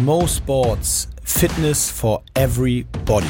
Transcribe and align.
Mo 0.00 0.26
Sports 0.26 1.06
Fitness 1.22 1.90
for 1.90 2.22
Everybody. 2.34 3.26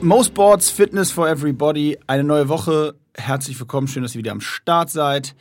Mo 0.00 0.22
Sports 0.22 0.70
Fitness 0.70 1.10
for 1.10 1.28
Everybody, 1.28 1.98
eine 2.06 2.24
neue 2.24 2.48
Woche. 2.48 2.94
Herzlich 3.14 3.60
willkommen, 3.60 3.86
schön, 3.86 4.02
dass 4.02 4.14
ihr 4.14 4.20
wieder 4.20 4.32
am 4.32 4.40
Start 4.40 4.88
seid. 4.88 5.34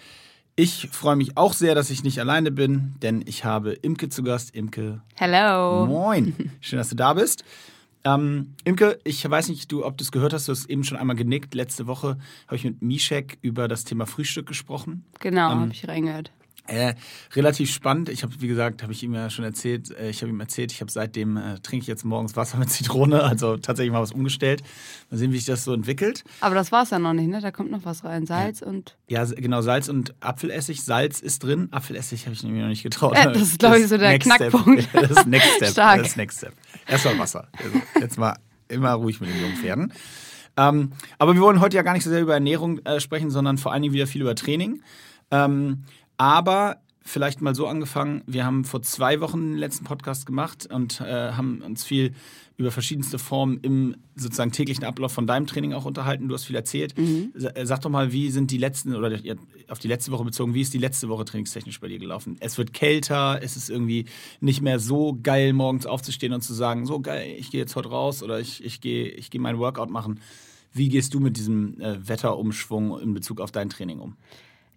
Ich 0.58 0.90
freue 0.92 1.16
mich 1.16 1.38
auch 1.38 1.54
sehr, 1.54 1.76
dass 1.76 1.92
ich 1.92 2.04
nicht 2.04 2.20
alleine 2.20 2.52
bin, 2.52 2.96
denn 3.02 3.24
ich 3.26 3.46
habe 3.46 3.72
Imke 3.72 4.10
zu 4.10 4.22
Gast. 4.22 4.54
Imke. 4.54 5.02
Hello. 5.16 5.86
Moin. 5.86 6.52
Schön, 6.60 6.78
dass 6.78 6.90
du 6.90 6.96
da 6.98 7.14
bist. 7.14 7.46
Ähm, 8.06 8.54
Imke, 8.64 9.00
ich 9.04 9.28
weiß 9.30 9.50
nicht, 9.50 9.72
du, 9.72 9.84
ob 9.84 9.98
du 9.98 10.04
es 10.04 10.12
gehört 10.12 10.32
hast, 10.32 10.48
du 10.48 10.52
hast 10.52 10.70
eben 10.70 10.84
schon 10.84 10.98
einmal 10.98 11.16
genickt. 11.16 11.56
Letzte 11.56 11.88
Woche 11.88 12.18
habe 12.46 12.56
ich 12.56 12.64
mit 12.64 12.82
Mishek 12.82 13.40
über 13.42 13.68
das 13.68 13.84
Thema 13.84 14.06
Frühstück 14.06 14.46
gesprochen. 14.46 15.04
Genau, 15.20 15.52
ähm, 15.52 15.60
habe 15.62 15.72
ich 15.72 15.88
reingehört. 15.88 16.32
Äh, 16.68 16.96
relativ 17.34 17.72
spannend. 17.72 18.10
Ich 18.10 18.24
habe, 18.24 18.34
wie 18.40 18.48
gesagt, 18.48 18.82
habe 18.82 18.92
ich 18.92 19.04
ihm 19.04 19.14
ja 19.14 19.30
schon 19.30 19.46
erzählt. 19.46 19.92
Äh, 19.92 20.10
ich 20.10 20.22
habe 20.22 20.32
ihm 20.32 20.40
erzählt, 20.40 20.72
ich 20.72 20.82
habe 20.82 20.92
seitdem 20.92 21.38
äh, 21.38 21.60
trinke 21.60 21.84
ich 21.84 21.88
jetzt 21.88 22.04
morgens 22.06 22.36
Wasser 22.36 22.58
mit 22.60 22.70
Zitrone, 22.70 23.24
also 23.24 23.58
tatsächlich 23.58 23.92
mal 23.92 24.02
was 24.02 24.12
umgestellt. 24.12 24.64
Mal 25.12 25.18
sehen, 25.18 25.32
wie 25.32 25.38
sich 25.38 25.46
das 25.46 25.64
so 25.64 25.74
entwickelt. 25.74 26.24
Aber 26.42 26.56
das 26.56 26.72
war 26.72 26.84
es 26.84 26.90
ja 26.90 26.98
noch 26.98 27.14
nicht, 27.14 27.28
ne? 27.28 27.40
Da 27.40 27.52
kommt 27.52 27.70
noch 27.70 27.86
was 27.86 28.04
rein, 28.04 28.26
Salz 28.26 28.62
ja. 28.62 28.68
und 28.68 28.98
ja, 29.08 29.24
genau 29.26 29.62
Salz 29.62 29.90
und 29.90 30.16
Apfelessig. 30.22 30.84
Salz 30.84 31.20
ist 31.20 31.44
drin, 31.44 31.68
Apfelessig 31.72 32.26
habe 32.26 32.34
ich 32.34 32.44
nämlich 32.44 32.62
noch 32.62 32.70
nicht 32.70 32.84
getraut. 32.84 33.16
Das 33.16 33.42
ist 33.42 33.60
glaube 33.60 33.80
ich 33.80 33.88
so 33.88 33.98
der 33.98 34.18
Knackpunkt. 34.18 34.84
Step. 34.84 35.02
das 35.10 35.12
ist 35.12 35.28
Next 35.28 35.56
Step. 35.58 35.70
Stark. 35.70 35.98
Das 36.00 36.08
ist 36.08 36.18
Next 36.18 36.38
Step. 36.40 36.54
Erstmal 36.88 37.20
Wasser. 37.20 37.48
Also 37.58 37.82
jetzt 38.02 38.18
mal 38.18 38.36
immer 38.68 38.94
ruhig 38.94 39.22
mit 39.22 39.30
den 39.30 39.40
jungen 39.40 39.56
Pferden. 39.58 39.94
Ähm, 40.58 40.92
aber 41.20 41.36
wir 41.36 41.42
wollen 41.42 41.60
heute 41.60 41.76
ja 41.76 41.84
gar 41.84 41.94
nicht 41.94 42.04
so 42.04 42.10
sehr 42.10 42.22
über 42.22 42.34
Ernährung 42.34 42.80
äh, 42.86 43.00
sprechen, 43.00 43.30
sondern 43.30 43.58
vor 43.58 43.74
allen 43.74 43.82
Dingen 43.82 43.94
wieder 43.94 44.08
viel 44.08 44.22
über 44.22 44.36
Training. 44.36 44.82
Ähm, 45.32 45.84
aber 46.18 46.78
vielleicht 47.06 47.40
mal 47.42 47.54
so 47.54 47.68
angefangen. 47.68 48.24
Wir 48.26 48.46
haben 48.46 48.66
vor 48.66 48.82
zwei 48.82 49.22
Wochen 49.22 49.52
den 49.52 49.58
letzten 49.58 49.86
Podcast 49.86 50.26
gemacht 50.26 50.68
und 50.72 51.02
äh, 51.02 51.32
haben 51.34 51.62
uns 51.62 51.86
viel 51.86 52.14
über 52.58 52.72
verschiedenste 52.72 53.20
Formen 53.20 53.60
im 53.62 53.96
sozusagen 54.16 54.52
täglichen 54.52 54.86
Ablauf 54.86 55.12
von 55.12 55.28
deinem 55.28 55.46
Training 55.46 55.74
auch 55.74 55.86
unterhalten. 55.86 56.30
Du 56.30 56.34
hast 56.34 56.46
viel 56.46 56.56
erzählt. 56.56 56.98
Mhm. 56.98 57.34
Sag 57.64 57.82
doch 57.82 57.90
mal, 57.90 58.12
wie 58.12 58.32
sind 58.32 58.50
die 58.50 58.58
letzten 58.58 58.96
oder 58.96 59.20
auf 59.68 59.80
die 59.80 59.88
letzte 59.88 60.12
Woche 60.12 60.24
bezogen, 60.24 60.54
wie 60.54 60.62
ist 60.62 60.74
die 60.74 60.80
letzte 60.80 61.10
Woche 61.10 61.26
trainingstechnisch 61.26 61.80
bei 61.80 61.90
dir 61.90 62.00
gelaufen? 62.00 62.38
Es 62.40 62.58
wird 62.58 62.74
kälter, 62.74 63.40
es 63.42 63.56
ist 63.56 63.70
irgendwie 63.70 64.06
nicht 64.40 64.62
mehr 64.62 64.80
so 64.80 65.20
geil, 65.22 65.54
morgens 65.54 65.86
aufzustehen 65.86 66.34
und 66.34 66.42
zu 66.42 66.54
sagen, 66.54 66.86
so 66.86 67.02
geil, 67.02 67.36
ich 67.38 67.52
gehe 67.52 67.60
jetzt 67.60 67.76
heute 67.76 67.90
raus 67.90 68.24
oder 68.24 68.40
ich, 68.40 68.64
ich 68.64 68.82
gehe 68.82 69.10
ich 69.10 69.30
geh 69.30 69.40
meinen 69.40 69.60
Workout 69.60 69.90
machen. 69.90 70.22
Wie 70.72 70.90
gehst 70.90 71.14
du 71.14 71.20
mit 71.20 71.38
diesem 71.38 71.80
äh, 71.80 72.08
Wetterumschwung 72.08 73.00
in 73.00 73.14
Bezug 73.14 73.42
auf 73.42 73.52
dein 73.52 73.70
Training 73.70 74.00
um? 74.00 74.16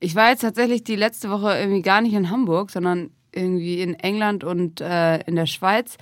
Ich 0.01 0.15
war 0.15 0.31
jetzt 0.31 0.41
tatsächlich 0.41 0.85
die 0.85 0.97
letzte 0.97 1.31
Woche 1.31 1.59
irgendwie 1.59 1.83
gar 1.83 2.01
nicht 2.01 2.15
in 2.15 2.31
Hamburg, 2.31 2.71
sondern 2.71 3.11
irgendwie 3.33 3.81
in 3.81 3.95
England 3.95 4.45
und 4.45 4.81
äh, 4.81 5.19
in 5.23 5.37
der 5.37 5.47
Schweiz. 5.47 5.97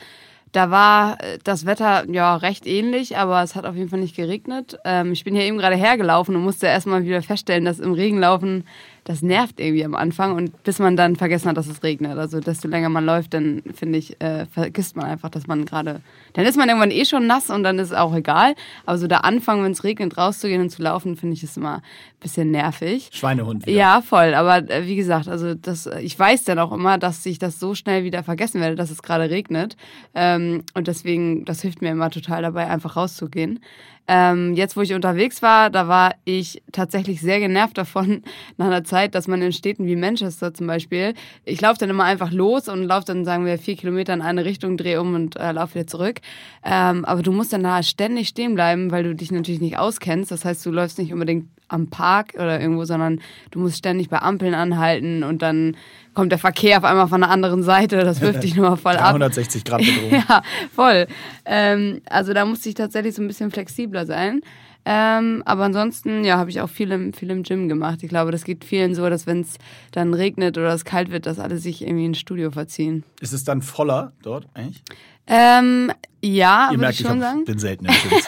Da 0.53 0.71
war 0.71 1.21
äh, 1.21 1.39
das 1.45 1.67
Wetter 1.67 2.09
ja 2.11 2.37
recht 2.37 2.67
ähnlich, 2.67 3.17
aber 3.17 3.43
es 3.43 3.55
hat 3.55 3.65
auf 3.65 3.75
jeden 3.75 3.89
Fall 3.89 4.01
nicht 4.01 4.17
geregnet. 4.17 4.79
Ähm, 4.85 5.13
ich 5.13 5.25
bin 5.25 5.35
hier 5.35 5.45
eben 5.45 5.59
gerade 5.59 5.77
hergelaufen 5.77 6.37
und 6.37 6.43
musste 6.43 6.67
erstmal 6.67 7.05
wieder 7.05 7.23
feststellen, 7.23 7.65
dass 7.65 7.79
im 7.79 7.93
Regenlaufen 7.93 8.65
das 9.07 9.23
nervt 9.23 9.61
irgendwie 9.61 9.85
am 9.85 9.95
Anfang 9.95 10.35
und 10.35 10.65
bis 10.65 10.81
man 10.81 10.97
dann 10.97 11.15
vergessen 11.15 11.49
hat, 11.49 11.57
dass 11.57 11.69
es 11.69 11.85
regnet. 11.85 12.19
Also 12.19 12.41
desto 12.41 12.67
länger 12.67 12.89
man 12.89 13.07
läuft, 13.07 13.35
dann 13.35 13.63
finde 13.73 13.99
ich, 13.99 14.21
äh, 14.21 14.47
vergisst 14.47 14.97
man 14.97 15.07
einfach, 15.07 15.31
dass 15.31 15.47
man 15.47 15.65
gerade, 15.65 16.01
dann 16.33 16.45
ist 16.45 16.57
man 16.57 16.69
irgendwann 16.69 16.91
eh 16.91 17.05
schon 17.05 17.29
nass 17.29 17.49
und 17.49 17.63
dann 17.63 17.79
ist 17.79 17.93
es 17.93 17.97
auch 17.97 18.13
egal. 18.17 18.57
Aber 18.85 18.99
so 18.99 19.07
der 19.07 19.25
Anfang, 19.25 19.63
wenn 19.63 19.71
es 19.71 19.85
regnet, 19.85 20.19
rauszugehen 20.19 20.61
und 20.61 20.71
zu 20.71 20.83
laufen, 20.83 21.17
finde 21.17 21.35
ich 21.35 21.45
ist 21.45 21.57
immer 21.57 21.77
ein 21.77 21.83
bisschen 22.19 22.51
nervig. 22.51 23.11
Schweinehund. 23.13 23.65
Wieder. 23.67 23.77
Ja, 23.77 24.01
voll. 24.01 24.35
Aber 24.35 24.69
äh, 24.69 24.87
wie 24.87 24.97
gesagt, 24.97 25.29
also 25.29 25.55
das, 25.55 25.89
ich 26.01 26.19
weiß 26.19 26.43
dann 26.43 26.59
auch 26.59 26.73
immer, 26.73 26.99
dass 26.99 27.25
ich 27.27 27.39
das 27.39 27.61
so 27.61 27.77
schnell 27.77 28.03
wieder 28.03 28.25
vergessen 28.25 28.61
werde, 28.61 28.75
dass 28.75 28.91
es 28.91 29.05
gerade 29.05 29.31
regnet. 29.31 29.77
Ähm, 30.17 30.65
und 30.75 30.89
deswegen, 30.89 31.45
das 31.45 31.63
hilft 31.63 31.81
mir 31.81 31.93
immer 31.93 32.11
total 32.11 32.43
dabei, 32.43 32.67
einfach 32.67 32.97
rauszugehen. 32.97 33.61
Ähm, 34.09 34.55
jetzt, 34.55 34.77
wo 34.77 34.83
ich 34.83 34.95
unterwegs 34.95 35.43
war, 35.43 35.71
da 35.71 35.89
war 35.89 36.15
ich 36.25 36.63
tatsächlich 36.73 37.21
sehr 37.21 37.41
genervt 37.41 37.77
davon, 37.77 38.23
nach 38.57 38.67
einer 38.67 38.85
Zeit, 38.85 39.15
dass 39.15 39.29
man 39.29 39.43
in 39.43 39.53
Städten 39.53 39.87
wie 39.87 39.97
Manchester 39.97 40.55
zum 40.55 40.67
Beispiel, 40.67 41.15
ich 41.45 41.61
laufe 41.61 41.79
dann 41.79 41.91
immer 41.91 42.05
einfach 42.05 42.31
los 42.31 42.69
und 42.69 42.85
laufe 42.85 43.07
dann, 43.07 43.25
sagen 43.25 43.45
wir, 43.45 43.59
vier 43.59 43.77
Kilometer 43.77 44.15
in 44.15 44.23
eine 44.23 44.45
Richtung, 44.45 44.77
drehe 44.77 45.01
um 45.01 45.15
und 45.15 45.37
äh, 45.37 45.53
laufe 45.53 45.75
wieder 45.75 45.87
zurück. 45.87 46.21
Ähm, 46.65 47.05
aber 47.05 47.23
du 47.23 47.33
musst 47.33 47.53
dann 47.53 47.63
da 47.63 47.83
ständig 47.83 48.29
stehen 48.29 48.55
bleiben, 48.55 48.91
weil 48.91 49.03
du 49.03 49.15
dich 49.15 49.31
natürlich 49.31 49.61
nicht 49.61 49.79
auskennst. 49.79 50.31
Das 50.31 50.45
heißt, 50.45 50.65
du 50.65 50.71
läufst 50.71 50.99
nicht 50.99 51.13
unbedingt 51.13 51.49
am 51.69 51.89
Park 51.89 52.35
oder 52.35 52.61
irgendwo, 52.61 52.85
sondern 52.85 53.21
du 53.51 53.59
musst 53.59 53.79
ständig 53.79 54.09
bei 54.09 54.19
Ampeln 54.19 54.55
anhalten 54.55 55.23
und 55.23 55.43
dann 55.43 55.77
kommt 56.15 56.33
der 56.33 56.39
Verkehr 56.39 56.79
auf 56.79 56.85
einmal 56.85 57.09
von 57.09 57.21
der 57.21 57.31
anderen 57.31 57.63
Seite. 57.63 57.99
Das 57.99 58.21
wirft 58.21 58.43
dich 58.43 58.57
nur 58.57 58.71
mal 58.71 58.77
voll 58.77 58.97
ab. 58.97 59.09
160 59.09 59.65
Grad 59.65 59.81
Bedrohung. 59.81 60.11
ja, 60.29 60.43
voll. 60.75 61.07
Ähm, 61.45 62.01
also 62.09 62.33
da 62.33 62.45
musste 62.45 62.69
ich 62.69 62.75
tatsächlich 62.75 63.15
so 63.15 63.23
ein 63.23 63.29
bisschen 63.29 63.51
flexibler 63.51 64.07
sein. 64.07 64.41
Ähm, 64.89 65.43
aber 65.47 65.65
ansonsten, 65.65 66.23
ja, 66.25 66.39
habe 66.39 66.49
ich 66.49 66.61
auch 66.61 66.71
viel 66.71 66.93
im, 66.93 67.13
viel 67.13 67.29
im 67.31 67.43
Gym 67.43 67.69
gemacht. 67.69 68.05
Ich 68.05 68.09
glaube, 68.09 68.31
das 68.31 68.45
geht 68.45 68.65
vielen 68.65 68.95
so, 68.95 69.11
dass 69.11 69.27
wenn 69.27 69.41
es 69.41 69.59
dann 69.91 70.15
regnet 70.15 70.57
oder 70.59 70.73
es 70.73 70.85
kalt 70.85 71.11
wird, 71.11 71.27
dass 71.27 71.41
alle 71.41 71.59
sich 71.59 71.83
irgendwie 71.83 72.05
ins 72.05 72.19
Studio 72.19 72.53
verziehen. 72.53 73.03
Ist 73.21 73.33
es 73.33 73.43
dann 73.43 73.63
voller 73.63 74.13
dort 74.23 74.47
eigentlich? 74.55 74.85
Ähm, 75.27 75.93
ja, 76.23 76.71
würde 76.73 76.91
ich 76.91 76.99
schon 76.99 77.17
ich 77.17 77.23
sagen. 77.23 77.45
bin 77.45 77.59
selten 77.59 77.87
im 77.87 77.93
Gym. 77.93 78.21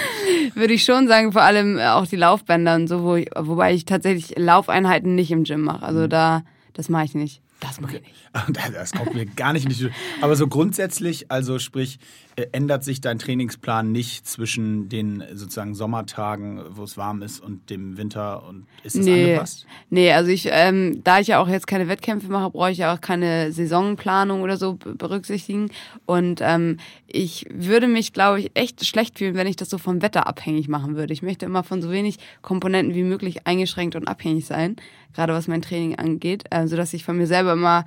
würde 0.54 0.74
ich 0.74 0.84
schon 0.84 1.08
sagen, 1.08 1.32
vor 1.32 1.42
allem 1.42 1.78
auch 1.78 2.06
die 2.06 2.16
Laufbänder 2.16 2.74
und 2.74 2.88
so, 2.88 3.02
wo 3.02 3.16
ich, 3.16 3.28
wobei 3.36 3.74
ich 3.74 3.84
tatsächlich 3.84 4.38
Laufeinheiten 4.38 5.14
nicht 5.14 5.30
im 5.30 5.44
Gym 5.44 5.62
mache. 5.62 5.84
Also 5.84 6.00
mhm. 6.00 6.10
da, 6.10 6.42
das 6.72 6.88
mache 6.88 7.04
ich 7.04 7.14
nicht. 7.14 7.42
Das 7.60 7.80
mache 7.80 7.96
ich 7.96 8.02
nicht. 8.02 8.14
Das 8.74 8.92
kommt 8.92 9.14
mir 9.14 9.24
gar 9.24 9.54
nicht 9.54 9.64
in 9.64 9.72
die 9.72 9.90
Aber 10.20 10.36
so 10.36 10.46
grundsätzlich, 10.46 11.30
also 11.30 11.58
sprich, 11.58 11.94
äh, 11.94 12.25
ändert 12.52 12.84
sich 12.84 13.00
dein 13.00 13.18
Trainingsplan 13.18 13.92
nicht 13.92 14.26
zwischen 14.26 14.88
den 14.88 15.24
sozusagen 15.32 15.74
Sommertagen, 15.74 16.62
wo 16.70 16.82
es 16.82 16.96
warm 16.98 17.22
ist, 17.22 17.40
und 17.40 17.70
dem 17.70 17.96
Winter 17.96 18.46
und 18.46 18.66
ist 18.82 18.96
es 18.96 19.06
nee. 19.06 19.24
angepasst? 19.24 19.66
Nee, 19.88 20.12
also 20.12 20.30
ich, 20.30 20.48
ähm, 20.50 21.00
da 21.02 21.18
ich 21.18 21.28
ja 21.28 21.40
auch 21.40 21.48
jetzt 21.48 21.66
keine 21.66 21.88
Wettkämpfe 21.88 22.28
mache, 22.28 22.50
brauche 22.50 22.70
ich 22.70 22.78
ja 22.78 22.94
auch 22.94 23.00
keine 23.00 23.52
Saisonplanung 23.52 24.42
oder 24.42 24.58
so 24.58 24.74
berücksichtigen. 24.74 25.70
Und 26.04 26.40
ähm, 26.42 26.76
ich 27.06 27.46
würde 27.50 27.88
mich, 27.88 28.12
glaube 28.12 28.40
ich, 28.40 28.50
echt 28.54 28.84
schlecht 28.84 29.18
fühlen, 29.18 29.34
wenn 29.34 29.46
ich 29.46 29.56
das 29.56 29.70
so 29.70 29.78
vom 29.78 30.02
Wetter 30.02 30.26
abhängig 30.26 30.68
machen 30.68 30.96
würde. 30.96 31.14
Ich 31.14 31.22
möchte 31.22 31.46
immer 31.46 31.64
von 31.64 31.80
so 31.80 31.90
wenig 31.90 32.18
Komponenten 32.42 32.94
wie 32.94 33.02
möglich 33.02 33.46
eingeschränkt 33.46 33.96
und 33.96 34.08
abhängig 34.08 34.44
sein, 34.44 34.76
gerade 35.14 35.32
was 35.32 35.48
mein 35.48 35.62
Training 35.62 35.96
angeht, 35.96 36.44
äh, 36.50 36.66
sodass 36.66 36.92
ich 36.92 37.04
von 37.04 37.16
mir 37.16 37.26
selber 37.26 37.54
immer 37.54 37.84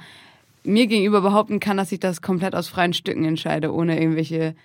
mir 0.64 0.88
gegenüber 0.88 1.22
behaupten 1.22 1.60
kann, 1.60 1.78
dass 1.78 1.92
ich 1.92 2.00
das 2.00 2.22
komplett 2.22 2.56
aus 2.56 2.68
freien 2.68 2.94
Stücken 2.94 3.26
entscheide, 3.26 3.74
ohne 3.74 4.00
irgendwelche 4.00 4.56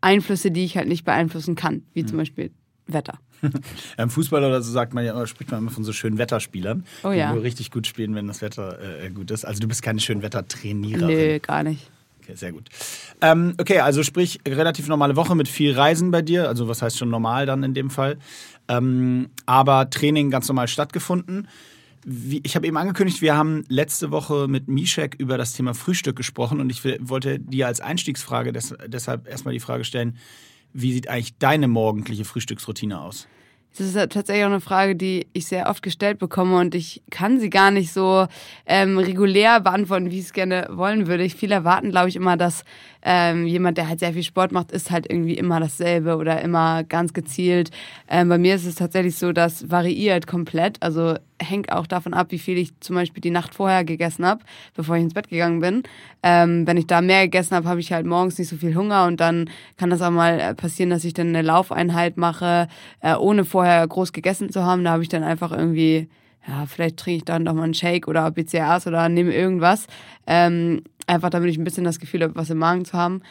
Einflüsse, 0.00 0.50
die 0.50 0.64
ich 0.64 0.76
halt 0.76 0.88
nicht 0.88 1.04
beeinflussen 1.04 1.54
kann, 1.54 1.82
wie 1.92 2.02
mhm. 2.02 2.08
zum 2.08 2.18
Beispiel 2.18 2.50
Wetter. 2.86 3.18
Im 3.96 4.10
Fußball 4.10 4.44
oder 4.44 4.60
so 4.62 4.70
sagt 4.70 4.92
man 4.92 5.04
ja, 5.04 5.26
spricht 5.26 5.50
man 5.50 5.60
immer 5.60 5.70
von 5.70 5.84
so 5.84 5.92
schönen 5.92 6.18
Wetterspielern, 6.18 6.84
oh, 7.04 7.10
ja. 7.10 7.28
die 7.28 7.34
nur 7.34 7.42
richtig 7.42 7.70
gut 7.70 7.86
spielen, 7.86 8.14
wenn 8.14 8.26
das 8.26 8.42
Wetter 8.42 8.78
äh, 9.02 9.10
gut 9.10 9.30
ist. 9.30 9.44
Also 9.44 9.60
du 9.60 9.68
bist 9.68 9.82
keine 9.82 10.00
schönen 10.00 10.22
Wettertrainiererin. 10.22 11.06
Nö, 11.06 11.38
gar 11.38 11.62
nicht. 11.62 11.90
Okay, 12.22 12.34
sehr 12.34 12.52
gut. 12.52 12.68
Ähm, 13.22 13.54
okay, 13.58 13.80
also 13.80 14.02
sprich 14.02 14.40
relativ 14.46 14.88
normale 14.88 15.16
Woche 15.16 15.34
mit 15.34 15.48
viel 15.48 15.72
Reisen 15.72 16.10
bei 16.10 16.22
dir. 16.22 16.48
Also 16.48 16.68
was 16.68 16.82
heißt 16.82 16.98
schon 16.98 17.08
normal 17.08 17.46
dann 17.46 17.62
in 17.62 17.72
dem 17.72 17.88
Fall? 17.88 18.18
Ähm, 18.68 19.30
aber 19.46 19.88
Training 19.88 20.30
ganz 20.30 20.46
normal 20.48 20.68
stattgefunden 20.68 21.48
wie, 22.04 22.40
ich 22.44 22.56
habe 22.56 22.66
eben 22.66 22.76
angekündigt, 22.76 23.20
wir 23.20 23.36
haben 23.36 23.64
letzte 23.68 24.10
Woche 24.10 24.48
mit 24.48 24.68
Mishek 24.68 25.16
über 25.18 25.36
das 25.36 25.52
Thema 25.52 25.74
Frühstück 25.74 26.16
gesprochen 26.16 26.60
und 26.60 26.70
ich 26.70 26.82
wollte 26.84 27.38
dir 27.38 27.66
als 27.66 27.80
Einstiegsfrage 27.80 28.52
des, 28.52 28.74
deshalb 28.86 29.28
erstmal 29.28 29.54
die 29.54 29.60
Frage 29.60 29.84
stellen, 29.84 30.16
wie 30.72 30.92
sieht 30.92 31.08
eigentlich 31.08 31.36
deine 31.38 31.68
morgendliche 31.68 32.24
Frühstücksroutine 32.24 33.00
aus? 33.00 33.26
Das 33.76 33.86
ist 33.86 33.94
tatsächlich 33.94 34.44
auch 34.44 34.50
eine 34.50 34.60
Frage, 34.60 34.96
die 34.96 35.28
ich 35.32 35.46
sehr 35.46 35.68
oft 35.68 35.82
gestellt 35.82 36.18
bekomme 36.18 36.58
und 36.58 36.74
ich 36.74 37.02
kann 37.10 37.38
sie 37.38 37.50
gar 37.50 37.70
nicht 37.70 37.92
so 37.92 38.26
ähm, 38.66 38.98
regulär 38.98 39.60
beantworten, 39.60 40.10
wie 40.10 40.18
ich 40.18 40.26
es 40.26 40.32
gerne 40.32 40.68
wollen 40.72 41.06
würde. 41.06 41.28
Viele 41.30 41.54
erwarten, 41.54 41.90
glaube 41.90 42.08
ich, 42.08 42.16
immer, 42.16 42.36
dass 42.36 42.64
ähm, 43.02 43.46
jemand, 43.46 43.78
der 43.78 43.88
halt 43.88 44.00
sehr 44.00 44.12
viel 44.12 44.22
Sport 44.22 44.52
macht, 44.52 44.72
ist 44.72 44.90
halt 44.90 45.10
irgendwie 45.10 45.34
immer 45.34 45.60
dasselbe 45.60 46.16
oder 46.16 46.40
immer 46.42 46.84
ganz 46.84 47.12
gezielt. 47.12 47.70
Ähm, 48.08 48.28
bei 48.28 48.38
mir 48.38 48.54
ist 48.54 48.66
es 48.66 48.74
tatsächlich 48.74 49.16
so, 49.16 49.32
das 49.32 49.70
variiert 49.70 50.26
komplett. 50.26 50.76
Also 50.82 51.16
hängt 51.40 51.72
auch 51.72 51.86
davon 51.86 52.14
ab, 52.14 52.28
wie 52.30 52.38
viel 52.38 52.58
ich 52.58 52.78
zum 52.80 52.96
Beispiel 52.96 53.20
die 53.20 53.30
Nacht 53.30 53.54
vorher 53.54 53.84
gegessen 53.84 54.26
habe, 54.26 54.44
bevor 54.74 54.96
ich 54.96 55.02
ins 55.02 55.14
Bett 55.14 55.28
gegangen 55.28 55.60
bin. 55.60 55.82
Ähm, 56.22 56.66
wenn 56.66 56.76
ich 56.76 56.86
da 56.86 57.00
mehr 57.00 57.24
gegessen 57.24 57.56
habe, 57.56 57.68
habe 57.68 57.80
ich 57.80 57.92
halt 57.92 58.06
morgens 58.06 58.38
nicht 58.38 58.48
so 58.48 58.56
viel 58.56 58.74
Hunger 58.74 59.06
und 59.06 59.20
dann 59.20 59.48
kann 59.76 59.90
das 59.90 60.02
auch 60.02 60.10
mal 60.10 60.38
äh, 60.38 60.54
passieren, 60.54 60.90
dass 60.90 61.04
ich 61.04 61.14
dann 61.14 61.28
eine 61.28 61.42
Laufeinheit 61.42 62.16
mache, 62.16 62.68
äh, 63.00 63.14
ohne 63.14 63.44
vorher 63.44 63.86
groß 63.86 64.12
gegessen 64.12 64.50
zu 64.50 64.64
haben. 64.64 64.84
Da 64.84 64.92
habe 64.92 65.02
ich 65.02 65.08
dann 65.08 65.22
einfach 65.22 65.52
irgendwie 65.52 66.08
ja, 66.48 66.66
vielleicht 66.66 66.96
trinke 66.96 67.18
ich 67.18 67.24
dann 67.24 67.44
doch 67.44 67.52
mal 67.52 67.64
einen 67.64 67.74
Shake 67.74 68.08
oder 68.08 68.30
BCAAs 68.30 68.86
oder 68.86 69.08
nehme 69.08 69.32
irgendwas. 69.34 69.86
Ähm, 70.26 70.82
einfach 71.10 71.30
damit 71.30 71.50
ich 71.50 71.58
ein 71.58 71.64
bisschen 71.64 71.84
das 71.84 71.98
Gefühl 71.98 72.22
habe, 72.22 72.36
was 72.36 72.50
im 72.50 72.58
Magen 72.58 72.84
zu 72.84 72.94
haben. 72.94 73.22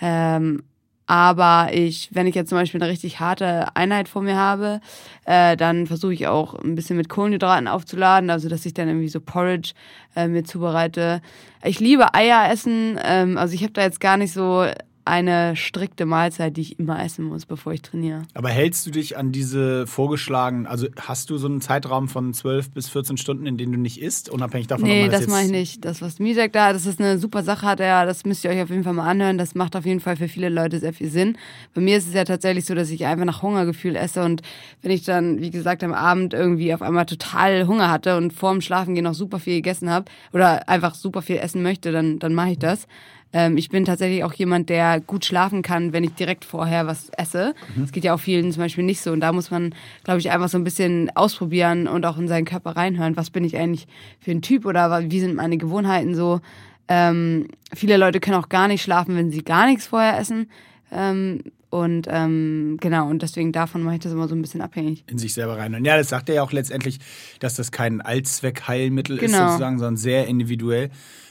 Ähm, 0.00 0.62
Aber 1.10 1.70
ich, 1.72 2.10
wenn 2.12 2.26
ich 2.26 2.34
jetzt 2.34 2.50
zum 2.50 2.58
Beispiel 2.58 2.82
eine 2.82 2.90
richtig 2.90 3.18
harte 3.18 3.74
Einheit 3.74 4.08
vor 4.08 4.20
mir 4.20 4.36
habe, 4.36 4.80
äh, 5.24 5.56
dann 5.56 5.86
versuche 5.86 6.12
ich 6.12 6.26
auch 6.26 6.54
ein 6.54 6.74
bisschen 6.74 6.98
mit 6.98 7.08
Kohlenhydraten 7.08 7.66
aufzuladen, 7.66 8.28
also 8.28 8.50
dass 8.50 8.66
ich 8.66 8.74
dann 8.74 8.88
irgendwie 8.88 9.08
so 9.08 9.20
Porridge 9.20 9.72
äh, 10.14 10.28
mir 10.28 10.44
zubereite. 10.44 11.22
Ich 11.64 11.80
liebe 11.80 12.12
Eier 12.12 12.50
essen, 12.52 13.00
ähm, 13.02 13.38
also 13.38 13.54
ich 13.54 13.62
habe 13.62 13.72
da 13.72 13.82
jetzt 13.82 14.00
gar 14.00 14.18
nicht 14.18 14.34
so 14.34 14.66
eine 15.08 15.56
strikte 15.56 16.06
Mahlzeit, 16.06 16.56
die 16.56 16.60
ich 16.60 16.78
immer 16.78 17.02
essen 17.02 17.24
muss, 17.24 17.46
bevor 17.46 17.72
ich 17.72 17.82
trainiere. 17.82 18.22
Aber 18.34 18.50
hältst 18.50 18.86
du 18.86 18.90
dich 18.90 19.16
an 19.16 19.32
diese 19.32 19.86
vorgeschlagenen, 19.86 20.66
also 20.66 20.86
hast 21.00 21.30
du 21.30 21.38
so 21.38 21.46
einen 21.46 21.60
Zeitraum 21.60 22.08
von 22.08 22.34
12 22.34 22.70
bis 22.70 22.88
14 22.88 23.16
Stunden, 23.16 23.46
in 23.46 23.56
denen 23.56 23.72
du 23.72 23.78
nicht 23.78 24.00
isst, 24.00 24.28
unabhängig 24.28 24.66
davon, 24.66 24.86
nee, 24.86 25.04
ob 25.04 25.10
man 25.10 25.10
das, 25.10 25.20
das 25.22 25.30
mache 25.30 25.44
ich 25.44 25.50
nicht. 25.50 25.84
Das, 25.84 26.02
was 26.02 26.18
Misek 26.18 26.52
da, 26.52 26.72
das 26.72 26.86
ist 26.86 27.00
eine 27.00 27.18
super 27.18 27.42
Sache, 27.42 27.66
hat 27.66 27.80
er, 27.80 28.06
das 28.06 28.24
müsst 28.24 28.44
ihr 28.44 28.50
euch 28.50 28.62
auf 28.62 28.70
jeden 28.70 28.84
Fall 28.84 28.92
mal 28.92 29.08
anhören. 29.08 29.38
Das 29.38 29.54
macht 29.54 29.74
auf 29.76 29.86
jeden 29.86 30.00
Fall 30.00 30.16
für 30.16 30.28
viele 30.28 30.48
Leute 30.48 30.78
sehr 30.78 30.92
viel 30.92 31.10
Sinn. 31.10 31.36
Bei 31.74 31.80
mir 31.80 31.96
ist 31.96 32.06
es 32.06 32.14
ja 32.14 32.24
tatsächlich 32.24 32.66
so, 32.66 32.74
dass 32.74 32.90
ich 32.90 33.06
einfach 33.06 33.24
nach 33.24 33.42
Hungergefühl 33.42 33.96
esse 33.96 34.22
und 34.22 34.42
wenn 34.82 34.90
ich 34.90 35.04
dann, 35.04 35.40
wie 35.40 35.50
gesagt, 35.50 35.82
am 35.82 35.92
Abend 35.92 36.34
irgendwie 36.34 36.74
auf 36.74 36.82
einmal 36.82 37.06
total 37.06 37.66
Hunger 37.66 37.90
hatte 37.90 38.16
und 38.16 38.32
vorm 38.32 38.60
Schlafengehen 38.60 39.04
noch 39.04 39.14
super 39.14 39.38
viel 39.38 39.56
gegessen 39.56 39.90
habe 39.90 40.06
oder 40.32 40.68
einfach 40.68 40.94
super 40.94 41.22
viel 41.22 41.36
essen 41.36 41.62
möchte, 41.62 41.92
dann, 41.92 42.18
dann 42.18 42.34
mache 42.34 42.50
ich 42.50 42.58
das. 42.58 42.86
Ähm, 43.32 43.56
ich 43.58 43.68
bin 43.68 43.84
tatsächlich 43.84 44.24
auch 44.24 44.32
jemand, 44.32 44.68
der 44.70 45.00
gut 45.00 45.24
schlafen 45.24 45.62
kann, 45.62 45.92
wenn 45.92 46.02
ich 46.04 46.14
direkt 46.14 46.44
vorher 46.46 46.86
was 46.86 47.10
esse. 47.10 47.54
Das 47.76 47.92
geht 47.92 48.04
ja 48.04 48.14
auch 48.14 48.20
vielen 48.20 48.50
zum 48.52 48.62
Beispiel 48.62 48.84
nicht 48.84 49.00
so. 49.02 49.12
Und 49.12 49.20
da 49.20 49.32
muss 49.32 49.50
man, 49.50 49.74
glaube 50.04 50.20
ich, 50.20 50.30
einfach 50.30 50.48
so 50.48 50.56
ein 50.56 50.64
bisschen 50.64 51.10
ausprobieren 51.14 51.86
und 51.88 52.06
auch 52.06 52.16
in 52.18 52.26
seinen 52.28 52.46
Körper 52.46 52.70
reinhören. 52.76 53.16
Was 53.16 53.30
bin 53.30 53.44
ich 53.44 53.56
eigentlich 53.56 53.86
für 54.20 54.30
ein 54.30 54.40
Typ 54.42 54.64
oder 54.64 55.10
wie 55.10 55.20
sind 55.20 55.34
meine 55.34 55.58
Gewohnheiten 55.58 56.14
so? 56.14 56.40
Ähm, 56.88 57.48
viele 57.74 57.98
Leute 57.98 58.18
können 58.18 58.38
auch 58.42 58.48
gar 58.48 58.66
nicht 58.66 58.82
schlafen, 58.82 59.14
wenn 59.14 59.30
sie 59.30 59.42
gar 59.44 59.66
nichts 59.66 59.86
vorher 59.88 60.18
essen. 60.18 60.48
Ähm, 60.90 61.42
und 61.70 62.06
ähm, 62.10 62.78
genau, 62.80 63.10
und 63.10 63.20
deswegen 63.20 63.52
davon 63.52 63.82
mache 63.82 63.96
ich 63.96 64.00
das 64.00 64.12
immer 64.12 64.26
so 64.26 64.34
ein 64.34 64.40
bisschen 64.40 64.62
abhängig. 64.62 65.04
in 65.06 65.18
sich 65.18 65.34
selber 65.34 65.58
rein. 65.58 65.74
Und 65.74 65.84
ja, 65.84 65.98
das 65.98 66.08
sagt 66.08 66.30
er 66.30 66.36
ja 66.36 66.42
auch 66.42 66.52
letztendlich, 66.52 66.98
dass 67.40 67.56
das 67.56 67.70
kein 67.72 68.00
Allzweckheilmittel 68.00 69.18
ist 69.18 69.32
Genau. 69.32 69.48
sozusagen, 69.48 69.78
sondern 69.78 69.98
sehr 69.98 70.26
individuell. 70.28 70.88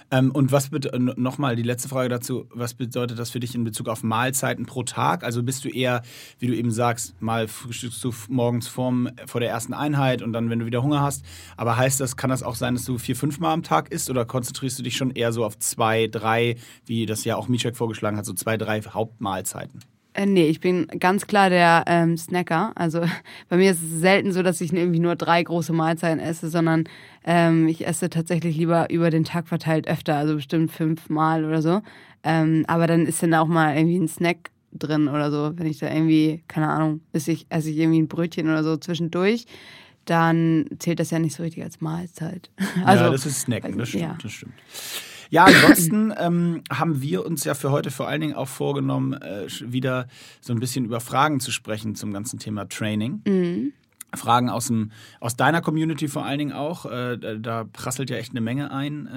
Ähm, 0.10 0.32
und 0.32 0.52
was 0.52 0.70
nochmal 1.18 1.56
die 1.56 1.64
letzte 1.64 1.90
Frage 1.90 2.10
dazu, 2.10 2.46
was 2.54 2.74
bedeutet 2.74 3.20
das 3.20 3.30
für 3.30 3.40
dich 3.40 3.56
in 3.56 3.64
Bezug 3.64 3.90
auf 3.90 4.04
Mahlzeiten 4.04 4.66
pro 4.66 4.84
Tag? 4.84 5.24
Also 5.24 5.44
bist 5.44 5.66
du 5.66 5.70
eher, 5.70 6.02
wie 6.40 6.48
du 6.48 6.56
eben 6.56 6.72
sagst, 6.72 7.22
mal 7.22 7.48
frühstückst 7.48 8.04
du 8.04 8.14
morgens 8.30 8.68
vorm, 8.68 9.10
vor 9.26 9.42
der 9.42 9.50
ersten 9.50 9.74
Einheit 9.74 10.22
und 10.22 10.32
dann, 10.32 10.50
wenn 10.50 10.60
du 10.60 10.66
wieder 10.66 10.82
Hunger 10.82 11.02
hast. 11.02 11.26
Aber 11.58 11.76
heißt 11.76 12.00
das, 12.00 12.16
kann 12.16 12.30
das 12.30 12.44
auch 12.44 12.56
sein, 12.56 12.76
dass 12.76 12.86
du 12.86 12.98
vier, 12.98 13.16
fünf 13.16 13.40
Mal 13.40 13.52
am 13.52 13.64
Tag 13.64 13.92
isst 13.92 14.10
oder 14.10 14.26
konzentrierst 14.26 14.80
du 14.80 14.84
dich 14.84 14.96
schon 14.96 15.12
eher 15.12 15.34
so 15.34 15.44
auf 15.44 15.60
zwei, 15.60 16.08
drei, 16.08 16.56
wie 16.86 17.06
das 17.06 17.26
ja 17.26 17.36
auch 17.36 17.50
Michek 17.50 17.76
vorgeschlagen 17.76 18.18
hat, 18.18 18.26
so 18.26 18.34
zwei, 18.34 18.58
drei 18.58 18.82
Hauptmahlzeiten? 18.82 19.82
Äh, 20.18 20.26
nee, 20.26 20.48
ich 20.48 20.60
bin 20.60 20.88
ganz 21.00 21.28
klar 21.28 21.52
der 21.52 21.84
ähm, 21.86 22.18
Snacker. 22.18 22.72
Also 22.76 23.02
bei 23.50 23.58
mir 23.58 23.72
ist 23.72 23.84
es 23.84 24.00
selten 24.02 24.32
so, 24.32 24.42
dass 24.42 24.62
ich 24.62 24.74
irgendwie 24.74 25.00
nur 25.00 25.16
drei 25.16 25.44
große 25.44 25.74
Mahlzeiten 25.74 26.20
esse, 26.20 26.50
sondern 26.50 26.86
ähm, 27.28 27.68
ich 27.68 27.86
esse 27.86 28.10
tatsächlich 28.10 28.56
lieber 28.56 28.90
über 28.90 29.10
den 29.10 29.26
Tag 29.26 29.50
verteilt 29.50 29.86
öfter, 29.88 30.16
also 30.16 30.36
bestimmt 30.36 30.72
fünfmal 30.72 31.44
oder 31.44 31.62
so. 31.62 31.82
Ähm, 32.24 32.64
aber 32.68 32.88
dann 32.88 33.06
ist 33.06 33.22
dann 33.22 33.34
auch 33.34 33.48
mal 33.48 33.76
irgendwie 33.76 34.00
ein 34.00 34.08
Snack 34.08 34.50
drin 34.72 35.10
oder 35.10 35.30
so, 35.30 35.52
wenn 35.56 35.68
ich 35.68 35.78
da 35.78 35.92
irgendwie, 35.94 36.42
keine 36.48 36.70
Ahnung, 36.70 37.02
esse 37.12 37.34
ich, 37.34 37.46
esse 37.50 37.70
ich 37.70 37.78
irgendwie 37.78 38.02
ein 38.02 38.08
Brötchen 38.08 38.48
oder 38.48 38.64
so 38.64 38.78
zwischendurch, 38.78 39.46
dann 40.06 40.68
zählt 40.80 41.02
das 41.02 41.12
ja 41.12 41.20
nicht 41.20 41.36
so 41.36 41.44
richtig 41.44 41.64
als 41.64 41.82
Mahlzeit. 41.82 42.50
Also, 42.86 43.04
ja, 43.04 43.12
das 43.12 43.26
ist 43.26 43.42
Snacken, 43.42 43.78
das 43.78 43.90
stimmt, 43.90 44.04
ja. 44.04 44.18
das 44.22 44.32
stimmt. 44.32 44.54
Ja, 45.30 45.44
ansonsten 45.44 46.14
ähm, 46.18 46.62
haben 46.72 47.02
wir 47.02 47.26
uns 47.26 47.44
ja 47.44 47.56
für 47.56 47.72
heute 47.72 47.92
vor 47.92 48.08
allen 48.08 48.22
Dingen 48.22 48.36
auch 48.36 48.48
vorgenommen, 48.48 49.14
äh, 49.14 49.48
wieder 49.62 50.08
so 50.40 50.54
ein 50.54 50.62
bisschen 50.62 50.86
über 50.86 51.02
Fragen 51.02 51.42
zu 51.42 51.52
sprechen 51.52 51.94
zum 51.96 52.14
ganzen 52.14 52.40
Thema 52.40 52.70
Training. 52.70 53.22
Mhm. 53.28 53.74
Fragen 54.16 54.50
aus, 54.50 54.68
dem, 54.68 54.92
aus 55.20 55.36
deiner 55.36 55.62
Community 55.62 56.08
vor 56.08 56.26
allen 56.26 56.40
Dingen 56.40 56.54
auch. 56.54 56.86
Äh, 56.86 57.18
da, 57.40 57.66
prasselt 57.66 58.10
ja 58.10 58.18
echt 58.18 58.32
eine 58.32 58.42
Menge 58.42 58.72
ein. 58.72 59.08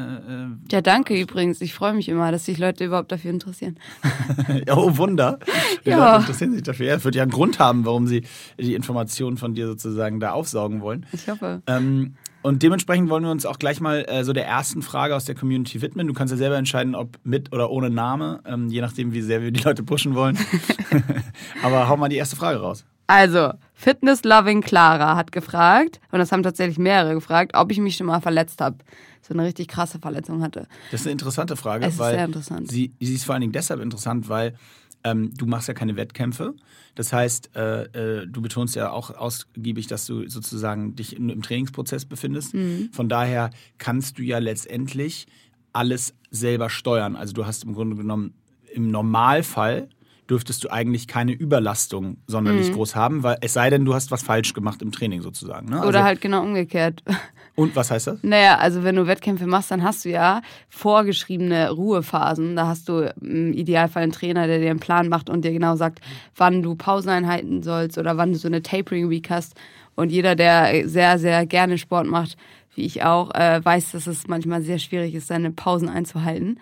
Äh, 0.69 0.72
Ja, 0.72 0.81
danke 0.81 1.19
übrigens. 1.19 1.60
Ich 1.60 1.75
freue 1.75 1.92
mich 1.92 2.08
immer, 2.08 2.32
dass 2.32 2.46
sich 2.46 2.58
Leute 2.58 2.84
überhaupt 2.84 3.12
dafür 3.12 3.31
interessieren. 3.31 3.76
äh, 4.48 4.70
oh, 4.70 4.96
Wunder. 4.96 5.38
Die 5.84 5.90
Ja. 5.90 6.12
Leute 6.12 6.20
interessieren 6.22 6.52
sich 6.52 6.62
dafür. 6.62 6.87
Ja, 6.87 6.94
es 6.96 7.04
wird 7.04 7.14
ja 7.14 7.22
einen 7.22 7.31
Grund 7.31 7.58
haben, 7.58 7.84
warum 7.84 8.06
sie 8.06 8.25
die 8.58 8.75
Informationen 8.75 9.37
von 9.37 9.54
dir 9.54 9.66
sozusagen 9.66 10.19
da 10.19 10.32
aufsaugen 10.32 10.81
wollen. 10.81 11.06
Ich 11.12 11.28
hoffe. 11.28 11.62
Ähm, 11.66 12.14
und 12.42 12.62
dementsprechend 12.62 13.10
wollen 13.10 13.22
wir 13.22 13.31
uns 13.31 13.44
auch 13.44 13.58
gleich 13.58 13.81
mal 13.81 14.04
äh, 14.08 14.25
so 14.25 14.32
der 14.32 14.46
ersten 14.46 14.81
Frage 14.82 15.14
aus 15.14 15.26
der 15.26 15.34
Community 15.34 15.82
widmen. 15.82 16.06
Du 16.06 16.14
kannst 16.14 16.32
ja 16.32 16.38
selber 16.38 16.56
entscheiden, 16.56 16.94
ob 16.94 17.19
mit 17.22 17.52
oder 17.52 17.70
ohne 17.70 17.90
Name, 17.90 18.40
ähm, 18.46 18.69
je 18.69 18.81
nachdem, 18.81 19.12
wie 19.12 19.20
sehr 19.20 19.42
wir 19.42 19.50
die 19.50 19.60
Leute 19.60 19.82
pushen 19.82 20.14
wollen. 20.14 20.38
Aber 21.62 21.88
hau 21.88 21.96
mal 21.96 22.08
die 22.08 22.16
erste 22.16 22.37
Frage 22.37 22.60
raus. 22.60 22.84
Also, 23.10 23.54
Fitness 23.74 24.22
Loving 24.22 24.60
Clara 24.60 25.16
hat 25.16 25.32
gefragt, 25.32 26.00
und 26.12 26.20
das 26.20 26.30
haben 26.30 26.44
tatsächlich 26.44 26.78
mehrere 26.78 27.14
gefragt, 27.14 27.56
ob 27.56 27.72
ich 27.72 27.78
mich 27.78 27.96
schon 27.96 28.06
mal 28.06 28.20
verletzt 28.20 28.60
habe. 28.60 28.76
So 29.20 29.34
eine 29.34 29.42
richtig 29.42 29.66
krasse 29.66 29.98
Verletzung 29.98 30.44
hatte. 30.44 30.68
Das 30.92 31.00
ist 31.00 31.08
eine 31.08 31.12
interessante 31.12 31.56
Frage, 31.56 31.86
Es 31.86 31.94
ist 31.94 31.98
weil 31.98 32.14
sehr 32.14 32.24
interessant. 32.26 32.70
Sie, 32.70 32.92
sie 33.00 33.14
ist 33.14 33.24
vor 33.24 33.34
allen 33.34 33.40
Dingen 33.40 33.52
deshalb 33.52 33.80
interessant, 33.80 34.28
weil 34.28 34.54
ähm, 35.02 35.32
du 35.36 35.46
machst 35.46 35.66
ja 35.66 35.74
keine 35.74 35.96
Wettkämpfe. 35.96 36.54
Das 36.94 37.12
heißt, 37.12 37.56
äh, 37.56 38.20
äh, 38.20 38.26
du 38.28 38.42
betonst 38.42 38.76
ja 38.76 38.92
auch 38.92 39.10
ausgiebig, 39.10 39.88
dass 39.88 40.06
du 40.06 40.28
sozusagen 40.28 40.94
dich 40.94 41.16
im, 41.16 41.30
im 41.30 41.42
Trainingsprozess 41.42 42.04
befindest. 42.04 42.54
Mhm. 42.54 42.90
Von 42.92 43.08
daher 43.08 43.50
kannst 43.78 44.18
du 44.18 44.22
ja 44.22 44.38
letztendlich 44.38 45.26
alles 45.72 46.14
selber 46.30 46.70
steuern. 46.70 47.16
Also 47.16 47.32
du 47.32 47.44
hast 47.44 47.64
im 47.64 47.74
Grunde 47.74 47.96
genommen 47.96 48.34
im 48.72 48.88
Normalfall 48.92 49.88
dürftest 50.30 50.62
du 50.64 50.70
eigentlich 50.70 51.08
keine 51.08 51.32
Überlastung 51.32 52.18
sonderlich 52.26 52.70
Mhm. 52.70 52.74
groß 52.74 52.94
haben, 52.94 53.22
weil 53.22 53.36
es 53.40 53.52
sei 53.52 53.68
denn, 53.68 53.84
du 53.84 53.94
hast 53.94 54.10
was 54.10 54.22
falsch 54.22 54.54
gemacht 54.54 54.80
im 54.80 54.92
Training 54.92 55.22
sozusagen. 55.22 55.68
Ne? 55.68 55.78
Oder 55.78 55.86
also, 55.86 56.02
halt 56.02 56.20
genau 56.20 56.42
umgekehrt. 56.42 57.02
Und 57.56 57.74
was 57.76 57.90
heißt 57.90 58.06
das? 58.06 58.18
Naja, 58.22 58.56
also 58.58 58.84
wenn 58.84 58.96
du 58.96 59.06
Wettkämpfe 59.06 59.46
machst, 59.46 59.70
dann 59.70 59.82
hast 59.82 60.04
du 60.04 60.08
ja 60.08 60.40
vorgeschriebene 60.68 61.70
Ruhephasen. 61.70 62.56
Da 62.56 62.66
hast 62.68 62.88
du 62.88 63.12
im 63.20 63.52
Idealfall 63.52 64.04
einen 64.04 64.12
Trainer, 64.12 64.46
der 64.46 64.60
dir 64.60 64.70
einen 64.70 64.80
Plan 64.80 65.08
macht 65.08 65.28
und 65.28 65.44
dir 65.44 65.52
genau 65.52 65.76
sagt, 65.76 66.00
wann 66.36 66.62
du 66.62 66.74
Pausen 66.74 67.10
einhalten 67.10 67.62
sollst 67.62 67.98
oder 67.98 68.16
wann 68.16 68.32
du 68.32 68.38
so 68.38 68.48
eine 68.48 68.62
Tapering 68.62 69.10
Week 69.10 69.28
hast. 69.30 69.54
Und 69.94 70.10
jeder, 70.10 70.36
der 70.36 70.88
sehr, 70.88 71.18
sehr 71.18 71.44
gerne 71.46 71.76
Sport 71.76 72.06
macht, 72.06 72.36
wie 72.74 72.86
ich 72.86 73.02
auch, 73.02 73.34
äh, 73.34 73.60
weiß, 73.62 73.92
dass 73.92 74.06
es 74.06 74.26
manchmal 74.28 74.62
sehr 74.62 74.78
schwierig 74.78 75.14
ist, 75.14 75.26
seine 75.26 75.50
Pausen 75.50 75.88
einzuhalten. 75.88 76.58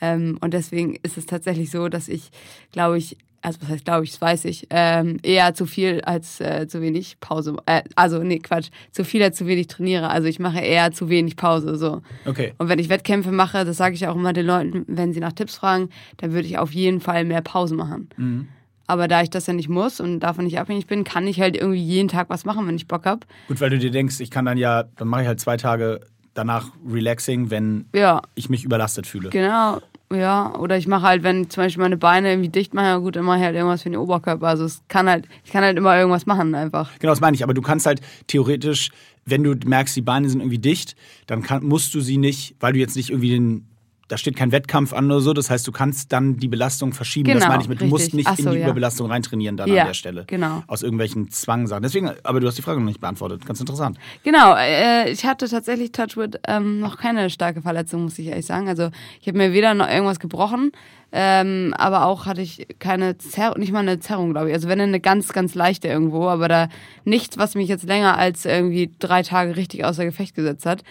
Ähm, 0.00 0.38
und 0.40 0.54
deswegen 0.54 0.96
ist 1.02 1.16
es 1.16 1.26
tatsächlich 1.26 1.70
so, 1.70 1.88
dass 1.88 2.08
ich, 2.08 2.30
glaube 2.72 2.98
ich, 2.98 3.16
also 3.42 3.58
was 3.62 3.68
heißt, 3.70 3.84
glaube 3.84 4.04
ich, 4.04 4.10
das 4.12 4.20
weiß 4.20 4.44
ich, 4.44 4.66
ähm, 4.70 5.16
eher 5.22 5.54
zu 5.54 5.66
viel 5.66 6.02
als 6.02 6.40
äh, 6.40 6.66
zu 6.68 6.80
wenig 6.82 7.18
Pause. 7.20 7.56
Äh, 7.66 7.82
also, 7.96 8.22
nee, 8.22 8.38
Quatsch, 8.38 8.68
zu 8.90 9.04
viel 9.04 9.22
als 9.22 9.38
zu 9.38 9.46
wenig 9.46 9.66
trainiere. 9.66 10.10
Also 10.10 10.28
ich 10.28 10.38
mache 10.38 10.60
eher 10.60 10.92
zu 10.92 11.08
wenig 11.08 11.36
Pause. 11.36 11.76
So. 11.76 12.02
Okay. 12.26 12.52
Und 12.58 12.68
wenn 12.68 12.78
ich 12.78 12.88
Wettkämpfe 12.88 13.32
mache, 13.32 13.64
das 13.64 13.76
sage 13.78 13.94
ich 13.94 14.06
auch 14.06 14.14
immer 14.14 14.32
den 14.32 14.46
Leuten, 14.46 14.84
wenn 14.88 15.12
sie 15.12 15.20
nach 15.20 15.32
Tipps 15.32 15.56
fragen, 15.56 15.88
dann 16.18 16.32
würde 16.32 16.48
ich 16.48 16.58
auf 16.58 16.72
jeden 16.72 17.00
Fall 17.00 17.24
mehr 17.24 17.40
Pause 17.40 17.74
machen. 17.74 18.10
Mhm. 18.16 18.48
Aber 18.86 19.06
da 19.06 19.22
ich 19.22 19.30
das 19.30 19.46
ja 19.46 19.52
nicht 19.52 19.68
muss 19.68 20.00
und 20.00 20.20
davon 20.20 20.44
nicht 20.44 20.58
abhängig 20.58 20.86
bin, 20.88 21.04
kann 21.04 21.26
ich 21.26 21.40
halt 21.40 21.56
irgendwie 21.56 21.82
jeden 21.82 22.08
Tag 22.08 22.28
was 22.28 22.44
machen, 22.44 22.66
wenn 22.66 22.74
ich 22.74 22.88
Bock 22.88 23.06
habe. 23.06 23.20
Gut, 23.46 23.60
weil 23.60 23.70
du 23.70 23.78
dir 23.78 23.92
denkst, 23.92 24.18
ich 24.18 24.32
kann 24.32 24.44
dann 24.44 24.58
ja, 24.58 24.82
dann 24.96 25.06
mache 25.06 25.22
ich 25.22 25.28
halt 25.28 25.38
zwei 25.38 25.56
Tage 25.56 26.00
danach 26.34 26.70
relaxing, 26.88 27.50
wenn 27.50 27.86
Ja, 27.94 28.20
ich 28.34 28.50
mich 28.50 28.64
überlastet 28.64 29.06
fühle. 29.06 29.30
Genau, 29.30 29.78
ja. 30.12 30.54
Oder 30.58 30.76
ich 30.76 30.86
mache 30.86 31.02
halt, 31.02 31.22
wenn 31.22 31.48
zum 31.50 31.64
Beispiel 31.64 31.82
meine 31.82 31.96
Beine 31.96 32.30
irgendwie 32.32 32.48
dicht 32.48 32.74
mache, 32.74 32.86
ja 32.86 32.96
gut, 32.98 33.16
ich 33.16 33.22
halt 33.22 33.54
irgendwas 33.54 33.82
für 33.82 33.90
den 33.90 33.98
Oberkörper. 33.98 34.48
Also 34.48 34.64
es 34.64 34.82
kann 34.88 35.08
halt, 35.08 35.26
ich 35.44 35.52
kann 35.52 35.62
halt 35.62 35.76
immer 35.78 35.96
irgendwas 35.96 36.26
machen 36.26 36.54
einfach. 36.54 36.90
Genau, 36.98 37.12
das 37.12 37.20
meine 37.20 37.34
ich. 37.34 37.42
Aber 37.42 37.54
du 37.54 37.62
kannst 37.62 37.86
halt 37.86 38.00
theoretisch, 38.26 38.90
wenn 39.24 39.42
du 39.42 39.54
merkst, 39.64 39.94
die 39.96 40.02
Beine 40.02 40.28
sind 40.28 40.40
irgendwie 40.40 40.58
dicht, 40.58 40.96
dann 41.26 41.42
kann, 41.42 41.64
musst 41.64 41.94
du 41.94 42.00
sie 42.00 42.18
nicht, 42.18 42.56
weil 42.60 42.72
du 42.72 42.78
jetzt 42.78 42.96
nicht 42.96 43.10
irgendwie 43.10 43.30
den, 43.30 43.66
da 44.10 44.18
steht 44.18 44.34
kein 44.34 44.50
Wettkampf 44.50 44.92
an 44.92 45.06
oder 45.06 45.20
so. 45.20 45.32
Das 45.32 45.50
heißt, 45.50 45.66
du 45.66 45.70
kannst 45.72 46.12
dann 46.12 46.36
die 46.36 46.48
Belastung 46.48 46.92
verschieben. 46.92 47.28
das 47.28 47.38
Genau, 47.38 47.48
meine 47.48 47.62
ich 47.62 47.68
mit, 47.68 47.80
du 47.80 47.84
musst 47.86 48.12
nicht 48.12 48.26
Ach 48.28 48.36
in 48.36 48.44
so, 48.44 48.50
die 48.50 48.58
ja. 48.58 48.64
Überbelastung 48.64 49.08
reintrainieren 49.08 49.56
dann 49.56 49.68
Ja, 49.72 49.82
an 49.82 49.86
der 49.88 49.94
Stelle. 49.94 50.24
genau. 50.26 50.64
Aus 50.66 50.82
irgendwelchen 50.82 51.30
Zwangsachen. 51.30 51.82
Deswegen, 51.82 52.10
aber 52.24 52.40
du 52.40 52.48
hast 52.48 52.58
die 52.58 52.62
Frage 52.62 52.80
noch 52.80 52.86
nicht 52.86 53.00
beantwortet. 53.00 53.46
Ganz 53.46 53.60
interessant. 53.60 53.98
Genau, 54.24 54.56
äh, 54.56 55.10
ich 55.12 55.24
hatte 55.24 55.48
tatsächlich 55.48 55.92
Touchwood 55.92 56.40
ähm, 56.48 56.80
noch 56.80 56.98
keine 56.98 57.30
starke 57.30 57.62
Verletzung, 57.62 58.02
muss 58.02 58.18
ich 58.18 58.26
ehrlich 58.26 58.46
sagen. 58.46 58.68
Also 58.68 58.90
ich 59.20 59.28
habe 59.28 59.38
mir 59.38 59.52
weder 59.52 59.74
noch 59.74 59.88
irgendwas 59.88 60.18
gebrochen, 60.18 60.72
ähm, 61.12 61.72
aber 61.78 62.06
auch 62.06 62.26
hatte 62.26 62.42
ich 62.42 62.66
keine 62.80 63.16
Zer 63.16 63.56
nicht 63.58 63.72
mal 63.72 63.78
eine 63.80 64.00
Zerrung, 64.00 64.32
glaube 64.32 64.48
ich. 64.48 64.54
Also 64.54 64.68
wenn 64.68 64.80
eine 64.80 64.98
ganz, 64.98 65.32
ganz 65.32 65.54
leichte 65.54 65.86
irgendwo, 65.86 66.26
aber 66.28 66.48
da 66.48 66.68
nichts, 67.04 67.38
was 67.38 67.54
mich 67.54 67.68
jetzt 67.68 67.84
länger 67.84 68.18
als 68.18 68.44
irgendwie 68.44 68.90
drei 68.98 69.22
Tage 69.22 69.56
richtig 69.56 69.84
außer 69.84 70.04
Gefecht 70.04 70.34
gesetzt 70.34 70.66
hat. 70.66 70.82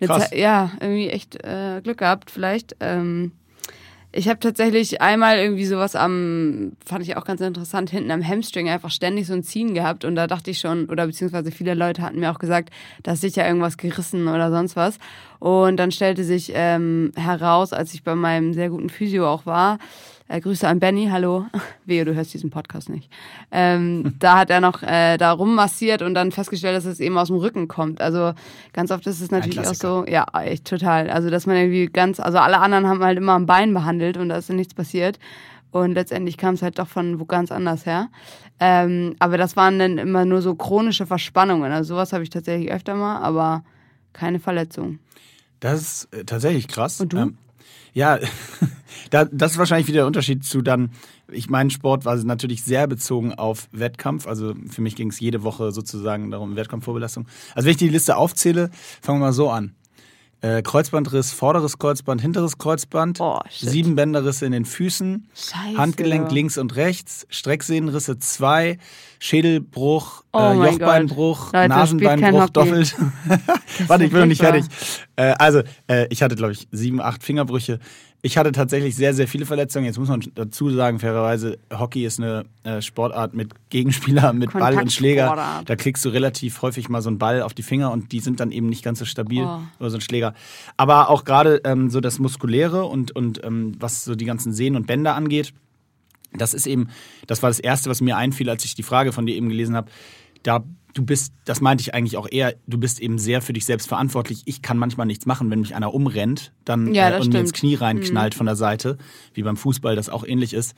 Krass. 0.00 0.30
Ja, 0.32 0.72
irgendwie 0.80 1.08
echt 1.08 1.42
äh, 1.44 1.80
Glück 1.82 1.98
gehabt, 1.98 2.30
vielleicht. 2.30 2.76
Ähm, 2.80 3.32
ich 4.16 4.28
habe 4.28 4.40
tatsächlich 4.40 5.02
einmal 5.02 5.36
irgendwie 5.36 5.66
sowas 5.66 5.94
am, 5.94 6.72
fand 6.84 7.02
ich 7.02 7.18
auch 7.18 7.24
ganz 7.24 7.42
interessant, 7.42 7.90
hinten 7.90 8.10
am 8.10 8.26
Hamstring 8.26 8.68
einfach 8.70 8.90
ständig 8.90 9.26
so 9.26 9.34
ein 9.34 9.42
Ziehen 9.42 9.74
gehabt 9.74 10.06
und 10.06 10.14
da 10.14 10.26
dachte 10.26 10.50
ich 10.50 10.58
schon, 10.58 10.86
oder 10.86 11.06
beziehungsweise 11.06 11.50
viele 11.50 11.74
Leute 11.74 12.00
hatten 12.00 12.20
mir 12.20 12.30
auch 12.30 12.38
gesagt, 12.38 12.70
da 13.02 13.12
ist 13.12 13.20
sicher 13.20 13.46
irgendwas 13.46 13.76
gerissen 13.76 14.28
oder 14.28 14.50
sonst 14.50 14.74
was. 14.74 14.98
Und 15.38 15.76
dann 15.76 15.92
stellte 15.92 16.24
sich 16.24 16.50
ähm, 16.54 17.12
heraus, 17.14 17.74
als 17.74 17.92
ich 17.92 18.04
bei 18.04 18.14
meinem 18.14 18.54
sehr 18.54 18.70
guten 18.70 18.88
Physio 18.88 19.30
auch 19.30 19.44
war, 19.44 19.78
äh, 20.28 20.40
Grüße 20.40 20.66
an 20.66 20.80
Benny, 20.80 21.08
hallo. 21.10 21.46
Wehe, 21.84 22.04
du 22.04 22.14
hörst 22.14 22.34
diesen 22.34 22.50
Podcast 22.50 22.88
nicht. 22.88 23.10
Ähm, 23.50 24.14
da 24.18 24.38
hat 24.38 24.50
er 24.50 24.60
noch 24.60 24.82
äh, 24.82 25.16
da 25.16 25.32
rummassiert 25.32 26.02
und 26.02 26.14
dann 26.14 26.32
festgestellt, 26.32 26.76
dass 26.76 26.84
es 26.84 27.00
eben 27.00 27.16
aus 27.18 27.28
dem 27.28 27.36
Rücken 27.36 27.68
kommt. 27.68 28.00
Also 28.00 28.32
ganz 28.72 28.90
oft 28.90 29.06
ist 29.06 29.20
es 29.20 29.30
natürlich 29.30 29.60
auch 29.60 29.74
so, 29.74 30.04
ja, 30.06 30.26
echt 30.42 30.64
total. 30.64 31.10
Also 31.10 31.30
dass 31.30 31.46
man 31.46 31.56
irgendwie 31.56 31.86
ganz, 31.86 32.20
also 32.20 32.38
alle 32.38 32.58
anderen 32.58 32.86
haben 32.86 33.02
halt 33.02 33.18
immer 33.18 33.32
am 33.32 33.46
Bein 33.46 33.72
behandelt 33.72 34.16
und 34.16 34.28
da 34.28 34.36
ist 34.36 34.48
ja 34.48 34.54
nichts 34.54 34.74
passiert. 34.74 35.18
Und 35.70 35.92
letztendlich 35.92 36.38
kam 36.38 36.54
es 36.54 36.62
halt 36.62 36.78
doch 36.78 36.88
von 36.88 37.20
wo 37.20 37.26
ganz 37.26 37.52
anders 37.52 37.84
her. 37.84 38.08
Ähm, 38.58 39.14
aber 39.18 39.36
das 39.36 39.56
waren 39.56 39.78
dann 39.78 39.98
immer 39.98 40.24
nur 40.24 40.40
so 40.40 40.54
chronische 40.54 41.06
Verspannungen. 41.06 41.70
Also 41.72 41.94
sowas 41.94 42.12
habe 42.12 42.22
ich 42.22 42.30
tatsächlich 42.30 42.72
öfter 42.72 42.94
mal, 42.94 43.18
aber 43.18 43.62
keine 44.12 44.40
Verletzung. 44.40 44.98
Das 45.60 45.80
ist 45.80 46.14
äh, 46.14 46.24
tatsächlich 46.24 46.68
krass. 46.68 47.00
Und 47.00 47.12
du? 47.12 47.18
Ähm, 47.18 47.38
ja, 47.92 48.18
da, 49.10 49.24
das 49.24 49.52
ist 49.52 49.58
wahrscheinlich 49.58 49.88
wieder 49.88 49.98
der 49.98 50.06
Unterschied 50.06 50.44
zu 50.44 50.62
dann, 50.62 50.90
ich 51.30 51.48
mein 51.48 51.70
Sport 51.70 52.04
war 52.04 52.16
natürlich 52.16 52.64
sehr 52.64 52.86
bezogen 52.86 53.34
auf 53.34 53.68
Wettkampf. 53.72 54.26
Also 54.26 54.54
für 54.68 54.82
mich 54.82 54.96
ging 54.96 55.10
es 55.10 55.20
jede 55.20 55.42
Woche 55.42 55.72
sozusagen 55.72 56.30
darum, 56.30 56.56
Wettkampfvorbelastung. 56.56 57.26
Also 57.54 57.66
wenn 57.66 57.72
ich 57.72 57.78
die 57.78 57.88
Liste 57.88 58.16
aufzähle, 58.16 58.70
fangen 59.00 59.20
wir 59.20 59.26
mal 59.26 59.32
so 59.32 59.50
an. 59.50 59.74
Äh, 60.42 60.60
Kreuzbandriss, 60.60 61.32
vorderes 61.32 61.78
Kreuzband, 61.78 62.20
hinteres 62.20 62.58
Kreuzband, 62.58 63.20
Oh, 63.20 63.40
sieben 63.50 63.96
Bänderrisse 63.96 64.44
in 64.44 64.52
den 64.52 64.66
Füßen, 64.66 65.28
Scheiße. 65.34 65.78
Handgelenk 65.78 66.30
links 66.30 66.58
und 66.58 66.76
rechts, 66.76 67.26
Strecksehnenrisse 67.30 68.18
zwei, 68.18 68.76
Schädelbruch, 69.18 70.24
Oh 70.32 70.38
äh, 70.38 70.54
Jochbeinbruch. 70.56 71.54
Leute, 71.54 71.68
Nasenbeinbruch 71.70 72.50
doppelt. 72.50 72.94
Warte, 73.86 74.04
ich 74.04 74.10
bin 74.10 74.20
noch 74.20 74.26
nicht 74.26 74.42
fertig. 74.42 74.66
Äh, 75.16 75.34
also, 75.38 75.62
äh, 75.88 76.06
ich 76.10 76.22
hatte, 76.22 76.36
glaube 76.36 76.52
ich, 76.52 76.68
sieben, 76.70 77.00
acht 77.00 77.24
Fingerbrüche. 77.24 77.80
Ich 78.26 78.36
hatte 78.36 78.50
tatsächlich 78.50 78.96
sehr, 78.96 79.14
sehr 79.14 79.28
viele 79.28 79.46
Verletzungen. 79.46 79.84
Jetzt 79.84 80.00
muss 80.00 80.08
man 80.08 80.20
dazu 80.34 80.68
sagen, 80.70 80.98
fairerweise, 80.98 81.58
Hockey 81.72 82.04
ist 82.04 82.18
eine 82.18 82.44
äh, 82.64 82.82
Sportart 82.82 83.34
mit 83.34 83.54
Gegenspieler, 83.70 84.32
mit 84.32 84.52
Ball 84.52 84.76
und 84.76 84.92
Schläger. 84.92 85.62
Da 85.64 85.76
kriegst 85.76 86.04
du 86.04 86.08
relativ 86.08 86.60
häufig 86.60 86.88
mal 86.88 87.02
so 87.02 87.08
einen 87.08 87.18
Ball 87.18 87.40
auf 87.40 87.54
die 87.54 87.62
Finger 87.62 87.92
und 87.92 88.10
die 88.10 88.18
sind 88.18 88.40
dann 88.40 88.50
eben 88.50 88.68
nicht 88.68 88.82
ganz 88.82 88.98
so 88.98 89.04
stabil 89.04 89.44
Oh. 89.44 89.60
oder 89.78 89.90
so 89.90 89.98
ein 89.98 90.00
Schläger. 90.00 90.34
Aber 90.76 91.08
auch 91.08 91.22
gerade 91.22 91.60
ähm, 91.62 91.88
so 91.88 92.00
das 92.00 92.18
Muskuläre 92.18 92.86
und, 92.86 93.14
und 93.14 93.44
ähm, 93.44 93.76
was 93.78 94.04
so 94.04 94.16
die 94.16 94.24
ganzen 94.24 94.52
Sehnen 94.52 94.74
und 94.74 94.88
Bänder 94.88 95.14
angeht, 95.14 95.52
das 96.32 96.52
ist 96.52 96.66
eben, 96.66 96.88
das 97.28 97.44
war 97.44 97.50
das 97.50 97.60
Erste, 97.60 97.90
was 97.90 98.00
mir 98.00 98.16
einfiel, 98.16 98.50
als 98.50 98.64
ich 98.64 98.74
die 98.74 98.82
Frage 98.82 99.12
von 99.12 99.24
dir 99.26 99.36
eben 99.36 99.48
gelesen 99.48 99.76
habe. 99.76 99.88
Da 100.42 100.64
du 100.96 101.04
bist, 101.04 101.34
das 101.44 101.60
meinte 101.60 101.82
ich 101.82 101.94
eigentlich 101.94 102.16
auch 102.16 102.26
eher, 102.30 102.54
du 102.66 102.78
bist 102.78 103.00
eben 103.00 103.18
sehr 103.18 103.42
für 103.42 103.52
dich 103.52 103.66
selbst 103.66 103.86
verantwortlich. 103.86 104.42
Ich 104.46 104.62
kann 104.62 104.78
manchmal 104.78 105.06
nichts 105.06 105.26
machen, 105.26 105.50
wenn 105.50 105.60
mich 105.60 105.74
einer 105.74 105.92
umrennt, 105.92 106.52
dann 106.64 106.94
Ja, 106.94 107.10
äh, 107.10 107.20
und 107.20 107.32
mir 107.32 107.40
ins. 107.40 107.52
Knie 107.52 107.74
reinknallt 107.74 108.34
von 108.34 108.46
der 108.46 108.56
Seite, 108.56 108.96
wie 109.34 109.42
beim 109.42 109.56
Fußball 109.56 109.94
das 109.94 110.08
auch 110.08 110.26
ähnlich 110.26 110.54
ist. 110.54 110.74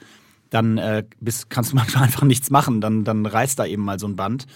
Dann 0.51 0.77
äh, 0.79 1.05
bist, 1.21 1.51
kannst 1.51 1.73
du 1.73 1.77
manchmal 1.81 2.05
einfach 2.05 2.25
nichts 2.25 2.51
machen, 2.51 2.81
dann, 2.81 3.05
dann 3.05 3.25
reißt 3.25 3.59
da 3.59 3.65
eben 3.65 3.85
mal 3.85 3.99
so 3.99 4.09
ein 4.09 4.17
Band. 4.17 4.47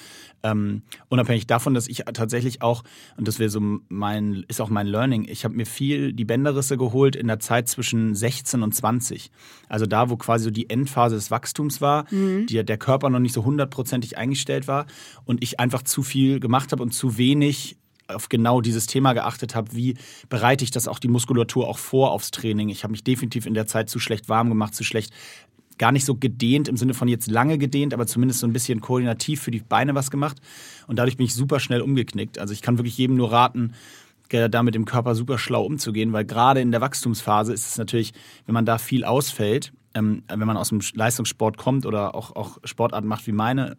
Ähm, 0.42 0.82
unabhängig 1.08 1.46
davon, 1.46 1.75
dass 1.75 1.88
ich 1.88 2.04
tatsächlich 2.12 2.62
auch, 2.62 2.82
und 3.16 3.28
das 3.28 3.38
wäre 3.38 3.50
so 3.50 3.61
mein, 3.88 4.44
ist 4.49 4.61
auch 4.61 4.70
mein 4.70 4.87
Learning, 4.87 5.26
ich 5.28 5.44
habe 5.44 5.54
mir 5.54 5.66
viel 5.66 6.12
die 6.12 6.25
Bänderrisse 6.25 6.76
geholt 6.76 7.14
in 7.16 7.28
der 7.28 7.38
Zeit 7.38 7.68
zwischen 7.68 8.14
16 8.14 8.62
und 8.62 8.75
20. 8.75 9.30
Also 9.68 9.87
da, 9.87 10.11
wo 10.11 10.16
quasi 10.16 10.44
so 10.44 10.50
die 10.50 10.68
Endphase 10.68 11.14
des 11.14 11.30
Wachstums 11.30 11.80
war, 11.80 12.06
die, 12.11 12.64
der 12.64 12.78
Körper 12.78 13.11
noch 13.11 13.20
nicht 13.20 13.34
so 13.34 13.44
hundertprozentig 13.44 14.18
eingestellt 14.18 14.66
war 14.66 14.87
und 15.25 15.42
ich 15.42 15.61
einfach 15.61 15.82
zu 15.82 16.02
viel 16.02 16.40
gemacht 16.40 16.72
habe 16.72 16.82
und 16.82 16.92
zu 16.92 17.18
wenig 17.18 17.76
auf 18.08 18.28
genau 18.28 18.61
dieses 18.61 18.87
Thema 18.87 19.12
geachtet 19.12 19.54
habe, 19.54 19.75
wie 19.75 19.96
bereite 20.28 20.64
ich 20.64 20.70
das 20.70 20.88
auch 20.88 20.99
die 20.99 21.08
Muskulatur 21.08 21.68
auch 21.68 21.78
vor 21.78 22.11
aufs 22.11 22.30
Training. 22.30 22.68
Ich 22.68 22.84
habe 22.84 22.92
mich 22.92 23.04
definitiv 23.04 23.46
in 23.46 23.54
der 23.54 23.66
Zeit 23.66 23.88
zu 23.88 23.99
schlecht 23.99 24.28
warm 24.28 24.49
gemacht, 24.49 24.75
zu 24.75 24.84
schlecht 24.84 25.12
gar 25.79 25.93
nicht 25.93 26.05
so 26.05 26.14
gedehnt 26.14 26.69
im 26.69 26.76
Sinne 26.76 26.95
von 26.95 27.09
jetzt 27.09 27.31
lange 27.31 27.59
gedehnt, 27.59 27.95
aber 27.95 28.07
zumindest 28.07 28.41
so 28.41 28.47
ein 28.47 28.52
bisschen 28.52 28.81
koordinativ 28.81 29.43
für 29.43 29.50
die 29.50 29.61
Beine 29.61 29.95
was 29.95 30.11
gemacht. 30.11 30.38
Und 30.87 30.99
dadurch 30.99 31.17
bin 31.17 31.26
ich 31.26 31.35
super 31.35 31.61
schnell 31.61 31.81
umgeknickt. 31.81 32.38
Also 32.38 32.52
ich 32.52 32.62
kann 32.62 32.79
wirklich 32.79 32.97
jedem 32.99 33.17
nur 33.17 33.33
raten, 33.33 33.73
äh, 34.31 34.49
da 34.49 34.62
mit 34.62 34.75
dem 34.75 34.85
Körper 34.85 35.14
super 35.14 35.38
schlau 35.38 35.64
umzugehen, 35.64 36.12
weil 36.12 36.25
gerade 36.25 36.61
in 36.61 36.71
der 36.71 36.81
Wachstumsphase 36.81 37.52
ist 37.52 37.67
es 37.67 37.79
natürlich, 37.79 38.12
wenn 38.47 38.55
man 38.55 38.67
da 38.67 38.79
viel 38.79 39.05
ausfällt, 39.05 39.73
ähm, 39.95 40.23
wenn 40.29 40.47
man 40.47 40.57
aus 40.57 40.71
dem 40.71 40.81
Leistungssport 40.95 41.57
kommt 41.57 41.87
oder 41.87 42.14
auch, 42.14 42.35
auch 42.35 42.59
Sportarten 42.64 43.09
macht 43.09 43.26
wie 43.26 43.33
meine, 43.33 43.76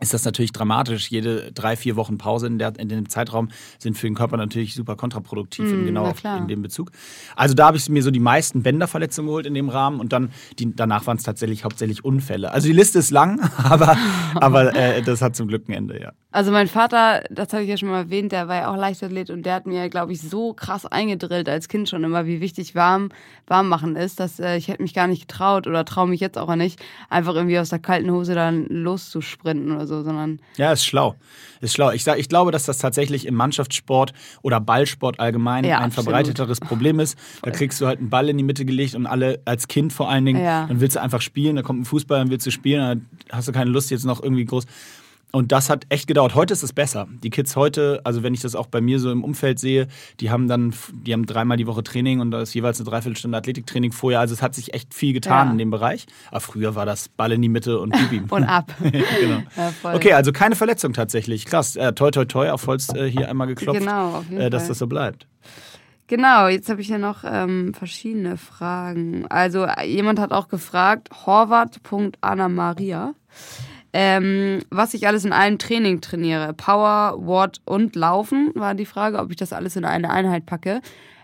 ist 0.00 0.14
das 0.14 0.24
natürlich 0.24 0.52
dramatisch. 0.52 1.10
Jede 1.10 1.50
drei, 1.52 1.76
vier 1.76 1.96
Wochen 1.96 2.18
Pause 2.18 2.46
in, 2.46 2.58
der, 2.58 2.78
in 2.78 2.88
dem 2.88 3.08
Zeitraum 3.08 3.48
sind 3.78 3.96
für 3.96 4.06
den 4.06 4.14
Körper 4.14 4.36
natürlich 4.36 4.74
super 4.74 4.96
kontraproduktiv, 4.96 5.70
in, 5.70 5.86
genau 5.86 6.06
auf, 6.06 6.22
in 6.24 6.48
dem 6.48 6.62
Bezug. 6.62 6.92
Also 7.34 7.54
da 7.54 7.66
habe 7.66 7.76
ich 7.76 7.88
mir 7.88 8.02
so 8.02 8.10
die 8.10 8.20
meisten 8.20 8.62
Bänderverletzungen 8.62 9.28
geholt 9.28 9.46
in 9.46 9.54
dem 9.54 9.68
Rahmen 9.68 10.00
und 10.00 10.12
dann 10.12 10.30
die, 10.58 10.74
danach 10.74 11.06
waren 11.06 11.16
es 11.16 11.22
tatsächlich 11.24 11.64
hauptsächlich 11.64 12.04
Unfälle. 12.04 12.52
Also 12.52 12.68
die 12.68 12.74
Liste 12.74 12.98
ist 12.98 13.10
lang, 13.10 13.40
aber, 13.56 13.96
aber 14.34 14.74
äh, 14.74 15.02
das 15.02 15.22
hat 15.22 15.36
zum 15.36 15.48
Glück 15.48 15.68
ein 15.68 15.72
Ende, 15.72 16.00
ja. 16.00 16.12
Also 16.30 16.50
mein 16.52 16.68
Vater, 16.68 17.24
das 17.30 17.54
habe 17.54 17.62
ich 17.62 17.70
ja 17.70 17.78
schon 17.78 17.88
mal 17.88 18.00
erwähnt, 18.02 18.32
der 18.32 18.48
war 18.48 18.56
ja 18.56 18.70
auch 18.70 18.76
Leichtathlet 18.76 19.30
und 19.30 19.46
der 19.46 19.54
hat 19.54 19.66
mir, 19.66 19.88
glaube 19.88 20.12
ich, 20.12 20.20
so 20.20 20.52
krass 20.52 20.84
eingedrillt 20.84 21.48
als 21.48 21.68
Kind 21.68 21.88
schon 21.88 22.04
immer, 22.04 22.26
wie 22.26 22.42
wichtig 22.42 22.74
warm, 22.74 23.08
warm 23.46 23.70
machen 23.70 23.96
ist, 23.96 24.20
dass 24.20 24.38
äh, 24.38 24.58
ich 24.58 24.68
hätte 24.68 24.82
mich 24.82 24.92
gar 24.92 25.06
nicht 25.06 25.26
getraut 25.26 25.66
oder 25.66 25.86
traue 25.86 26.06
mich 26.06 26.20
jetzt 26.20 26.36
auch 26.36 26.54
nicht, 26.54 26.80
einfach 27.08 27.34
irgendwie 27.34 27.58
aus 27.58 27.70
der 27.70 27.78
kalten 27.78 28.10
Hose 28.10 28.34
dann 28.34 28.66
loszusprinten 28.66 29.72
oder 29.74 29.86
so, 29.86 30.02
sondern 30.02 30.38
Ja, 30.58 30.70
ist 30.70 30.84
schlau. 30.84 31.14
Ist 31.62 31.72
schlau. 31.72 31.92
Ich, 31.92 32.04
sag, 32.04 32.18
ich 32.18 32.28
glaube, 32.28 32.50
dass 32.52 32.64
das 32.66 32.76
tatsächlich 32.76 33.26
im 33.26 33.34
Mannschaftssport 33.34 34.12
oder 34.42 34.60
Ballsport 34.60 35.20
allgemein 35.20 35.64
Ja, 35.64 35.78
ein 35.78 35.84
absolut. 35.84 36.04
verbreiteteres 36.04 36.60
Problem 36.60 37.00
ist. 37.00 37.18
Da 37.40 37.50
kriegst 37.52 37.80
du 37.80 37.86
halt 37.86 38.00
einen 38.00 38.10
Ball 38.10 38.28
in 38.28 38.36
die 38.36 38.44
Mitte 38.44 38.66
gelegt 38.66 38.94
und 38.94 39.06
alle 39.06 39.40
als 39.46 39.66
Kind 39.66 39.94
vor 39.94 40.10
allen 40.10 40.26
Dingen, 40.26 40.44
Ja. 40.44 40.66
dann 40.66 40.80
willst 40.82 40.96
du 40.96 41.00
einfach 41.00 41.22
spielen, 41.22 41.56
da 41.56 41.62
kommt 41.62 41.80
ein 41.80 41.84
Fußball, 41.86 42.18
dann 42.18 42.30
willst 42.30 42.46
du 42.46 42.50
spielen, 42.50 42.80
dann 42.80 43.06
hast 43.32 43.48
du 43.48 43.52
keine 43.52 43.70
Lust 43.70 43.90
jetzt 43.90 44.04
noch 44.04 44.22
irgendwie 44.22 44.44
groß. 44.44 44.66
Und 45.30 45.52
das 45.52 45.68
hat 45.68 45.84
echt 45.90 46.06
gedauert. 46.06 46.34
Heute 46.34 46.54
ist 46.54 46.62
es 46.62 46.72
besser. 46.72 47.06
Die 47.22 47.28
Kids 47.28 47.54
heute, 47.54 48.00
also 48.04 48.22
wenn 48.22 48.32
ich 48.32 48.40
das 48.40 48.54
auch 48.54 48.66
bei 48.66 48.80
mir 48.80 48.98
so 48.98 49.10
im 49.12 49.22
Umfeld 49.22 49.58
sehe, 49.58 49.86
die 50.20 50.30
haben 50.30 50.48
dann, 50.48 50.72
die 50.92 51.12
haben 51.12 51.26
dreimal 51.26 51.58
die 51.58 51.66
Woche 51.66 51.82
Training 51.82 52.20
und 52.20 52.30
da 52.30 52.40
ist 52.40 52.54
jeweils 52.54 52.80
eine 52.80 52.88
Dreiviertelstunde 52.88 53.36
Athletiktraining 53.36 53.92
vorher. 53.92 54.20
Also 54.20 54.32
es 54.32 54.40
hat 54.40 54.54
sich 54.54 54.72
echt 54.72 54.94
viel 54.94 55.12
getan 55.12 55.48
Ja. 55.48 55.52
in 55.52 55.58
dem 55.58 55.70
Bereich. 55.70 56.06
Aber 56.30 56.40
früher 56.40 56.74
war 56.76 56.86
das 56.86 57.10
Ball 57.10 57.32
in 57.32 57.42
die 57.42 57.50
Mitte 57.50 57.78
und 57.78 57.92
gib 57.92 58.10
ihm. 58.12 58.24
und 58.30 58.44
ab. 58.44 58.74
genau. 58.82 59.42
Ja. 59.56 59.94
Okay, 59.94 60.12
also 60.14 60.32
keine 60.32 60.56
Verletzung 60.56 60.92
tatsächlich. 60.94 61.44
Krass. 61.44 61.76
Äh, 61.76 61.92
toi, 61.92 62.10
toi, 62.10 62.24
toi, 62.24 62.50
auf 62.50 62.66
Holz 62.66 62.88
äh, 62.94 63.10
hier 63.10 63.28
einmal 63.28 63.48
geklopft, 63.48 63.80
Genau, 63.80 64.14
auf 64.16 64.24
jeden 64.30 64.40
äh, 64.40 64.48
dass 64.50 64.68
das 64.68 64.78
so 64.78 64.86
bleibt. 64.86 65.26
Genau, 66.06 66.48
jetzt 66.48 66.70
habe 66.70 66.80
ich 66.80 66.86
hier 66.86 66.98
noch 66.98 67.22
ähm, 67.24 67.74
verschiedene 67.74 68.38
Fragen. 68.38 69.26
Also 69.28 69.64
äh, 69.64 69.84
jemand 69.86 70.18
hat 70.20 70.32
auch 70.32 70.48
gefragt, 70.48 71.10
horvath.anna-maria, 71.26 73.14
ähm, 73.92 74.60
was 74.70 74.94
ich 74.94 75.06
alles 75.06 75.24
in 75.24 75.32
einem 75.32 75.58
Training 75.58 76.00
trainiere. 76.00 76.52
Power, 76.54 77.14
Watt 77.18 77.60
und 77.64 77.96
Laufen 77.96 78.52
war 78.54 78.74
die 78.74 78.86
Frage, 78.86 79.18
ob 79.18 79.30
ich 79.30 79.36
das 79.36 79.52
alles 79.52 79.76
in 79.76 79.84
eine 79.84 80.10
Einheit 80.10 80.46
packe. 80.46 80.80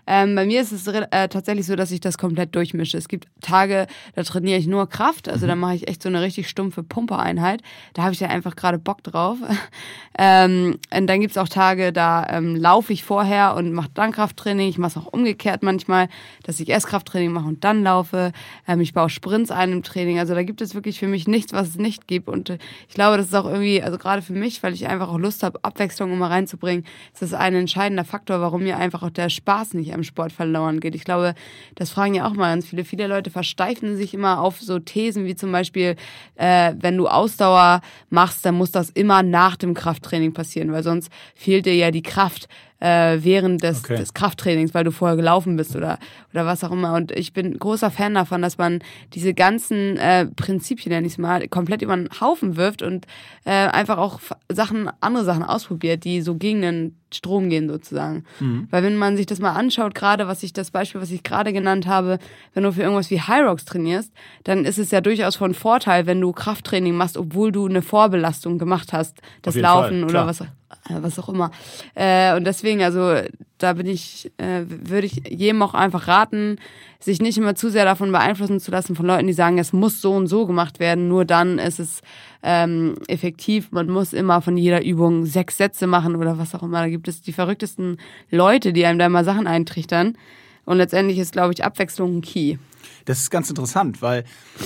Ähm, 0.07 0.35
bei 0.35 0.45
mir 0.45 0.61
ist 0.61 0.71
es 0.71 0.87
äh, 0.87 1.27
tatsächlich 1.29 1.65
so, 1.65 1.75
dass 1.75 1.91
ich 1.91 1.99
das 1.99 2.17
komplett 2.17 2.55
durchmische. 2.55 2.97
Es 2.97 3.07
gibt 3.07 3.27
Tage, 3.41 3.87
da 4.15 4.23
trainiere 4.23 4.59
ich 4.59 4.67
nur 4.67 4.87
Kraft, 4.87 5.27
also 5.27 5.47
da 5.47 5.55
mache 5.55 5.75
ich 5.75 5.87
echt 5.87 6.03
so 6.03 6.09
eine 6.09 6.21
richtig 6.21 6.49
stumpfe 6.49 6.83
Pumpereinheit. 6.83 7.61
Da 7.93 8.03
habe 8.03 8.13
ich 8.13 8.19
ja 8.19 8.29
einfach 8.29 8.55
gerade 8.55 8.77
Bock 8.77 9.03
drauf. 9.03 9.37
ähm, 10.17 10.77
und 10.95 11.07
dann 11.07 11.21
gibt 11.21 11.31
es 11.31 11.37
auch 11.37 11.49
Tage, 11.49 11.91
da 11.91 12.27
ähm, 12.29 12.55
laufe 12.55 12.93
ich 12.93 13.03
vorher 13.03 13.55
und 13.55 13.73
mache 13.73 13.89
dann 13.93 14.11
Krafttraining. 14.11 14.69
Ich 14.69 14.77
mache 14.77 14.97
es 14.99 15.05
auch 15.05 15.11
umgekehrt 15.11 15.63
manchmal, 15.63 16.07
dass 16.43 16.59
ich 16.59 16.69
erst 16.69 16.87
Krafttraining 16.87 17.31
mache 17.31 17.47
und 17.47 17.63
dann 17.63 17.83
laufe. 17.83 18.31
Ähm, 18.67 18.81
ich 18.81 18.93
baue 18.93 19.09
Sprints 19.09 19.51
ein 19.51 19.71
im 19.71 19.83
Training. 19.83 20.19
Also 20.19 20.35
da 20.35 20.43
gibt 20.43 20.61
es 20.61 20.75
wirklich 20.75 20.99
für 20.99 21.07
mich 21.07 21.27
nichts, 21.27 21.53
was 21.53 21.69
es 21.69 21.75
nicht 21.77 22.07
gibt. 22.07 22.27
Und 22.27 22.49
äh, 22.49 22.57
ich 22.87 22.95
glaube, 22.95 23.17
das 23.17 23.27
ist 23.27 23.35
auch 23.35 23.45
irgendwie, 23.45 23.81
also 23.81 23.97
gerade 23.97 24.21
für 24.21 24.33
mich, 24.33 24.61
weil 24.61 24.73
ich 24.73 24.87
einfach 24.87 25.09
auch 25.09 25.17
Lust 25.17 25.43
habe, 25.43 25.59
Abwechslung 25.63 26.11
immer 26.11 26.29
reinzubringen, 26.29 26.85
ist 27.13 27.21
das 27.21 27.33
ein 27.33 27.55
entscheidender 27.55 28.05
Faktor, 28.05 28.41
warum 28.41 28.63
mir 28.63 28.77
einfach 28.77 29.03
auch 29.03 29.09
der 29.09 29.29
Spaß 29.29 29.73
nicht 29.73 29.94
am 29.95 30.03
Sport 30.03 30.31
verloren 30.31 30.79
geht. 30.79 30.93
Ich 30.93 31.03
glaube, 31.03 31.33
das 31.73 31.89
fragen 31.89 32.13
ja 32.13 32.27
auch 32.27 32.33
mal 32.33 32.51
ganz 32.51 32.67
viele. 32.67 32.85
Viele 32.85 33.07
Leute 33.07 33.31
versteifen 33.31 33.97
sich 33.97 34.13
immer 34.13 34.41
auf 34.41 34.61
so 34.61 34.77
Thesen 34.79 35.25
wie 35.25 35.35
zum 35.35 35.51
Beispiel, 35.51 35.95
äh, 36.35 36.73
wenn 36.79 36.97
du 36.97 37.07
Ausdauer 37.07 37.81
machst, 38.09 38.45
dann 38.45 38.55
muss 38.55 38.71
das 38.71 38.89
immer 38.91 39.23
nach 39.23 39.55
dem 39.55 39.73
Krafttraining 39.73 40.33
passieren, 40.33 40.71
weil 40.71 40.83
sonst 40.83 41.11
fehlt 41.33 41.65
dir 41.65 41.75
ja 41.75 41.91
die 41.91 42.03
Kraft 42.03 42.47
äh, 42.79 43.17
während 43.21 43.63
des, 43.63 43.79
Okay. 43.83 43.95
des 43.97 44.13
Krafttrainings, 44.13 44.73
weil 44.73 44.83
du 44.83 44.91
vorher 44.91 45.15
gelaufen 45.15 45.55
bist 45.55 45.75
oder, 45.75 45.97
oder 46.33 46.45
was 46.45 46.63
auch 46.63 46.71
immer. 46.71 46.93
Und 46.93 47.11
ich 47.11 47.33
bin 47.33 47.57
großer 47.57 47.89
Fan 47.91 48.13
davon, 48.13 48.41
dass 48.41 48.57
man 48.57 48.79
diese 49.13 49.33
ganzen 49.33 49.97
äh, 49.97 50.25
Prinzipien, 50.25 50.91
nenne 50.91 51.07
ich 51.07 51.13
es 51.13 51.17
mal, 51.17 51.47
komplett 51.47 51.81
über 51.81 51.95
den 51.95 52.09
Haufen 52.19 52.57
wirft 52.57 52.81
und 52.81 53.05
äh, 53.45 53.51
einfach 53.51 53.97
auch 53.97 54.19
Sachen, 54.51 54.89
andere 54.99 55.23
Sachen 55.23 55.43
ausprobiert, 55.43 56.03
die 56.03 56.21
so 56.21 56.35
gegen 56.35 56.61
den 56.61 56.95
Strom 57.13 57.49
gehen 57.49 57.69
sozusagen. 57.69 58.25
Weil 58.71 58.83
wenn 58.83 58.97
man 58.97 59.15
sich 59.15 59.25
das 59.25 59.39
mal 59.39 59.53
anschaut, 59.53 59.95
gerade 59.95 60.27
was 60.27 60.43
ich 60.43 60.51
das 60.51 60.71
Beispiel, 60.71 60.99
was 60.99 61.11
ich 61.11 61.23
gerade 61.23 61.53
genannt 61.53 61.87
habe, 61.87 62.19
wenn 62.53 62.63
du 62.63 62.73
für 62.73 62.81
irgendwas 62.81 63.09
wie 63.09 63.21
High 63.21 63.45
Rocks 63.45 63.63
trainierst, 63.63 64.11
dann 64.43 64.65
ist 64.65 64.79
es 64.79 64.91
ja 64.91 64.99
durchaus 64.99 65.37
von 65.37 65.53
Vorteil, 65.53 66.07
wenn 66.07 66.19
du 66.19 66.33
Krafttraining 66.33 66.93
machst, 66.95 67.15
obwohl 67.15 67.53
du 67.53 67.67
eine 67.67 67.81
Vorbelastung 67.81 68.57
gemacht 68.57 68.91
hast, 68.91 69.21
das 69.43 69.55
Laufen 69.55 70.01
Fall, 70.01 70.09
oder 70.09 70.27
was 70.27 70.43
was 70.89 71.19
auch 71.19 71.29
immer. 71.29 71.51
Äh, 71.95 72.35
und 72.35 72.45
deswegen, 72.45 72.81
also 72.83 73.15
da 73.57 73.73
bin 73.73 73.87
ich, 73.87 74.31
äh, 74.37 74.63
würde 74.67 75.07
ich 75.07 75.23
jedem 75.29 75.61
auch 75.61 75.73
einfach 75.73 76.07
raten, 76.07 76.57
sich 76.99 77.21
nicht 77.21 77.37
immer 77.37 77.55
zu 77.55 77.69
sehr 77.69 77.85
davon 77.85 78.11
beeinflussen 78.11 78.59
zu 78.59 78.71
lassen 78.71 78.95
von 78.95 79.05
Leuten, 79.05 79.27
die 79.27 79.33
sagen, 79.33 79.57
es 79.57 79.73
muss 79.73 80.01
so 80.01 80.13
und 80.13 80.27
so 80.27 80.45
gemacht 80.45 80.79
werden. 80.79 81.07
Nur 81.07 81.25
dann 81.25 81.59
ist 81.59 81.79
es 81.79 82.01
ähm, 82.43 82.95
effektiv. 83.07 83.71
Man 83.71 83.87
muss 83.87 84.13
immer 84.13 84.41
von 84.41 84.57
jeder 84.57 84.83
Übung 84.83 85.25
sechs 85.25 85.57
Sätze 85.57 85.87
machen 85.87 86.15
oder 86.15 86.37
was 86.37 86.53
auch 86.55 86.63
immer. 86.63 86.81
Da 86.81 86.89
gibt 86.89 87.07
es 87.07 87.21
die 87.21 87.33
verrücktesten 87.33 87.97
Leute, 88.29 88.73
die 88.73 88.85
einem 88.85 88.99
da 88.99 89.05
immer 89.05 89.23
Sachen 89.23 89.47
eintrichtern. 89.47 90.17
Und 90.65 90.77
letztendlich 90.77 91.19
ist, 91.19 91.31
glaube 91.31 91.53
ich, 91.53 91.63
Abwechslung 91.63 92.17
ein 92.17 92.21
Key. 92.21 92.57
Das 93.05 93.19
ist 93.19 93.29
ganz 93.29 93.49
interessant, 93.49 94.01
weil 94.01 94.23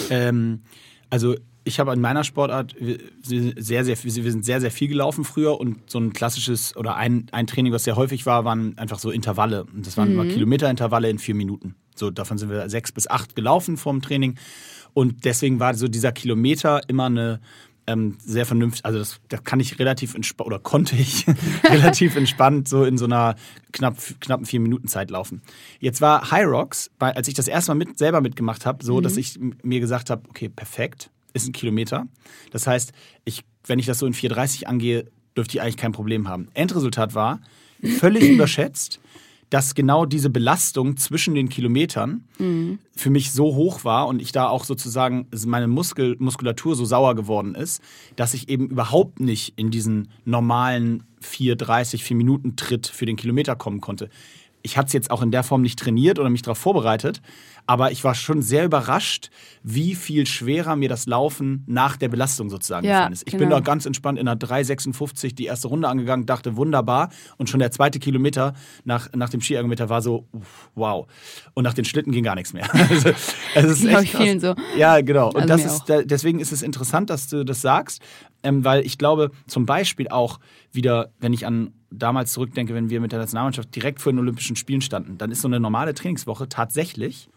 ähm, 0.09 0.61
also 1.09 1.35
ich 1.69 1.79
habe 1.79 1.93
in 1.93 2.01
meiner 2.01 2.23
Sportart 2.23 2.75
sehr, 3.21 3.85
sehr, 3.85 4.03
wir 4.03 4.31
sind 4.31 4.43
sehr, 4.43 4.59
sehr 4.59 4.71
viel 4.71 4.87
gelaufen 4.87 5.23
früher 5.23 5.59
und 5.59 5.89
so 5.89 5.99
ein 5.99 6.11
klassisches 6.11 6.75
oder 6.75 6.95
ein, 6.95 7.27
ein 7.31 7.47
Training, 7.47 7.71
was 7.71 7.85
sehr 7.85 7.95
häufig 7.95 8.25
war, 8.25 8.43
waren 8.43 8.77
einfach 8.77 8.99
so 8.99 9.11
Intervalle. 9.11 9.63
Und 9.63 9.87
das 9.87 9.95
waren 9.95 10.13
mhm. 10.13 10.19
immer 10.19 10.25
Kilometerintervalle 10.25 11.09
in 11.09 11.19
vier 11.19 11.35
Minuten. 11.35 11.75
So, 11.95 12.11
davon 12.11 12.37
sind 12.37 12.49
wir 12.49 12.69
sechs 12.69 12.91
bis 12.91 13.07
acht 13.07 13.35
gelaufen 13.35 13.77
vorm 13.77 14.01
Training. 14.01 14.35
Und 14.93 15.23
deswegen 15.25 15.59
war 15.59 15.73
so 15.75 15.87
dieser 15.87 16.11
Kilometer 16.11 16.81
immer 16.89 17.05
eine 17.05 17.39
ähm, 17.89 18.17
sehr 18.19 18.45
vernünftig, 18.45 18.85
also 18.85 18.99
das, 18.99 19.19
das 19.29 19.43
kann 19.43 19.59
ich 19.59 19.79
relativ 19.79 20.13
entspannt, 20.13 20.47
oder 20.47 20.59
konnte 20.59 20.95
ich 20.95 21.25
relativ 21.63 22.15
entspannt 22.15 22.67
so 22.67 22.83
in 22.83 22.97
so 22.97 23.05
einer 23.05 23.35
knapp, 23.71 23.97
knappen 24.19 24.45
vier 24.45 24.59
Minuten 24.59 24.87
Zeit 24.87 25.09
laufen. 25.09 25.41
Jetzt 25.79 26.01
war 26.01 26.29
High 26.29 26.45
Rocks, 26.45 26.91
als 26.99 27.27
ich 27.27 27.33
das 27.33 27.47
erste 27.47 27.71
Mal 27.71 27.85
mit, 27.85 27.97
selber 27.97 28.21
mitgemacht 28.21 28.65
habe, 28.65 28.83
so, 28.83 28.97
mhm. 28.97 29.03
dass 29.03 29.17
ich 29.17 29.39
mir 29.63 29.79
gesagt 29.79 30.09
habe, 30.09 30.21
okay, 30.29 30.49
perfekt, 30.49 31.09
ist 31.33 31.47
ein 31.47 31.53
Kilometer. 31.53 32.07
Das 32.51 32.67
heißt, 32.67 32.91
ich, 33.25 33.43
wenn 33.65 33.79
ich 33.79 33.85
das 33.85 33.99
so 33.99 34.05
in 34.05 34.13
4,30 34.13 34.65
angehe, 34.65 35.05
dürfte 35.35 35.57
ich 35.57 35.61
eigentlich 35.61 35.77
kein 35.77 35.91
Problem 35.91 36.27
haben. 36.27 36.49
Endresultat 36.53 37.15
war 37.15 37.39
völlig 37.99 38.23
überschätzt, 38.29 38.99
dass 39.49 39.73
genau 39.73 40.05
diese 40.05 40.29
Belastung 40.29 40.97
zwischen 40.97 41.33
den 41.33 41.49
Kilometern 41.49 42.25
mhm. 42.37 42.79
für 42.95 43.09
mich 43.09 43.31
so 43.31 43.55
hoch 43.55 43.83
war 43.83 44.07
und 44.07 44.21
ich 44.21 44.31
da 44.31 44.47
auch 44.47 44.63
sozusagen 44.63 45.27
meine 45.45 45.67
Muskel, 45.67 46.15
Muskulatur 46.19 46.75
so 46.75 46.85
sauer 46.85 47.15
geworden 47.15 47.55
ist, 47.55 47.81
dass 48.15 48.33
ich 48.33 48.49
eben 48.49 48.69
überhaupt 48.69 49.19
nicht 49.19 49.53
in 49.55 49.71
diesen 49.71 50.09
normalen 50.23 51.03
4,30, 51.23 52.01
4 52.01 52.17
Minuten 52.17 52.55
Tritt 52.55 52.87
für 52.87 53.05
den 53.05 53.15
Kilometer 53.15 53.55
kommen 53.55 53.81
konnte. 53.81 54.09
Ich 54.61 54.77
hatte 54.77 54.87
es 54.87 54.93
jetzt 54.93 55.09
auch 55.09 55.21
in 55.21 55.31
der 55.31 55.43
Form 55.43 55.61
nicht 55.61 55.79
trainiert 55.79 56.19
oder 56.19 56.29
mich 56.29 56.41
darauf 56.41 56.57
vorbereitet, 56.57 57.21
aber 57.69 57.91
ich 57.91 58.03
war 58.03 58.15
schon 58.15 58.41
sehr 58.41 58.65
überrascht, 58.65 59.29
wie 59.61 59.93
viel 59.93 60.25
schwerer 60.25 60.75
mir 60.75 60.89
das 60.89 61.05
Laufen 61.05 61.63
nach 61.67 61.97
der 61.97 62.09
Belastung 62.09 62.49
sozusagen 62.49 62.83
ja, 62.83 62.93
gefallen 62.93 63.13
ist. 63.13 63.27
Ich 63.27 63.33
genau. 63.33 63.41
bin 63.41 63.49
da 63.51 63.59
ganz 63.59 63.85
entspannt 63.85 64.17
in 64.17 64.27
einer 64.27 64.39
3,56 64.39 65.35
die 65.35 65.45
erste 65.45 65.67
Runde 65.67 65.87
angegangen, 65.87 66.25
dachte 66.25 66.55
wunderbar. 66.55 67.09
Und 67.37 67.47
schon 67.47 67.59
der 67.59 67.69
zweite 67.69 67.99
Kilometer 67.99 68.55
nach, 68.85 69.13
nach 69.13 69.29
dem 69.29 69.39
Skiergometer 69.39 69.87
war 69.87 70.01
so, 70.01 70.27
wow. 70.73 71.05
Und 71.53 71.63
nach 71.63 71.75
den 71.75 71.85
Schlitten 71.85 72.11
ging 72.11 72.23
gar 72.23 72.33
nichts 72.33 72.53
mehr. 72.53 72.67
also, 72.73 73.09
es 73.53 73.83
ist 73.83 73.85
echt 73.85 74.03
ich 74.05 74.15
vielen 74.15 74.39
so. 74.39 74.55
Ja, 74.75 75.01
genau. 75.01 75.27
Und 75.27 75.35
also 75.41 75.47
das 75.47 75.65
ist, 75.65 76.09
deswegen 76.09 76.39
ist 76.39 76.51
es 76.51 76.63
interessant, 76.63 77.11
dass 77.11 77.27
du 77.27 77.45
das 77.45 77.61
sagst, 77.61 78.01
ähm, 78.41 78.65
weil 78.65 78.83
ich 78.83 78.97
glaube, 78.97 79.29
zum 79.45 79.67
Beispiel 79.67 80.07
auch 80.07 80.39
wieder, 80.71 81.11
wenn 81.19 81.33
ich 81.33 81.45
an 81.45 81.75
damals 81.91 82.33
zurückdenke, 82.33 82.73
wenn 82.73 82.89
wir 82.89 82.99
mit 82.99 83.11
der 83.11 83.19
Nationalmannschaft 83.19 83.75
direkt 83.75 84.01
vor 84.01 84.11
den 84.11 84.17
Olympischen 84.17 84.55
Spielen 84.55 84.81
standen, 84.81 85.19
dann 85.19 85.29
ist 85.29 85.41
so 85.41 85.47
eine 85.47 85.59
normale 85.59 85.93
Trainingswoche 85.93 86.49
tatsächlich 86.49 87.29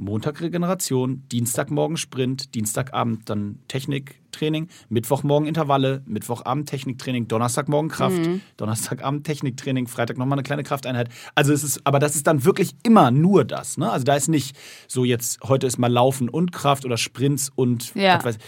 Montag 0.00 0.40
Regeneration, 0.40 1.22
Dienstagmorgen 1.30 1.96
Sprint, 1.96 2.54
Dienstagabend 2.54 3.28
dann 3.28 3.58
Techniktraining, 3.68 4.68
Mittwochmorgen 4.88 5.46
Intervalle, 5.46 6.02
Mittwochabend 6.06 6.68
Techniktraining, 6.68 7.28
Donnerstagmorgen 7.28 7.90
Kraft, 7.90 8.16
mhm. 8.16 8.40
Donnerstagabend 8.56 9.24
Techniktraining, 9.24 9.86
Freitag 9.86 10.16
nochmal 10.16 10.38
eine 10.38 10.42
kleine 10.42 10.62
Krafteinheit. 10.62 11.10
Also 11.34 11.52
es 11.52 11.62
ist, 11.62 11.86
aber 11.86 11.98
das 11.98 12.16
ist 12.16 12.26
dann 12.26 12.44
wirklich 12.44 12.70
immer 12.82 13.10
nur 13.10 13.44
das. 13.44 13.76
Ne? 13.76 13.90
Also 13.90 14.04
da 14.04 14.16
ist 14.16 14.28
nicht 14.28 14.56
so 14.88 15.04
jetzt, 15.04 15.40
heute 15.44 15.66
ist 15.66 15.78
mal 15.78 15.92
Laufen 15.92 16.30
und 16.30 16.50
Kraft 16.50 16.86
oder 16.86 16.96
Sprints 16.96 17.52
und 17.54 17.94
ja. 17.94 18.16
etwas. 18.16 18.38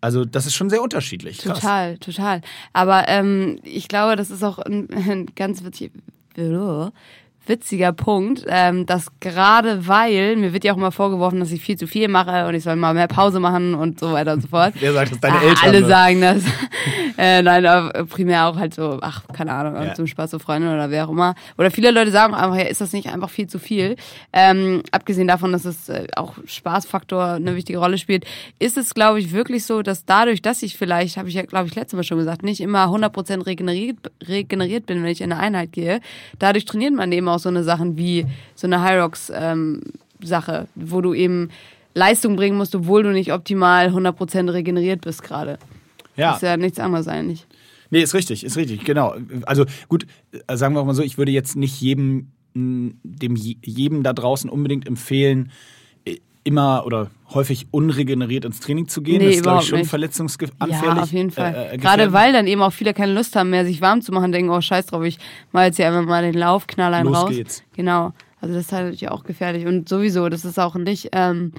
Also 0.00 0.24
das 0.24 0.46
ist 0.46 0.54
schon 0.54 0.70
sehr 0.70 0.80
unterschiedlich. 0.80 1.38
Krass. 1.38 1.60
Total, 1.60 1.98
total. 1.98 2.40
Aber 2.72 3.08
ähm, 3.08 3.58
ich 3.64 3.88
glaube, 3.88 4.16
das 4.16 4.30
ist 4.30 4.44
auch 4.44 4.58
ein, 4.58 4.88
ein 5.08 5.26
ganz 5.34 5.64
witzig 5.64 5.92
witziger 7.46 7.92
Punkt, 7.92 8.44
ähm, 8.48 8.86
dass 8.86 9.08
gerade 9.20 9.86
weil, 9.88 10.36
mir 10.36 10.52
wird 10.52 10.64
ja 10.64 10.72
auch 10.72 10.76
immer 10.76 10.92
vorgeworfen, 10.92 11.40
dass 11.40 11.50
ich 11.50 11.62
viel 11.62 11.76
zu 11.76 11.86
viel 11.86 12.08
mache 12.08 12.46
und 12.46 12.54
ich 12.54 12.62
soll 12.62 12.76
mal 12.76 12.94
mehr 12.94 13.08
Pause 13.08 13.40
machen 13.40 13.74
und 13.74 13.98
so 13.98 14.12
weiter 14.12 14.34
und 14.34 14.42
so 14.42 14.48
fort. 14.48 14.74
Wer 14.80 14.92
sagt 14.92 15.12
das? 15.12 15.20
Deine 15.20 15.36
ah, 15.36 15.42
Eltern? 15.42 15.68
Alle 15.68 15.80
ne? 15.80 15.86
sagen 15.86 16.20
das. 16.20 16.42
äh, 17.18 17.42
nein, 17.42 18.06
primär 18.08 18.46
auch 18.46 18.56
halt 18.56 18.74
so, 18.74 18.98
ach, 19.00 19.24
keine 19.32 19.52
Ahnung, 19.52 19.74
ja. 19.74 19.94
zum 19.94 20.06
Spaß 20.06 20.30
so 20.30 20.38
Freunde 20.38 20.72
oder 20.72 20.90
wer 20.90 21.06
auch 21.06 21.10
immer. 21.10 21.34
Oder 21.58 21.70
viele 21.70 21.90
Leute 21.90 22.10
sagen 22.10 22.34
einfach, 22.34 22.56
ja, 22.56 22.64
ist 22.64 22.80
das 22.80 22.92
nicht 22.92 23.08
einfach 23.08 23.30
viel 23.30 23.46
zu 23.46 23.58
viel? 23.58 23.96
Ähm, 24.32 24.82
abgesehen 24.92 25.26
davon, 25.26 25.52
dass 25.52 25.64
es 25.64 25.88
äh, 25.88 26.06
auch 26.16 26.34
Spaßfaktor 26.44 27.24
eine 27.24 27.56
wichtige 27.56 27.78
Rolle 27.78 27.98
spielt, 27.98 28.24
ist 28.58 28.76
es, 28.76 28.94
glaube 28.94 29.18
ich, 29.18 29.32
wirklich 29.32 29.64
so, 29.64 29.82
dass 29.82 30.04
dadurch, 30.04 30.42
dass 30.42 30.62
ich 30.62 30.76
vielleicht, 30.76 31.16
habe 31.16 31.28
ich 31.28 31.34
ja, 31.34 31.42
glaube 31.42 31.68
ich, 31.68 31.74
letztes 31.74 31.96
Mal 31.96 32.04
schon 32.04 32.18
gesagt, 32.18 32.42
nicht 32.42 32.60
immer 32.60 32.84
100% 32.84 33.46
regeneriert, 33.46 33.96
regeneriert 34.26 34.86
bin, 34.86 35.02
wenn 35.02 35.10
ich 35.10 35.20
in 35.20 35.32
eine 35.32 35.40
Einheit 35.40 35.72
gehe, 35.72 36.00
dadurch 36.38 36.64
trainiert 36.64 36.94
man 36.94 37.10
eben 37.12 37.29
auch 37.30 37.38
so 37.38 37.48
eine 37.48 37.64
Sachen 37.64 37.96
wie 37.96 38.26
so 38.54 38.66
eine 38.66 38.82
Hyrox 38.82 39.32
ähm, 39.34 39.80
wo 40.74 41.00
du 41.00 41.14
eben 41.14 41.50
Leistung 41.94 42.36
bringen 42.36 42.56
musst, 42.56 42.74
obwohl 42.74 43.02
du 43.02 43.10
nicht 43.10 43.32
optimal 43.32 43.88
100% 43.88 44.52
regeneriert 44.52 45.00
bist 45.00 45.22
gerade. 45.22 45.58
Ja. 46.16 46.28
Das 46.28 46.36
ist 46.36 46.42
ja 46.42 46.56
nichts 46.56 46.78
anderes 46.78 47.08
eigentlich. 47.08 47.46
Nee, 47.90 48.02
ist 48.02 48.14
richtig, 48.14 48.44
ist 48.44 48.56
richtig, 48.56 48.84
genau. 48.84 49.14
Also 49.46 49.64
gut, 49.88 50.06
sagen 50.52 50.74
wir 50.74 50.80
auch 50.80 50.86
mal 50.86 50.94
so, 50.94 51.02
ich 51.02 51.18
würde 51.18 51.32
jetzt 51.32 51.56
nicht 51.56 51.80
jedem, 51.80 52.30
dem 52.54 53.36
jedem 53.36 54.02
da 54.02 54.12
draußen 54.12 54.48
unbedingt 54.48 54.86
empfehlen, 54.86 55.50
immer 56.44 56.84
oder 56.86 57.10
häufig 57.32 57.68
unregeneriert 57.70 58.44
ins 58.44 58.60
Training 58.60 58.88
zu 58.88 59.02
gehen. 59.02 59.18
Nee, 59.18 59.26
das 59.26 59.36
ist, 59.36 59.42
glaube 59.42 59.62
ich, 59.62 59.68
schon 59.68 59.84
verletzungsanfällig. 59.84 60.82
Ja, 60.82 61.02
auf 61.02 61.12
jeden 61.12 61.30
Fall. 61.30 61.54
Äh, 61.54 61.74
äh 61.74 61.78
Gerade 61.78 62.12
weil 62.12 62.32
dann 62.32 62.46
eben 62.46 62.62
auch 62.62 62.72
viele 62.72 62.94
keine 62.94 63.12
Lust 63.12 63.36
haben 63.36 63.50
mehr, 63.50 63.64
sich 63.64 63.80
warm 63.80 64.02
zu 64.02 64.12
machen, 64.12 64.32
denken, 64.32 64.50
oh 64.50 64.60
scheiß 64.60 64.86
drauf, 64.86 65.04
ich 65.04 65.18
mal 65.52 65.66
jetzt 65.66 65.76
hier 65.76 65.86
einfach 65.86 66.04
mal 66.04 66.22
den 66.22 66.34
Lauf, 66.34 66.66
knall 66.66 66.94
einen 66.94 67.08
Los 67.08 67.16
raus. 67.16 67.30
Geht's. 67.30 67.62
Genau. 67.74 68.12
Also 68.40 68.54
das 68.54 68.66
ist 68.66 68.72
halt 68.72 68.84
natürlich 68.84 69.10
auch 69.10 69.24
gefährlich. 69.24 69.66
Und 69.66 69.88
sowieso, 69.88 70.28
das 70.28 70.44
ist 70.44 70.58
auch 70.58 70.74
nicht, 70.76 71.10
ähm, 71.12 71.52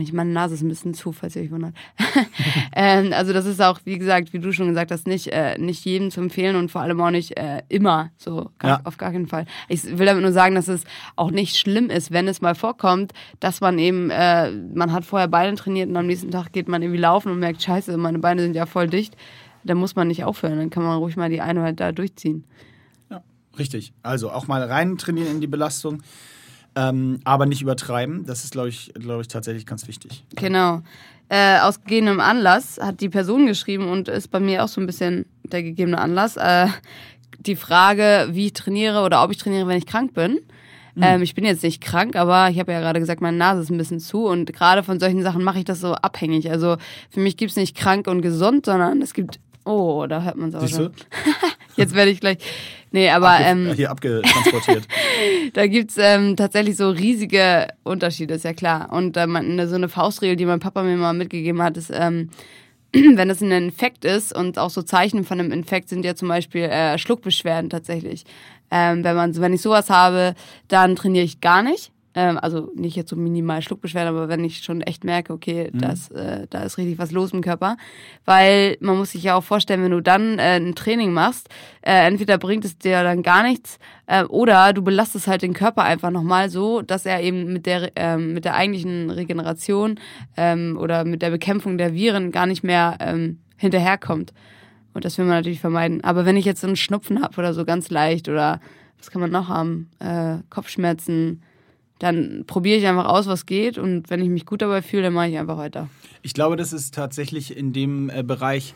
ich 0.00 0.12
meine 0.12 0.30
Nase 0.30 0.54
ist 0.54 0.62
ein 0.62 0.68
bisschen 0.68 0.94
zu, 0.94 1.12
falls 1.12 1.36
ihr 1.36 1.42
euch 1.42 1.50
wundert. 1.50 1.74
ähm, 2.76 3.12
also 3.12 3.32
das 3.32 3.46
ist 3.46 3.60
auch, 3.60 3.80
wie 3.84 3.98
gesagt, 3.98 4.32
wie 4.32 4.38
du 4.38 4.52
schon 4.52 4.68
gesagt 4.68 4.90
hast, 4.90 5.06
nicht, 5.06 5.28
äh, 5.28 5.58
nicht 5.58 5.84
jedem 5.84 6.10
zu 6.10 6.20
empfehlen 6.20 6.56
und 6.56 6.70
vor 6.70 6.80
allem 6.80 7.00
auch 7.00 7.10
nicht 7.10 7.36
äh, 7.36 7.62
immer 7.68 8.10
so, 8.16 8.50
gar, 8.58 8.70
ja. 8.70 8.80
auf 8.84 8.96
gar 8.96 9.12
keinen 9.12 9.26
Fall. 9.26 9.46
Ich 9.68 9.84
will 9.98 10.06
damit 10.06 10.22
nur 10.22 10.32
sagen, 10.32 10.54
dass 10.54 10.68
es 10.68 10.84
auch 11.16 11.30
nicht 11.30 11.56
schlimm 11.56 11.90
ist, 11.90 12.10
wenn 12.12 12.28
es 12.28 12.40
mal 12.40 12.54
vorkommt, 12.54 13.12
dass 13.40 13.60
man 13.60 13.78
eben, 13.78 14.10
äh, 14.10 14.50
man 14.50 14.92
hat 14.92 15.04
vorher 15.04 15.28
Beine 15.28 15.56
trainiert 15.56 15.88
und 15.88 15.96
am 15.96 16.06
nächsten 16.06 16.30
Tag 16.30 16.52
geht 16.52 16.68
man 16.68 16.82
irgendwie 16.82 17.00
laufen 17.00 17.30
und 17.30 17.38
merkt, 17.38 17.62
scheiße, 17.62 17.96
meine 17.96 18.18
Beine 18.18 18.42
sind 18.42 18.54
ja 18.54 18.66
voll 18.66 18.88
dicht. 18.88 19.16
Da 19.64 19.74
muss 19.74 19.96
man 19.96 20.08
nicht 20.08 20.24
aufhören, 20.24 20.58
dann 20.58 20.70
kann 20.70 20.82
man 20.82 20.98
ruhig 20.98 21.16
mal 21.16 21.30
die 21.30 21.40
Einheit 21.40 21.80
da 21.80 21.92
durchziehen. 21.92 22.44
Ja, 23.10 23.22
richtig. 23.58 23.94
Also 24.02 24.30
auch 24.30 24.46
mal 24.46 24.62
rein 24.62 24.98
trainieren 24.98 25.30
in 25.30 25.40
die 25.40 25.46
Belastung. 25.46 26.02
Ähm, 26.76 27.20
aber 27.24 27.46
nicht 27.46 27.62
übertreiben. 27.62 28.26
Das 28.26 28.44
ist, 28.44 28.52
glaube 28.52 28.68
ich, 28.68 28.92
glaube 28.94 29.22
ich, 29.22 29.28
tatsächlich 29.28 29.66
ganz 29.66 29.86
wichtig. 29.86 30.24
Genau. 30.34 30.82
Äh, 31.28 31.60
aus 31.60 31.80
gegebenem 31.80 32.20
Anlass 32.20 32.78
hat 32.80 33.00
die 33.00 33.08
Person 33.08 33.46
geschrieben 33.46 33.88
und 33.88 34.08
ist 34.08 34.28
bei 34.28 34.40
mir 34.40 34.64
auch 34.64 34.68
so 34.68 34.80
ein 34.80 34.86
bisschen 34.86 35.26
der 35.44 35.62
gegebene 35.62 35.98
Anlass. 35.98 36.36
Äh, 36.36 36.66
die 37.38 37.56
Frage, 37.56 38.28
wie 38.30 38.46
ich 38.46 38.52
trainiere 38.52 39.02
oder 39.02 39.22
ob 39.22 39.30
ich 39.30 39.38
trainiere, 39.38 39.66
wenn 39.66 39.78
ich 39.78 39.86
krank 39.86 40.14
bin. 40.14 40.40
Mhm. 40.94 41.02
Ähm, 41.02 41.22
ich 41.22 41.34
bin 41.34 41.44
jetzt 41.44 41.62
nicht 41.62 41.82
krank, 41.82 42.16
aber 42.16 42.50
ich 42.50 42.58
habe 42.58 42.72
ja 42.72 42.80
gerade 42.80 43.00
gesagt, 43.00 43.20
meine 43.20 43.36
Nase 43.36 43.62
ist 43.62 43.70
ein 43.70 43.78
bisschen 43.78 44.00
zu 44.00 44.26
und 44.26 44.52
gerade 44.52 44.82
von 44.82 45.00
solchen 45.00 45.22
Sachen 45.22 45.42
mache 45.42 45.58
ich 45.58 45.64
das 45.64 45.80
so 45.80 45.94
abhängig. 45.94 46.50
Also 46.50 46.76
für 47.10 47.20
mich 47.20 47.36
gibt 47.36 47.50
es 47.50 47.56
nicht 47.56 47.76
krank 47.76 48.06
und 48.06 48.22
gesund, 48.22 48.66
sondern 48.66 49.02
es 49.02 49.14
gibt. 49.14 49.40
Oh, 49.64 50.06
da 50.06 50.22
hört 50.22 50.36
man 50.36 50.50
es 50.50 50.54
auch 50.54 50.68
schon. 50.68 50.90
Jetzt 51.76 51.94
werde 51.94 52.10
ich 52.10 52.20
gleich. 52.20 52.38
Nee, 52.90 53.10
aber. 53.10 53.30
Abge 53.30 53.44
ähm, 53.44 53.72
hier 53.74 53.90
abgetransportiert. 53.90 54.86
da 55.54 55.66
gibt's 55.66 55.96
ähm, 55.98 56.36
tatsächlich 56.36 56.76
so 56.76 56.90
riesige 56.90 57.66
Unterschiede, 57.82 58.34
ist 58.34 58.44
ja 58.44 58.52
klar. 58.52 58.92
Und 58.92 59.16
ähm, 59.16 59.36
so 59.66 59.74
eine 59.74 59.88
Faustregel, 59.88 60.36
die 60.36 60.46
mein 60.46 60.60
Papa 60.60 60.82
mir 60.82 60.96
mal 60.96 61.12
mitgegeben 61.12 61.60
hat, 61.60 61.76
ist, 61.76 61.90
ähm, 61.92 62.30
wenn 62.92 63.28
das 63.28 63.40
ein 63.40 63.50
Infekt 63.50 64.04
ist 64.04 64.32
und 64.32 64.58
auch 64.58 64.70
so 64.70 64.82
Zeichen 64.82 65.24
von 65.24 65.40
einem 65.40 65.50
Infekt 65.50 65.88
sind 65.88 66.04
ja 66.04 66.14
zum 66.14 66.28
Beispiel 66.28 66.62
äh, 66.62 66.96
Schluckbeschwerden 66.96 67.68
tatsächlich. 67.68 68.24
Ähm, 68.70 69.02
wenn 69.02 69.16
man, 69.16 69.36
wenn 69.36 69.52
ich 69.52 69.62
sowas 69.62 69.90
habe, 69.90 70.34
dann 70.68 70.94
trainiere 70.94 71.24
ich 71.24 71.40
gar 71.40 71.62
nicht. 71.62 71.90
Ähm, 72.14 72.38
also 72.38 72.70
nicht 72.74 72.96
jetzt 72.96 73.10
so 73.10 73.16
minimal 73.16 73.60
Schluckbeschwerden, 73.62 74.14
aber 74.14 74.28
wenn 74.28 74.44
ich 74.44 74.58
schon 74.58 74.80
echt 74.82 75.04
merke, 75.04 75.32
okay, 75.32 75.70
mhm. 75.72 75.78
das, 75.78 76.10
äh, 76.10 76.46
da 76.48 76.62
ist 76.62 76.78
richtig 76.78 76.98
was 76.98 77.10
los 77.10 77.32
im 77.32 77.40
Körper. 77.40 77.76
Weil 78.24 78.76
man 78.80 78.96
muss 78.96 79.12
sich 79.12 79.24
ja 79.24 79.34
auch 79.34 79.44
vorstellen, 79.44 79.82
wenn 79.82 79.90
du 79.90 80.00
dann 80.00 80.38
äh, 80.38 80.56
ein 80.56 80.74
Training 80.74 81.12
machst, 81.12 81.48
äh, 81.82 82.06
entweder 82.06 82.38
bringt 82.38 82.64
es 82.64 82.78
dir 82.78 83.02
dann 83.02 83.22
gar 83.22 83.42
nichts 83.42 83.78
äh, 84.06 84.24
oder 84.24 84.72
du 84.72 84.82
belastest 84.82 85.26
halt 85.26 85.42
den 85.42 85.54
Körper 85.54 85.82
einfach 85.82 86.10
nochmal 86.10 86.48
so, 86.50 86.82
dass 86.82 87.04
er 87.06 87.20
eben 87.20 87.52
mit 87.52 87.66
der, 87.66 87.90
ähm, 87.96 88.32
mit 88.34 88.44
der 88.44 88.54
eigentlichen 88.54 89.10
Regeneration 89.10 89.98
ähm, 90.36 90.78
oder 90.80 91.04
mit 91.04 91.22
der 91.22 91.30
Bekämpfung 91.30 91.78
der 91.78 91.94
Viren 91.94 92.30
gar 92.30 92.46
nicht 92.46 92.62
mehr 92.62 92.96
ähm, 93.00 93.40
hinterherkommt. 93.56 94.32
Und 94.92 95.04
das 95.04 95.18
will 95.18 95.24
man 95.24 95.36
natürlich 95.36 95.60
vermeiden. 95.60 96.04
Aber 96.04 96.24
wenn 96.24 96.36
ich 96.36 96.44
jetzt 96.44 96.60
so 96.60 96.68
einen 96.68 96.76
Schnupfen 96.76 97.20
habe 97.20 97.36
oder 97.38 97.52
so 97.52 97.64
ganz 97.64 97.90
leicht 97.90 98.28
oder 98.28 98.60
was 98.98 99.10
kann 99.10 99.20
man 99.20 99.30
noch 99.30 99.48
haben? 99.48 99.90
Äh, 99.98 100.36
Kopfschmerzen, 100.48 101.42
dann 101.98 102.44
probiere 102.46 102.78
ich 102.78 102.86
einfach 102.86 103.06
aus, 103.06 103.26
was 103.26 103.46
geht. 103.46 103.78
Und 103.78 104.10
wenn 104.10 104.20
ich 104.22 104.28
mich 104.28 104.46
gut 104.46 104.62
dabei 104.62 104.82
fühle, 104.82 105.04
dann 105.04 105.12
mache 105.12 105.28
ich 105.28 105.38
einfach 105.38 105.56
weiter. 105.56 105.88
Ich 106.22 106.34
glaube, 106.34 106.56
das 106.56 106.72
ist 106.72 106.94
tatsächlich 106.94 107.56
in 107.56 107.72
dem 107.72 108.10
äh, 108.10 108.22
Bereich 108.22 108.74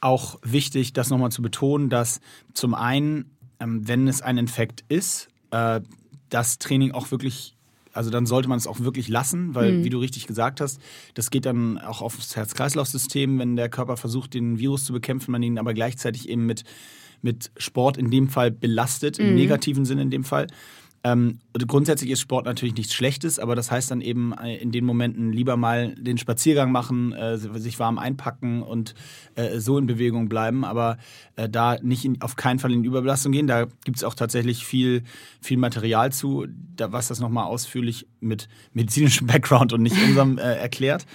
auch 0.00 0.38
wichtig, 0.42 0.92
das 0.92 1.10
nochmal 1.10 1.30
zu 1.30 1.42
betonen, 1.42 1.88
dass 1.90 2.20
zum 2.54 2.74
einen, 2.74 3.30
ähm, 3.60 3.86
wenn 3.86 4.08
es 4.08 4.22
ein 4.22 4.38
Infekt 4.38 4.84
ist, 4.88 5.28
äh, 5.50 5.80
das 6.30 6.58
Training 6.58 6.92
auch 6.92 7.10
wirklich 7.10 7.54
also 7.92 8.10
dann 8.10 8.26
sollte 8.26 8.48
man 8.48 8.56
es 8.56 8.66
auch 8.66 8.80
wirklich 8.80 9.08
lassen, 9.08 9.54
weil, 9.54 9.72
mhm. 9.72 9.84
wie 9.84 9.90
du 9.90 9.98
richtig 9.98 10.26
gesagt 10.26 10.60
hast, 10.60 10.80
das 11.14 11.30
geht 11.30 11.44
dann 11.44 11.78
auch 11.78 12.02
aufs 12.02 12.36
Herz-Kreislauf-System, 12.36 13.38
wenn 13.38 13.56
der 13.56 13.68
Körper 13.68 13.96
versucht, 13.96 14.34
den 14.34 14.58
Virus 14.58 14.84
zu 14.84 14.92
bekämpfen, 14.92 15.32
man 15.32 15.42
ihn 15.42 15.58
aber 15.58 15.74
gleichzeitig 15.74 16.28
eben 16.28 16.46
mit, 16.46 16.64
mit 17.22 17.50
Sport 17.56 17.96
in 17.96 18.10
dem 18.10 18.28
Fall 18.28 18.50
belastet, 18.50 19.18
mhm. 19.18 19.26
im 19.26 19.34
negativen 19.34 19.84
Sinne 19.84 20.02
in 20.02 20.10
dem 20.10 20.24
Fall. 20.24 20.46
Ähm, 21.02 21.38
grundsätzlich 21.66 22.10
ist 22.10 22.20
Sport 22.20 22.44
natürlich 22.44 22.74
nichts 22.74 22.92
Schlechtes, 22.92 23.38
aber 23.38 23.56
das 23.56 23.70
heißt 23.70 23.90
dann 23.90 24.02
eben 24.02 24.34
äh, 24.34 24.56
in 24.56 24.70
den 24.70 24.84
Momenten 24.84 25.32
lieber 25.32 25.56
mal 25.56 25.94
den 25.94 26.18
Spaziergang 26.18 26.72
machen, 26.72 27.14
äh, 27.14 27.38
sich 27.38 27.78
warm 27.78 27.98
einpacken 27.98 28.62
und 28.62 28.94
äh, 29.34 29.60
so 29.60 29.78
in 29.78 29.86
Bewegung 29.86 30.28
bleiben, 30.28 30.62
aber 30.62 30.98
äh, 31.36 31.48
da 31.48 31.78
nicht 31.80 32.04
in, 32.04 32.20
auf 32.20 32.36
keinen 32.36 32.58
Fall 32.58 32.72
in 32.72 32.84
Überbelastung 32.84 33.32
gehen. 33.32 33.46
Da 33.46 33.66
gibt 33.84 33.96
es 33.96 34.04
auch 34.04 34.14
tatsächlich 34.14 34.66
viel, 34.66 35.04
viel 35.40 35.56
Material 35.56 36.12
zu, 36.12 36.46
da, 36.76 36.92
was 36.92 37.08
das 37.08 37.18
nochmal 37.18 37.44
ausführlich 37.44 38.06
mit 38.20 38.48
medizinischem 38.74 39.26
Background 39.26 39.72
und 39.72 39.82
nicht 39.82 39.96
unserem 40.06 40.36
äh, 40.36 40.56
erklärt. 40.56 41.06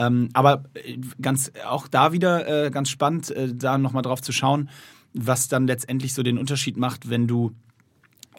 Ähm, 0.00 0.30
aber 0.32 0.64
äh, 0.74 0.98
ganz 1.22 1.52
auch 1.64 1.86
da 1.86 2.12
wieder 2.12 2.70
ganz 2.70 2.88
spannend, 2.88 3.32
da 3.54 3.78
nochmal 3.78 4.02
drauf 4.02 4.20
zu 4.20 4.32
schauen, 4.32 4.68
was 5.12 5.46
dann 5.46 5.68
letztendlich 5.68 6.12
so 6.12 6.24
den 6.24 6.38
Unterschied 6.38 6.76
macht, 6.76 7.08
wenn 7.08 7.28
du 7.28 7.52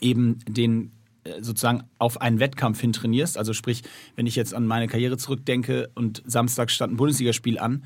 eben 0.02 0.40
den 0.48 0.92
äh, 1.24 1.42
sozusagen 1.42 1.84
auf 1.98 2.22
einen 2.22 2.40
Wettkampf 2.40 2.80
hin 2.80 2.94
trainierst. 2.94 3.38
Also 3.38 3.54
sprich, 3.54 3.84
wenn 4.16 4.28
ich 4.28 4.36
jetzt 4.36 4.54
an 4.54 4.66
meine 4.66 4.88
Karriere 4.88 5.18
zurückdenke 5.18 5.90
und 5.96 6.24
Samstag 6.26 6.72
stand 6.72 6.94
ein 6.94 6.98
Bundesligaspiel 6.98 7.60
an, 7.60 7.84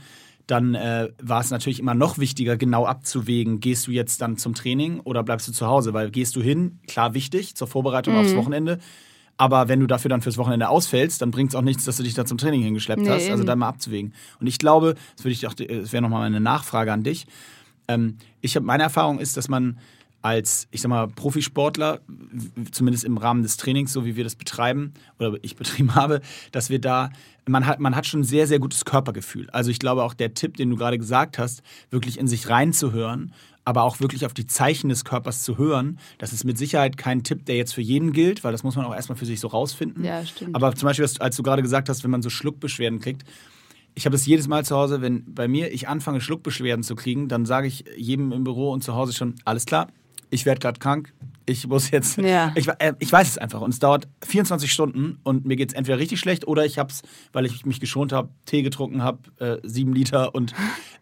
dann 0.47 0.75
äh, 0.75 1.09
war 1.21 1.39
es 1.39 1.51
natürlich 1.51 1.79
immer 1.79 1.93
noch 1.93 2.17
wichtiger, 2.17 2.57
genau 2.57 2.85
abzuwägen, 2.85 3.59
gehst 3.59 3.87
du 3.87 3.91
jetzt 3.91 4.21
dann 4.21 4.37
zum 4.37 4.53
Training 4.53 4.99
oder 4.99 5.23
bleibst 5.23 5.47
du 5.47 5.51
zu 5.53 5.67
Hause? 5.67 5.93
Weil 5.93 6.11
gehst 6.11 6.35
du 6.35 6.41
hin, 6.41 6.79
klar 6.87 7.13
wichtig, 7.13 7.55
zur 7.55 7.67
Vorbereitung 7.67 8.13
mhm. 8.13 8.19
aufs 8.19 8.35
Wochenende. 8.35 8.79
Aber 9.37 9.67
wenn 9.67 9.79
du 9.79 9.87
dafür 9.87 10.09
dann 10.09 10.21
fürs 10.21 10.37
Wochenende 10.37 10.69
ausfällst, 10.69 11.21
dann 11.21 11.31
bringt 11.31 11.49
es 11.49 11.55
auch 11.55 11.61
nichts, 11.63 11.85
dass 11.85 11.97
du 11.97 12.03
dich 12.03 12.13
da 12.13 12.25
zum 12.25 12.37
Training 12.37 12.61
hingeschleppt 12.61 13.01
nee, 13.01 13.09
hast. 13.09 13.29
Also 13.29 13.43
da 13.43 13.55
mal 13.55 13.67
abzuwägen. 13.67 14.13
Und 14.39 14.47
ich 14.47 14.59
glaube, 14.59 14.95
das 15.15 15.25
würde 15.25 15.33
ich 15.33 15.47
auch, 15.47 15.53
das 15.53 15.91
wäre 15.91 16.03
nochmal 16.03 16.25
eine 16.27 16.39
Nachfrage 16.39 16.93
an 16.93 17.03
dich. 17.03 17.25
Ähm, 17.87 18.17
ich 18.41 18.55
habe 18.55 18.65
meine 18.65 18.83
Erfahrung 18.83 19.19
ist, 19.19 19.35
dass 19.37 19.49
man 19.49 19.79
als, 20.23 20.67
ich 20.71 20.81
sag 20.81 20.89
mal, 20.89 21.07
Profisportler, 21.07 21.99
zumindest 22.71 23.03
im 23.03 23.17
Rahmen 23.17 23.43
des 23.43 23.57
Trainings, 23.57 23.91
so 23.91 24.05
wie 24.05 24.15
wir 24.15 24.23
das 24.23 24.35
betreiben 24.35 24.93
oder 25.19 25.37
ich 25.41 25.55
betrieben 25.57 25.93
habe, 25.95 26.21
dass 26.51 26.69
wir 26.69 26.79
da, 26.79 27.11
man 27.45 27.67
hat, 27.67 27.79
man 27.79 27.95
hat 27.95 28.07
schon 28.07 28.21
ein 28.21 28.23
sehr, 28.23 28.47
sehr 28.47 28.59
gutes 28.59 28.85
Körpergefühl. 28.85 29.49
Also 29.51 29.69
ich 29.69 29.79
glaube 29.79 30.01
auch 30.01 30.13
der 30.13 30.33
Tipp, 30.33 30.55
den 30.55 30.69
du 30.69 30.77
gerade 30.77 30.97
gesagt 30.97 31.37
hast, 31.37 31.61
wirklich 31.91 32.17
in 32.17 32.27
sich 32.27 32.49
reinzuhören, 32.49 33.33
aber 33.65 33.83
auch 33.83 33.99
wirklich 33.99 34.25
auf 34.25 34.33
die 34.33 34.47
Zeichen 34.47 34.87
des 34.87 35.03
Körpers 35.03 35.43
zu 35.43 35.57
hören, 35.57 35.99
das 36.19 36.31
ist 36.31 36.45
mit 36.45 36.57
Sicherheit 36.57 36.97
kein 36.97 37.23
Tipp, 37.23 37.45
der 37.45 37.57
jetzt 37.57 37.73
für 37.73 37.81
jeden 37.81 38.13
gilt, 38.13 38.45
weil 38.45 38.53
das 38.53 38.63
muss 38.63 38.77
man 38.77 38.85
auch 38.85 38.95
erstmal 38.95 39.17
für 39.17 39.25
sich 39.25 39.41
so 39.41 39.49
rausfinden. 39.49 40.05
Ja, 40.05 40.25
stimmt. 40.25 40.55
Aber 40.55 40.73
zum 40.73 40.87
Beispiel, 40.87 41.05
als 41.19 41.35
du 41.35 41.43
gerade 41.43 41.61
gesagt 41.61 41.89
hast, 41.89 42.03
wenn 42.05 42.11
man 42.11 42.21
so 42.21 42.29
Schluckbeschwerden 42.29 42.99
kriegt, 42.99 43.23
ich 43.95 44.05
habe 44.05 44.13
das 44.13 44.25
jedes 44.25 44.47
Mal 44.47 44.65
zu 44.65 44.75
Hause, 44.75 45.01
wenn 45.01 45.23
bei 45.33 45.47
mir 45.49 45.71
ich 45.71 45.87
anfange, 45.87 46.21
Schluckbeschwerden 46.21 46.83
zu 46.83 46.95
kriegen, 46.95 47.27
dann 47.27 47.45
sage 47.45 47.67
ich 47.67 47.83
jedem 47.97 48.31
im 48.31 48.43
Büro 48.45 48.71
und 48.71 48.83
zu 48.83 48.95
Hause 48.95 49.13
schon, 49.13 49.35
alles 49.45 49.65
klar, 49.65 49.87
ich 50.33 50.45
werde 50.45 50.59
gerade 50.59 50.79
krank, 50.79 51.13
ich 51.45 51.67
muss 51.67 51.91
jetzt. 51.91 52.17
Ja. 52.23 52.53
Ich, 52.55 52.67
äh, 52.67 52.93
ich, 52.99 53.11
weiß 53.11 53.27
es 53.27 53.37
einfach. 53.37 53.61
Und 53.61 53.71
es 53.71 53.79
dauert 53.79 54.07
24 54.25 54.71
Stunden 54.71 55.19
und 55.23 55.45
mir 55.45 55.57
geht 55.57 55.69
es 55.69 55.75
entweder 55.75 55.99
richtig 55.99 56.19
schlecht 56.19 56.47
oder 56.47 56.65
ich 56.65 56.79
habe 56.79 56.89
es, 56.89 57.01
weil 57.33 57.45
ich 57.45 57.65
mich 57.65 57.81
geschont 57.81 58.13
habe, 58.13 58.29
Tee 58.45 58.61
getrunken 58.61 59.03
habe, 59.03 59.19
äh, 59.39 59.57
sieben 59.61 59.93
Liter 59.93 60.33
und 60.33 60.53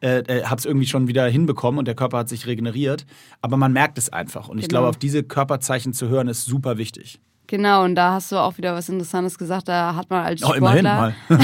äh, 0.01 0.19
äh 0.19 0.43
habe 0.45 0.57
es 0.57 0.65
irgendwie 0.65 0.87
schon 0.87 1.07
wieder 1.07 1.27
hinbekommen 1.27 1.77
und 1.77 1.87
der 1.87 1.95
Körper 1.95 2.17
hat 2.19 2.29
sich 2.29 2.47
regeneriert. 2.47 3.05
Aber 3.41 3.55
man 3.55 3.71
merkt 3.71 3.99
es 3.99 4.11
einfach. 4.11 4.49
Und 4.49 4.57
ich 4.57 4.67
genau. 4.67 4.79
glaube, 4.79 4.89
auf 4.89 4.97
diese 4.97 5.23
Körperzeichen 5.23 5.93
zu 5.93 6.09
hören, 6.09 6.27
ist 6.27 6.45
super 6.45 6.77
wichtig. 6.77 7.19
Genau, 7.45 7.83
und 7.83 7.95
da 7.95 8.13
hast 8.13 8.31
du 8.31 8.37
auch 8.37 8.57
wieder 8.57 8.73
was 8.73 8.89
Interessantes 8.89 9.37
gesagt. 9.37 9.67
Da 9.67 9.95
hat 9.95 10.09
man 10.09 10.25
als 10.25 10.39
Sportler. 10.39 10.55
Oh, 10.55 10.59
immerhin 10.59 10.83
mal. 10.83 11.15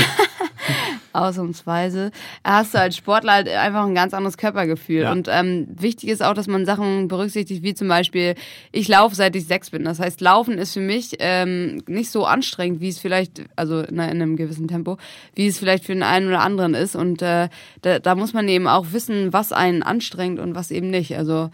ausnahmsweise, 1.17 2.11
hast 2.43 2.73
du 2.73 2.79
als 2.79 2.97
Sportler 2.97 3.33
halt 3.33 3.49
einfach 3.49 3.85
ein 3.85 3.95
ganz 3.95 4.13
anderes 4.13 4.37
Körpergefühl. 4.37 5.01
Ja. 5.01 5.11
Und 5.11 5.27
ähm, 5.29 5.67
wichtig 5.69 6.09
ist 6.09 6.23
auch, 6.23 6.33
dass 6.33 6.47
man 6.47 6.65
Sachen 6.65 7.07
berücksichtigt, 7.07 7.63
wie 7.63 7.73
zum 7.73 7.87
Beispiel, 7.87 8.35
ich 8.71 8.87
laufe 8.87 9.15
seit 9.15 9.35
ich 9.35 9.47
sechs 9.47 9.69
bin. 9.69 9.83
Das 9.83 9.99
heißt, 9.99 10.21
Laufen 10.21 10.57
ist 10.57 10.73
für 10.73 10.81
mich 10.81 11.15
ähm, 11.19 11.81
nicht 11.87 12.11
so 12.11 12.25
anstrengend, 12.25 12.81
wie 12.81 12.89
es 12.89 12.99
vielleicht, 12.99 13.43
also 13.55 13.79
in, 13.79 13.95
in 13.95 13.99
einem 13.99 14.35
gewissen 14.35 14.67
Tempo, 14.67 14.97
wie 15.35 15.47
es 15.47 15.59
vielleicht 15.59 15.85
für 15.85 15.93
den 15.93 16.03
einen 16.03 16.27
oder 16.27 16.41
anderen 16.41 16.73
ist. 16.73 16.95
Und 16.95 17.21
äh, 17.21 17.49
da, 17.81 17.99
da 17.99 18.15
muss 18.15 18.33
man 18.33 18.47
eben 18.47 18.67
auch 18.67 18.87
wissen, 18.91 19.33
was 19.33 19.51
einen 19.51 19.83
anstrengt 19.83 20.39
und 20.39 20.55
was 20.55 20.71
eben 20.71 20.89
nicht. 20.89 21.17
Also 21.17 21.49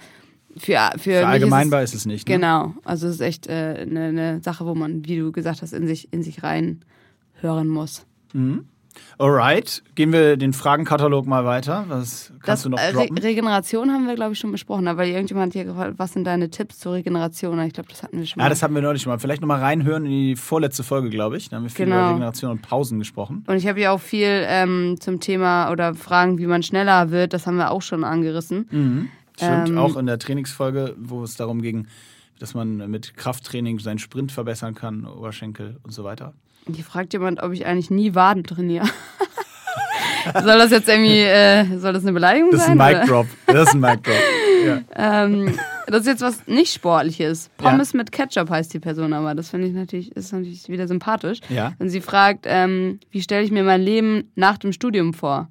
für, 0.58 0.78
für, 0.94 1.00
für 1.00 1.28
allgemeinbar 1.28 1.82
ist 1.82 1.92
es, 1.92 1.96
ist 1.96 2.02
es 2.02 2.06
nicht. 2.06 2.28
Ne? 2.28 2.36
Genau. 2.36 2.74
Also 2.84 3.08
es 3.08 3.16
ist 3.16 3.22
echt 3.22 3.50
eine 3.50 3.80
äh, 3.80 3.86
ne, 3.86 4.14
ne 4.14 4.42
Sache, 4.44 4.66
wo 4.66 4.76
man, 4.76 5.06
wie 5.06 5.18
du 5.18 5.32
gesagt 5.32 5.62
hast, 5.62 5.74
in 5.74 5.88
sich, 5.88 6.12
in 6.12 6.24
sich 6.24 6.44
rein 6.44 6.82
hören 7.42 7.68
muss. 7.68 8.06
Mhm. 8.34 8.66
Alright, 9.18 9.84
gehen 9.96 10.12
wir 10.12 10.38
den 10.38 10.54
Fragenkatalog 10.54 11.26
mal 11.26 11.46
weiter. 11.46 11.86
Was 11.88 12.32
kannst 12.42 12.48
das, 12.48 12.64
du 12.64 12.70
noch 12.70 12.80
äh, 12.80 12.94
droppen? 12.94 13.18
Re 13.18 13.24
Regeneration 13.24 13.92
haben 13.92 14.08
wir, 14.08 14.16
glaube 14.16 14.34
ich, 14.34 14.40
schon 14.40 14.52
besprochen, 14.52 14.88
aber 14.88 15.06
irgendjemand 15.06 15.48
hat 15.48 15.54
hier 15.54 15.66
gefragt, 15.66 15.96
was 15.98 16.14
sind 16.14 16.26
deine 16.26 16.50
Tipps 16.50 16.80
zur 16.80 16.94
Regeneration? 16.94 17.60
Ich 17.62 17.74
glaube, 17.74 17.90
das 17.90 18.04
hatten 18.04 18.20
wir 18.20 18.26
schon 18.26 18.40
mal. 18.40 18.46
Ja, 18.46 18.50
das 18.50 18.64
hatten 18.64 18.76
wir 18.76 18.82
neulich 18.82 19.02
schon 19.02 19.12
mal. 19.12 19.20
Vielleicht 19.20 19.42
nochmal 19.42 19.60
reinhören 19.60 20.06
in 20.06 20.12
die 20.12 20.36
vorletzte 20.36 20.84
Folge, 20.84 21.10
glaube 21.10 21.38
ich. 21.38 21.50
Da 21.50 21.58
haben 21.58 21.64
wir 21.64 21.70
viel 21.70 21.86
genau. 21.86 21.98
über 21.98 22.10
Regeneration 22.10 22.52
und 22.52 22.62
Pausen 22.62 23.00
gesprochen. 23.00 23.44
Und 23.48 23.56
ich 23.56 23.68
habe 23.68 23.80
ja 23.80 23.92
auch 23.92 24.02
viel 24.02 24.44
ähm, 24.48 24.98
zum 25.00 25.20
Thema 25.20 25.72
oder 25.72 25.96
Fragen, 25.96 26.38
wie 26.38 26.48
man 26.48 26.64
schneller 26.64 27.12
wird. 27.12 27.34
Das 27.34 27.48
haben 27.48 27.58
wir 27.58 27.72
auch 27.72 27.82
schon 27.82 28.04
angerissen. 28.04 28.68
Mhm. 28.72 29.10
Stimmt, 29.36 29.70
ähm, 29.70 29.78
auch 29.78 29.98
in 29.98 30.06
der 30.06 30.20
Trainingsfolge, 30.20 30.96
wo 30.98 31.24
es 31.24 31.36
darum 31.36 31.62
ging, 31.62 31.88
dass 32.40 32.54
man 32.54 32.90
mit 32.90 33.16
Krafttraining 33.16 33.80
seinen 33.80 34.00
Sprint 34.00 34.32
verbessern 34.32 34.76
kann, 34.76 35.06
Oberschenkel 35.06 35.78
und 35.84 35.92
so 35.92 36.04
weiter. 36.04 36.34
Hier 36.72 36.84
fragt 36.84 37.14
jemand, 37.14 37.42
ob 37.42 37.52
ich 37.52 37.66
eigentlich 37.66 37.90
nie 37.90 38.16
Waden 38.16 38.44
trainiere. 38.44 38.88
soll 40.34 40.58
das 40.58 40.72
jetzt 40.72 40.88
irgendwie, 40.88 41.20
äh, 41.20 41.78
soll 41.78 41.94
das 41.94 42.04
eine 42.04 42.14
Beleidigung 42.14 42.52
das 42.52 42.66
sein? 42.66 42.78
Das 42.78 42.90
ist 42.90 42.96
ein 42.96 43.00
Mic 43.00 43.10
Drop. 43.10 43.28
Das 43.48 43.68
ist 43.68 43.74
ein 43.74 43.80
Mic 43.80 44.02
Drop. 44.04 44.16
Ja. 44.64 44.80
Ähm, 44.96 45.60
das 45.88 46.02
ist 46.02 46.08
jetzt 46.08 46.22
was 46.22 46.48
nicht 46.48 46.74
Sportliches. 46.74 47.50
Pommes 47.58 47.92
ja. 47.92 47.98
mit 47.98 48.14
Ketchup 48.14 48.50
heißt 48.50 48.74
die 48.74 48.80
Person 48.80 49.12
aber. 49.12 49.36
Das 49.36 49.50
finde 49.50 49.68
ich 49.68 49.74
natürlich, 49.74 50.16
ist 50.16 50.32
natürlich 50.32 50.70
wieder 50.70 50.88
sympathisch. 50.88 51.40
Ja. 51.50 51.74
Und 51.80 51.90
sie 51.90 52.00
fragt, 52.00 52.46
ähm, 52.48 53.02
wie 53.12 53.22
stelle 53.22 53.44
ich 53.44 53.52
mir 53.52 53.64
mein 53.64 53.82
Leben 53.82 54.32
nach 54.36 54.58
dem 54.58 54.72
Studium 54.72 55.14
vor? 55.14 55.50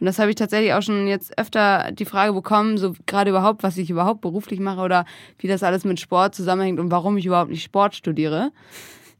Und 0.00 0.06
das 0.06 0.18
habe 0.18 0.30
ich 0.30 0.36
tatsächlich 0.36 0.74
auch 0.74 0.82
schon 0.82 1.06
jetzt 1.06 1.38
öfter 1.38 1.92
die 1.92 2.04
Frage 2.04 2.32
bekommen, 2.32 2.76
so 2.76 2.92
gerade 3.06 3.30
überhaupt, 3.30 3.62
was 3.62 3.78
ich 3.78 3.88
überhaupt 3.88 4.20
beruflich 4.20 4.60
mache 4.60 4.80
oder 4.80 5.04
wie 5.38 5.46
das 5.46 5.62
alles 5.62 5.84
mit 5.84 6.00
Sport 6.00 6.34
zusammenhängt 6.34 6.80
und 6.80 6.90
warum 6.90 7.16
ich 7.16 7.24
überhaupt 7.24 7.50
nicht 7.50 7.62
Sport 7.62 7.94
studiere. 7.94 8.50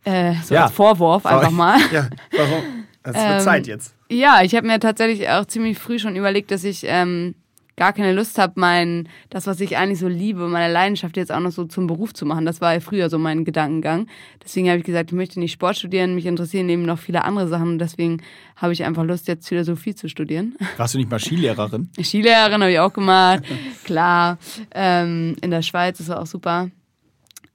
Äh, 0.05 0.35
so 0.43 0.55
ja. 0.55 0.65
als 0.65 0.73
Vorwurf 0.73 1.27
einfach 1.27 1.51
mal. 1.51 1.79
Ja, 1.93 2.09
warum? 2.33 2.63
Es 3.05 3.15
wird 3.15 3.27
ähm, 3.27 3.41
Zeit 3.41 3.67
jetzt. 3.67 3.95
Ja, 4.09 4.43
ich 4.43 4.55
habe 4.55 4.67
mir 4.67 4.79
tatsächlich 4.79 5.29
auch 5.29 5.45
ziemlich 5.45 5.79
früh 5.79 5.99
schon 5.99 6.15
überlegt, 6.15 6.51
dass 6.51 6.63
ich 6.63 6.85
ähm, 6.87 7.35
gar 7.77 7.93
keine 7.93 8.13
Lust 8.13 8.39
habe, 8.39 8.53
mein, 8.57 9.09
das, 9.31 9.47
was 9.47 9.61
ich 9.61 9.77
eigentlich 9.77 9.99
so 9.99 10.09
liebe, 10.09 10.47
meine 10.49 10.73
Leidenschaft 10.73 11.17
jetzt 11.17 11.33
auch 11.33 11.41
noch 11.41 11.51
so 11.51 11.65
zum 11.65 11.87
Beruf 11.87 12.13
zu 12.13 12.27
machen. 12.27 12.45
Das 12.45 12.61
war 12.61 12.75
ja 12.75 12.81
früher 12.81 13.09
so 13.09 13.19
mein 13.19 13.45
Gedankengang. 13.45 14.07
Deswegen 14.45 14.69
habe 14.69 14.79
ich 14.79 14.85
gesagt, 14.85 15.11
ich 15.11 15.17
möchte 15.17 15.41
nicht 15.41 15.53
Sport 15.53 15.79
studieren, 15.79 16.15
mich 16.15 16.27
interessieren 16.27 16.69
eben 16.69 16.83
noch 16.83 16.99
viele 16.99 17.25
andere 17.25 17.49
Sachen 17.49 17.69
und 17.71 17.79
deswegen 17.79 18.23
habe 18.57 18.73
ich 18.73 18.85
einfach 18.85 19.05
Lust, 19.05 19.27
jetzt 19.27 19.49
Philosophie 19.49 19.95
zu 19.95 20.09
studieren. 20.09 20.55
Warst 20.77 20.95
du 20.95 20.99
nicht 20.99 21.11
mal 21.11 21.19
Skilehrerin? 21.19 21.89
Skilehrerin 22.01 22.61
habe 22.61 22.73
ich 22.73 22.79
auch 22.79 22.93
gemacht, 22.93 23.43
klar. 23.85 24.39
Ähm, 24.73 25.37
in 25.41 25.51
der 25.51 25.63
Schweiz 25.63 25.99
ist 25.99 26.11
auch 26.11 26.27
super. 26.27 26.69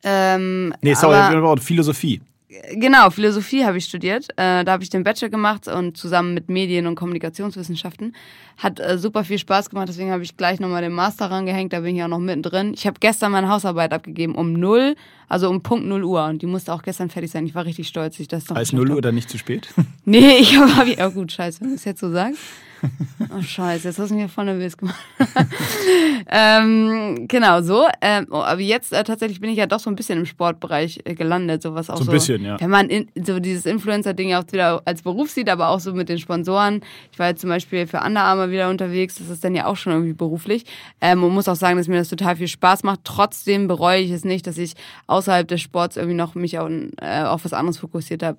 Ähm, 0.04 0.74
nee, 0.82 0.94
sorry, 0.94 1.60
Philosophie. 1.62 2.22
Genau, 2.74 3.10
Philosophie 3.10 3.64
habe 3.66 3.78
ich 3.78 3.86
studiert. 3.86 4.30
Äh, 4.32 4.64
da 4.64 4.72
habe 4.74 4.84
ich 4.84 4.90
den 4.90 5.04
Bachelor 5.04 5.30
gemacht 5.30 5.68
und 5.68 5.98
zusammen 5.98 6.34
mit 6.34 6.50
Medien- 6.50 6.88
und 6.88 6.96
Kommunikationswissenschaften. 6.96 8.16
Hat 8.58 8.80
äh, 8.80 8.98
super 8.98 9.24
viel 9.24 9.38
Spaß 9.38 9.70
gemacht, 9.70 9.90
deswegen 9.90 10.12
habe 10.12 10.24
ich 10.24 10.36
gleich 10.38 10.60
nochmal 10.60 10.82
den 10.82 10.94
Master 10.94 11.30
rangehängt, 11.30 11.74
da 11.74 11.82
bin 11.82 11.96
ich 11.96 12.04
auch 12.04 12.08
noch 12.08 12.20
mittendrin. 12.20 12.74
Ich 12.74 12.88
habe 12.88 12.98
gestern 13.00 13.32
meine 13.32 13.50
Hausarbeit 13.50 13.94
abgegeben 13.94 14.36
um 14.36 14.54
null, 14.54 14.96
also 15.28 15.50
um 15.50 15.62
Punkt 15.62 15.86
null 15.86 16.04
Uhr 16.04 16.26
und 16.26 16.42
die 16.42 16.48
musste 16.48 16.74
auch 16.74 16.82
gestern 16.82 17.10
fertig 17.10 17.32
sein. 17.32 17.46
Ich 17.46 17.56
war 17.56 17.66
richtig 17.66 17.88
stolz, 17.88 18.20
ich 18.20 18.28
das 18.28 18.48
noch 18.50 18.56
Als 18.56 18.74
null 18.74 18.92
Uhr 18.92 19.02
dann 19.02 19.16
nicht 19.16 19.30
zu 19.30 19.38
spät? 19.38 19.70
nee, 20.06 20.38
ich 20.40 20.58
habe, 20.58 20.76
hab, 20.76 21.08
oh 21.08 21.12
gut, 21.12 21.32
scheiße, 21.32 21.62
wenn 21.62 21.70
du 21.70 21.76
es 21.76 21.86
jetzt 21.86 22.00
so 22.00 22.12
sagst. 22.12 22.40
Oh 23.36 23.42
scheiße, 23.42 23.88
jetzt 23.88 24.00
hast 24.00 24.12
du 24.12 24.16
mich 24.16 24.32
voll 24.32 24.46
nervös 24.46 24.78
gemacht. 24.78 25.00
ähm, 26.28 27.28
genau, 27.28 27.62
so. 27.62 27.86
Ähm, 28.02 28.28
oh, 28.30 28.38
aber 28.38 28.62
jetzt 28.62 28.94
äh, 28.94 29.04
tatsächlich 29.04 29.40
bin 29.42 29.50
ich 29.50 29.58
ja 29.58 29.66
doch 29.66 29.80
so 29.80 29.90
ein 29.90 29.96
bisschen 29.96 30.20
im 30.20 30.26
Sportbereich 30.26 31.02
äh, 31.04 31.16
gelandet. 31.16 31.62
Sowas 31.62 31.90
auch 31.90 31.98
So 31.98 32.04
ein 32.04 32.06
so, 32.06 32.12
bisschen, 32.12 32.44
ja. 32.44 32.60
Wenn 32.60 32.70
man 32.70 32.90
in, 32.90 33.08
so 33.22 33.40
dieses 33.40 33.66
Influencer-Ding 33.66 34.30
ja 34.30 34.42
auch 34.42 34.52
wieder 34.52 34.82
als 34.86 35.02
Beruf 35.02 35.30
sieht, 35.30 35.50
aber 35.50 35.70
auch 35.70 35.80
so 35.80 35.94
mit 35.94 36.10
den 36.10 36.20
Sponsoren. 36.20 36.82
Ich 37.12 37.20
war 37.20 37.28
jetzt 37.28 37.42
zum 37.42 37.50
Beispiel 37.50 37.88
für 37.88 38.00
Under 38.00 38.22
Armour 38.22 38.50
wieder 38.52 38.70
unterwegs. 38.70 39.16
Das 39.16 39.30
ist 39.30 39.44
dann 39.44 39.56
ja 39.56 39.66
auch 39.66 39.78
schon 39.78 39.94
irgendwie 39.94 40.14
beruflich. 40.14 40.66
Ähm, 41.02 41.24
und 41.24 41.34
muss 41.34 41.48
auch 41.48 41.56
sagen, 41.56 41.78
dass 41.78 41.88
mir 41.88 41.98
das 41.98 42.10
total 42.10 42.36
viel 42.36 42.48
Spaß 42.48 42.84
macht. 42.84 43.02
Trotzdem 43.04 43.68
bereue 43.68 44.02
ich 44.02 44.12
es 44.12 44.24
nicht, 44.24 44.48
dass 44.48 44.58
ich 44.58 44.74
außerhalb 45.08 45.48
des 45.48 45.62
Sports 45.62 45.98
irgendwie 45.98 46.16
noch 46.16 46.36
mich 46.36 46.60
auf, 46.60 46.70
äh, 47.02 47.24
auf 47.24 47.44
was 47.46 47.54
anderes 47.54 47.78
fokussiert 47.78 48.24
habe. 48.24 48.38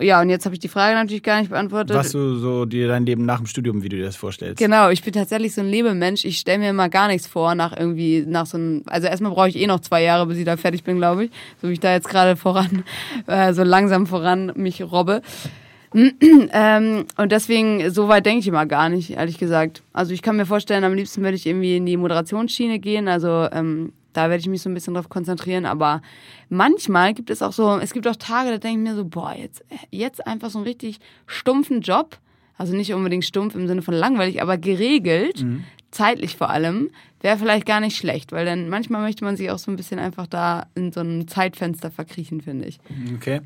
Ja, 0.00 0.20
und 0.20 0.28
jetzt 0.28 0.44
habe 0.44 0.54
ich 0.54 0.58
die 0.58 0.68
Frage 0.68 0.94
natürlich 0.94 1.22
gar 1.22 1.40
nicht 1.40 1.50
beantwortet. 1.50 1.96
Was 1.96 2.12
du 2.12 2.36
so 2.36 2.66
dir 2.66 2.86
dein 2.86 3.06
Leben 3.06 3.24
nach 3.24 3.38
dem 3.38 3.46
Studium, 3.46 3.82
wie 3.82 3.88
du 3.88 3.96
dir 3.96 4.04
das 4.04 4.16
vorstellst. 4.16 4.58
Genau, 4.58 4.90
ich 4.90 5.02
bin 5.02 5.14
tatsächlich 5.14 5.54
so 5.54 5.62
ein 5.62 5.68
Lebemensch. 5.68 6.24
Ich 6.26 6.38
stelle 6.38 6.58
mir 6.58 6.70
immer 6.70 6.90
gar 6.90 7.08
nichts 7.08 7.26
vor 7.26 7.54
nach 7.54 7.74
irgendwie, 7.74 8.24
nach 8.26 8.44
so 8.44 8.58
einem, 8.58 8.82
also 8.86 9.06
erstmal 9.06 9.32
brauche 9.32 9.48
ich 9.48 9.56
eh 9.56 9.66
noch 9.66 9.80
zwei 9.80 10.02
Jahre, 10.02 10.26
bis 10.26 10.36
ich 10.36 10.44
da 10.44 10.58
fertig 10.58 10.84
bin, 10.84 10.96
glaube 10.96 11.24
ich. 11.24 11.30
So 11.62 11.68
wie 11.68 11.72
ich 11.72 11.80
da 11.80 11.92
jetzt 11.92 12.08
gerade 12.08 12.36
voran, 12.36 12.84
äh, 13.26 13.54
so 13.54 13.62
langsam 13.62 14.06
voran 14.06 14.52
mich 14.54 14.82
robbe. 14.82 15.22
ähm, 15.94 17.06
und 17.16 17.32
deswegen, 17.32 17.90
so 17.90 18.08
weit 18.08 18.26
denke 18.26 18.40
ich 18.40 18.48
immer 18.48 18.66
gar 18.66 18.90
nicht, 18.90 19.12
ehrlich 19.12 19.38
gesagt. 19.38 19.82
Also 19.94 20.12
ich 20.12 20.20
kann 20.20 20.36
mir 20.36 20.44
vorstellen, 20.44 20.84
am 20.84 20.92
liebsten 20.92 21.22
würde 21.22 21.36
ich 21.36 21.46
irgendwie 21.46 21.76
in 21.76 21.86
die 21.86 21.96
Moderationsschiene 21.96 22.80
gehen. 22.80 23.08
Also 23.08 23.48
ähm, 23.50 23.92
da 24.16 24.30
werde 24.30 24.40
ich 24.40 24.48
mich 24.48 24.62
so 24.62 24.70
ein 24.70 24.74
bisschen 24.74 24.94
drauf 24.94 25.08
konzentrieren. 25.08 25.66
Aber 25.66 26.02
manchmal 26.48 27.14
gibt 27.14 27.30
es 27.30 27.42
auch 27.42 27.52
so, 27.52 27.78
es 27.78 27.92
gibt 27.92 28.06
auch 28.08 28.16
Tage, 28.16 28.50
da 28.50 28.58
denke 28.58 28.80
ich 28.80 28.88
mir 28.88 28.96
so, 28.96 29.04
boah, 29.04 29.34
jetzt, 29.36 29.64
jetzt 29.90 30.26
einfach 30.26 30.50
so 30.50 30.58
einen 30.58 30.66
richtig 30.66 30.98
stumpfen 31.26 31.80
Job. 31.80 32.18
Also 32.58 32.74
nicht 32.74 32.94
unbedingt 32.94 33.24
stumpf 33.24 33.54
im 33.54 33.68
Sinne 33.68 33.82
von 33.82 33.92
langweilig, 33.94 34.40
aber 34.40 34.56
geregelt, 34.56 35.44
zeitlich 35.90 36.36
vor 36.36 36.48
allem, 36.48 36.90
wäre 37.20 37.38
vielleicht 37.38 37.66
gar 37.66 37.80
nicht 37.80 37.96
schlecht, 37.96 38.32
weil 38.32 38.44
dann 38.44 38.68
manchmal 38.68 39.02
möchte 39.02 39.24
man 39.24 39.36
sich 39.36 39.50
auch 39.50 39.58
so 39.58 39.70
ein 39.70 39.76
bisschen 39.76 39.98
einfach 39.98 40.26
da 40.26 40.66
in 40.74 40.92
so 40.92 41.00
einem 41.00 41.28
Zeitfenster 41.28 41.90
verkriechen, 41.90 42.40
finde 42.40 42.66
ich. 42.66 42.78
Okay. 43.14 43.40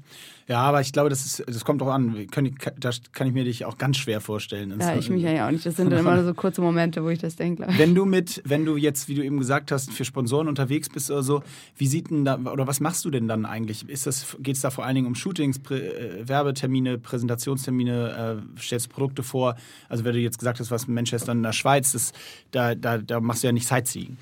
Ja, 0.50 0.62
aber 0.62 0.80
ich 0.80 0.92
glaube, 0.92 1.10
das, 1.10 1.24
ist, 1.24 1.44
das 1.46 1.64
kommt 1.64 1.80
drauf 1.80 1.90
an. 1.90 2.26
Können, 2.28 2.56
da 2.76 2.90
kann 3.12 3.28
ich 3.28 3.32
mir 3.32 3.44
dich 3.44 3.64
auch 3.64 3.78
ganz 3.78 3.98
schwer 3.98 4.20
vorstellen. 4.20 4.74
Ja, 4.80 4.96
ich 4.96 5.08
mich 5.08 5.22
ja 5.22 5.46
auch 5.46 5.52
nicht. 5.52 5.64
Das 5.64 5.76
sind 5.76 5.90
dann 5.92 6.00
immer 6.00 6.24
so 6.24 6.34
kurze 6.34 6.60
Momente, 6.60 7.04
wo 7.04 7.08
ich 7.08 7.20
das 7.20 7.36
denke. 7.36 7.68
ich. 7.70 7.78
Wenn 7.78 7.94
du 7.94 8.04
mit, 8.04 8.42
wenn 8.44 8.64
du 8.64 8.76
jetzt, 8.76 9.08
wie 9.08 9.14
du 9.14 9.22
eben 9.22 9.38
gesagt 9.38 9.70
hast, 9.70 9.92
für 9.92 10.04
Sponsoren 10.04 10.48
unterwegs 10.48 10.88
bist 10.88 11.08
oder 11.08 11.22
so, 11.22 11.44
wie 11.76 11.86
sieht 11.86 12.10
denn 12.10 12.24
da, 12.24 12.36
oder 12.36 12.66
was 12.66 12.80
machst 12.80 13.04
du 13.04 13.10
denn 13.10 13.28
dann 13.28 13.46
eigentlich? 13.46 13.88
Ist 13.88 14.08
das, 14.08 14.36
geht 14.40 14.56
es 14.56 14.62
da 14.62 14.70
vor 14.70 14.84
allen 14.84 14.96
Dingen 14.96 15.06
um 15.06 15.14
Shootings, 15.14 15.60
Prä, 15.60 15.78
äh, 15.78 16.28
Werbetermine, 16.28 16.98
Präsentationstermine, 16.98 18.42
äh, 18.56 18.60
stellst 18.60 18.88
Produkte 18.88 19.22
vor? 19.22 19.54
Also 19.88 20.02
wenn 20.02 20.14
du 20.14 20.18
jetzt 20.18 20.40
gesagt 20.40 20.58
hast, 20.58 20.72
was 20.72 20.86
in 20.86 20.94
Manchester 20.94 21.30
in 21.30 21.44
der 21.44 21.52
Schweiz, 21.52 21.92
das, 21.92 22.12
da, 22.50 22.74
da, 22.74 22.98
da 22.98 23.20
machst 23.20 23.44
du 23.44 23.46
ja 23.46 23.52
nicht 23.52 23.59
Sightseeing. 23.66 24.16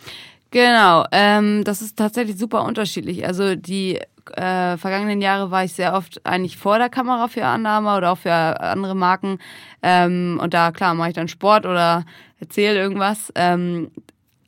Genau, 0.51 1.05
ähm, 1.13 1.63
das 1.65 1.83
ist 1.83 1.97
tatsächlich 1.97 2.39
super 2.39 2.65
unterschiedlich. 2.65 3.27
Also 3.27 3.55
die 3.55 4.01
äh, 4.35 4.77
vergangenen 4.77 5.21
Jahre 5.21 5.51
war 5.51 5.65
ich 5.65 5.73
sehr 5.75 5.95
oft 5.95 6.25
eigentlich 6.25 6.57
vor 6.57 6.79
der 6.79 6.89
Kamera 6.89 7.29
für 7.29 7.45
Annahme 7.45 7.97
oder 7.97 8.13
auch 8.13 8.19
für 8.19 8.33
andere 8.33 8.95
Marken. 8.95 9.39
Ähm, 9.83 10.41
und 10.43 10.55
da, 10.55 10.71
klar, 10.73 10.95
mache 10.95 11.11
ich 11.11 11.15
dann 11.15 11.29
Sport 11.29 11.67
oder 11.67 12.05
erzähle 12.41 12.79
irgendwas. 12.79 13.33
Ähm, 13.35 13.91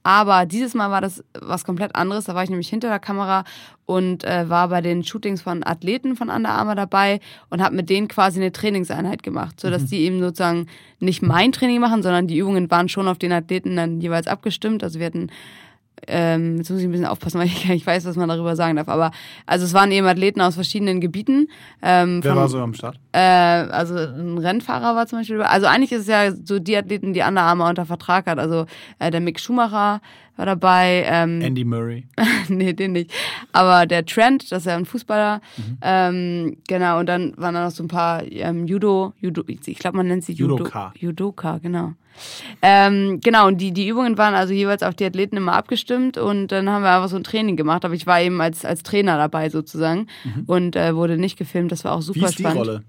aber 0.02 0.46
dieses 0.46 0.74
Mal 0.74 0.90
war 0.90 1.00
das 1.00 1.22
was 1.38 1.64
komplett 1.64 1.94
anderes. 1.94 2.24
Da 2.24 2.34
war 2.34 2.42
ich 2.42 2.50
nämlich 2.50 2.68
hinter 2.68 2.88
der 2.88 2.98
Kamera 2.98 3.44
und 3.86 4.24
äh, 4.24 4.48
war 4.48 4.68
bei 4.68 4.80
den 4.80 5.04
Shootings 5.04 5.42
von 5.42 5.66
Athleten 5.66 6.16
von 6.16 6.30
Under 6.30 6.50
Armour 6.50 6.74
dabei 6.74 7.20
und 7.50 7.62
habe 7.62 7.74
mit 7.74 7.90
denen 7.90 8.08
quasi 8.08 8.40
eine 8.40 8.52
Trainingseinheit 8.52 9.22
gemacht, 9.22 9.60
sodass 9.60 9.86
die 9.86 10.00
eben 10.00 10.20
sozusagen 10.20 10.66
nicht 11.00 11.22
mein 11.22 11.52
Training 11.52 11.80
machen, 11.80 12.02
sondern 12.02 12.26
die 12.26 12.38
Übungen 12.38 12.70
waren 12.70 12.88
schon 12.88 13.08
auf 13.08 13.18
den 13.18 13.32
Athleten 13.32 13.76
dann 13.76 14.00
jeweils 14.00 14.26
abgestimmt. 14.26 14.82
Also 14.82 14.98
wir 14.98 15.06
hatten 15.06 15.28
ähm, 16.06 16.56
jetzt 16.56 16.70
muss 16.70 16.80
ich 16.80 16.86
ein 16.86 16.90
bisschen 16.90 17.06
aufpassen, 17.06 17.38
weil 17.38 17.46
ich 17.46 17.62
gar 17.66 17.74
nicht 17.74 17.86
weiß, 17.86 18.04
was 18.04 18.16
man 18.16 18.28
darüber 18.28 18.56
sagen 18.56 18.76
darf. 18.76 18.88
Aber 18.88 19.10
also 19.46 19.64
es 19.64 19.74
waren 19.74 19.90
eben 19.92 20.06
Athleten 20.06 20.40
aus 20.40 20.54
verschiedenen 20.54 21.00
Gebieten. 21.00 21.48
Ähm, 21.82 22.20
Wer 22.22 22.32
von, 22.32 22.40
war 22.40 22.48
so 22.48 22.58
am 22.60 22.74
Start? 22.74 22.98
äh, 23.12 23.18
also 23.18 23.94
ein 23.96 24.38
Rennfahrer 24.38 24.94
war 24.94 25.06
zum 25.06 25.18
Beispiel. 25.20 25.42
Also 25.42 25.66
eigentlich 25.66 25.92
ist 25.92 26.02
es 26.02 26.08
ja 26.08 26.32
so 26.32 26.58
die 26.58 26.76
Athleten, 26.76 27.12
die 27.12 27.20
Under 27.20 27.42
Armour 27.42 27.68
unter 27.68 27.86
Vertrag 27.86 28.26
hat. 28.26 28.38
Also 28.38 28.66
äh, 28.98 29.10
der 29.10 29.20
Mick 29.20 29.40
Schumacher 29.40 30.00
war 30.36 30.46
dabei. 30.46 31.04
Ähm, 31.06 31.40
Andy 31.42 31.64
Murray. 31.64 32.06
nee, 32.48 32.72
den 32.72 32.92
nicht. 32.92 33.12
Aber 33.52 33.86
der 33.86 34.04
Trent, 34.06 34.50
das 34.50 34.62
ist 34.62 34.66
ja 34.66 34.76
ein 34.76 34.86
Fußballer. 34.86 35.40
Ähm, 35.82 36.56
genau, 36.66 37.00
und 37.00 37.06
dann 37.06 37.34
waren 37.36 37.54
da 37.54 37.64
noch 37.64 37.70
so 37.70 37.82
ein 37.82 37.88
paar 37.88 38.22
ähm, 38.30 38.66
Judo, 38.66 39.12
Judo, 39.20 39.42
ich 39.46 39.78
glaube, 39.78 39.96
man 39.96 40.08
nennt 40.08 40.24
sie 40.24 40.32
Judo, 40.32 40.56
Judoka. 40.58 40.92
Judoka, 40.98 41.58
genau. 41.58 41.94
Ähm, 42.62 43.20
genau, 43.22 43.46
und 43.46 43.58
die, 43.60 43.72
die 43.72 43.88
Übungen 43.88 44.18
waren 44.18 44.34
also 44.34 44.52
jeweils 44.52 44.82
auf 44.82 44.94
die 44.94 45.04
Athleten 45.04 45.36
immer 45.36 45.54
abgestimmt 45.54 46.18
und 46.18 46.48
dann 46.48 46.68
haben 46.68 46.82
wir 46.82 46.90
einfach 46.90 47.08
so 47.08 47.16
ein 47.16 47.24
Training 47.24 47.56
gemacht. 47.56 47.84
Aber 47.84 47.94
ich 47.94 48.06
war 48.06 48.20
eben 48.20 48.40
als, 48.40 48.64
als 48.64 48.82
Trainer 48.82 49.16
dabei 49.16 49.48
sozusagen 49.48 50.06
und 50.46 50.76
äh, 50.76 50.94
wurde 50.94 51.16
nicht 51.16 51.38
gefilmt. 51.38 51.72
Das 51.72 51.84
war 51.84 51.92
auch 51.92 52.00
Wie 52.00 52.04
super 52.04 52.26
ist 52.26 52.38
die 52.38 52.42
spannend. 52.42 52.58
Rolle? 52.60 52.84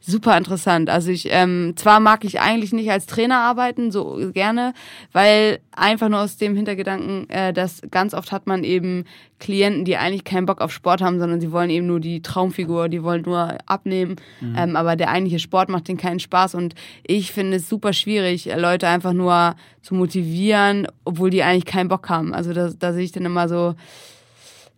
Super 0.00 0.36
interessant. 0.36 0.90
Also 0.90 1.10
ich, 1.10 1.28
ähm, 1.30 1.74
zwar 1.76 2.00
mag 2.00 2.24
ich 2.24 2.40
eigentlich 2.40 2.72
nicht 2.72 2.90
als 2.90 3.06
Trainer 3.06 3.38
arbeiten, 3.38 3.90
so 3.90 4.18
gerne, 4.32 4.74
weil 5.12 5.60
einfach 5.72 6.08
nur 6.08 6.20
aus 6.20 6.36
dem 6.36 6.56
Hintergedanken, 6.56 7.28
äh, 7.30 7.52
dass 7.52 7.82
ganz 7.90 8.14
oft 8.14 8.32
hat 8.32 8.46
man 8.46 8.64
eben 8.64 9.04
Klienten, 9.38 9.84
die 9.84 9.96
eigentlich 9.96 10.24
keinen 10.24 10.46
Bock 10.46 10.60
auf 10.60 10.72
Sport 10.72 11.00
haben, 11.00 11.18
sondern 11.18 11.40
sie 11.40 11.52
wollen 11.52 11.70
eben 11.70 11.86
nur 11.86 12.00
die 12.00 12.22
Traumfigur, 12.22 12.88
die 12.88 13.02
wollen 13.02 13.22
nur 13.22 13.56
abnehmen, 13.66 14.16
ähm, 14.56 14.76
aber 14.76 14.96
der 14.96 15.10
eigentliche 15.10 15.38
Sport 15.38 15.68
macht 15.68 15.88
denen 15.88 15.98
keinen 15.98 16.20
Spaß 16.20 16.54
und 16.54 16.74
ich 17.02 17.32
finde 17.32 17.56
es 17.56 17.68
super 17.68 17.92
schwierig, 17.92 18.50
Leute 18.56 18.88
einfach 18.88 19.12
nur 19.12 19.54
zu 19.82 19.94
motivieren, 19.94 20.86
obwohl 21.04 21.30
die 21.30 21.42
eigentlich 21.42 21.64
keinen 21.64 21.88
Bock 21.88 22.08
haben. 22.08 22.34
Also 22.34 22.52
da, 22.52 22.70
da 22.78 22.92
sehe 22.92 23.04
ich 23.04 23.12
dann 23.12 23.24
immer 23.24 23.48
so, 23.48 23.74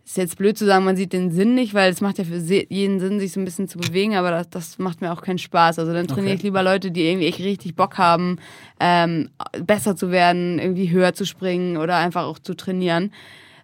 ist 0.05 0.17
jetzt 0.17 0.37
blöd 0.37 0.57
zu 0.57 0.65
sagen, 0.65 0.83
man 0.83 0.95
sieht 0.97 1.13
den 1.13 1.31
Sinn 1.31 1.55
nicht, 1.55 1.73
weil 1.73 1.91
es 1.91 2.01
macht 2.01 2.17
ja 2.17 2.25
für 2.25 2.35
jeden 2.35 2.99
Sinn, 2.99 3.19
sich 3.19 3.31
so 3.31 3.39
ein 3.39 3.45
bisschen 3.45 3.67
zu 3.69 3.77
bewegen, 3.77 4.15
aber 4.15 4.31
das, 4.31 4.49
das 4.49 4.79
macht 4.79 4.99
mir 5.01 5.13
auch 5.13 5.21
keinen 5.21 5.37
Spaß. 5.37 5.79
Also 5.79 5.93
dann 5.93 6.07
trainiere 6.07 6.31
Okay. 6.31 6.37
ich 6.37 6.43
lieber 6.43 6.61
Leute, 6.61 6.91
die 6.91 7.03
irgendwie 7.07 7.27
echt 7.27 7.39
richtig 7.39 7.75
Bock 7.75 7.97
haben, 7.97 8.37
ähm, 8.81 9.29
besser 9.65 9.95
zu 9.95 10.11
werden, 10.11 10.59
irgendwie 10.59 10.91
höher 10.91 11.13
zu 11.13 11.25
springen 11.25 11.77
oder 11.77 11.95
einfach 11.97 12.23
auch 12.25 12.37
zu 12.39 12.53
trainieren. 12.53 13.11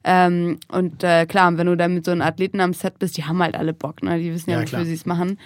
Ähm, 0.05 0.59
und 0.71 1.03
äh, 1.03 1.25
klar, 1.25 1.57
wenn 1.57 1.67
du 1.67 1.75
dann 1.75 1.93
mit 1.93 2.05
so 2.05 2.11
einem 2.11 2.21
Athleten 2.21 2.61
am 2.61 2.71
Set 2.73 2.99
bist, 2.99 3.17
die 3.17 3.25
haben 3.25 3.43
halt 3.43 3.55
alle 3.55 3.73
Bock, 3.73 4.01
ne? 4.01 4.17
Die 4.17 4.33
wissen 4.33 4.49
ja, 4.49 4.55
Ja, 4.55 4.61
wofür 4.63 4.77
klar. 4.77 4.85
sie 4.85 4.93
es 4.93 5.05
machen. 5.05 5.37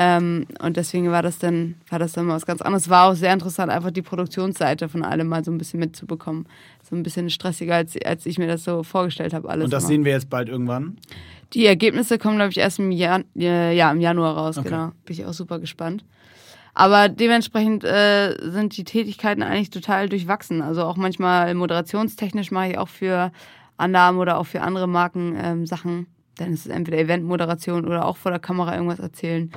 Ähm, 0.00 0.46
und 0.62 0.76
deswegen 0.76 1.10
war 1.10 1.22
das 1.22 1.40
dann, 1.40 1.74
war 1.90 1.98
das 1.98 2.12
dann 2.12 2.26
mal 2.26 2.36
was 2.36 2.46
ganz 2.46 2.62
anderes. 2.62 2.88
War 2.88 3.10
auch 3.10 3.14
sehr 3.14 3.32
interessant, 3.32 3.72
einfach 3.72 3.90
die 3.90 4.00
Produktionsseite 4.00 4.88
von 4.88 5.02
allem 5.02 5.26
mal 5.26 5.44
so 5.44 5.50
ein 5.50 5.58
bisschen 5.58 5.80
mitzubekommen. 5.80 6.46
So 6.88 6.94
ein 6.94 7.02
bisschen 7.02 7.30
stressiger, 7.30 7.74
als, 7.74 8.00
als 8.04 8.24
ich 8.24 8.38
mir 8.38 8.46
das 8.46 8.62
so 8.62 8.84
vorgestellt 8.84 9.34
habe. 9.34 9.48
Alles 9.48 9.64
Und 9.64 9.72
das 9.72 9.82
immer. 9.82 9.88
sehen 9.88 10.04
wir 10.04 10.12
jetzt 10.12 10.30
bald 10.30 10.48
irgendwann. 10.48 10.98
Die 11.52 11.66
Ergebnisse 11.66 12.16
kommen, 12.16 12.36
glaube 12.36 12.52
ich, 12.52 12.58
erst 12.58 12.78
im, 12.78 12.92
Jan 12.92 13.24
äh, 13.36 13.76
ja, 13.76 13.90
im 13.90 14.00
Januar 14.00 14.36
raus. 14.36 14.56
Okay. 14.56 14.68
Genau. 14.68 14.92
Bin 15.04 15.16
ich 15.16 15.26
auch 15.26 15.32
super 15.32 15.58
gespannt. 15.58 16.04
Aber 16.74 17.08
dementsprechend 17.08 17.82
äh, 17.82 18.36
sind 18.52 18.76
die 18.76 18.84
Tätigkeiten 18.84 19.42
eigentlich 19.42 19.70
total 19.70 20.08
durchwachsen. 20.08 20.62
Also 20.62 20.84
auch 20.84 20.96
manchmal 20.96 21.52
moderationstechnisch 21.54 22.52
mache 22.52 22.68
ich 22.68 22.78
auch 22.78 22.88
für 22.88 23.32
Annahmen 23.78 24.20
oder 24.20 24.38
auch 24.38 24.46
für 24.46 24.60
andere 24.60 24.86
Marken 24.86 25.36
ähm, 25.42 25.66
Sachen. 25.66 26.06
Dann 26.36 26.52
ist 26.52 26.66
es 26.66 26.72
entweder 26.72 26.98
Eventmoderation 26.98 27.84
oder 27.84 28.04
auch 28.04 28.16
vor 28.16 28.30
der 28.30 28.38
Kamera 28.38 28.76
irgendwas 28.76 29.00
erzählen. 29.00 29.50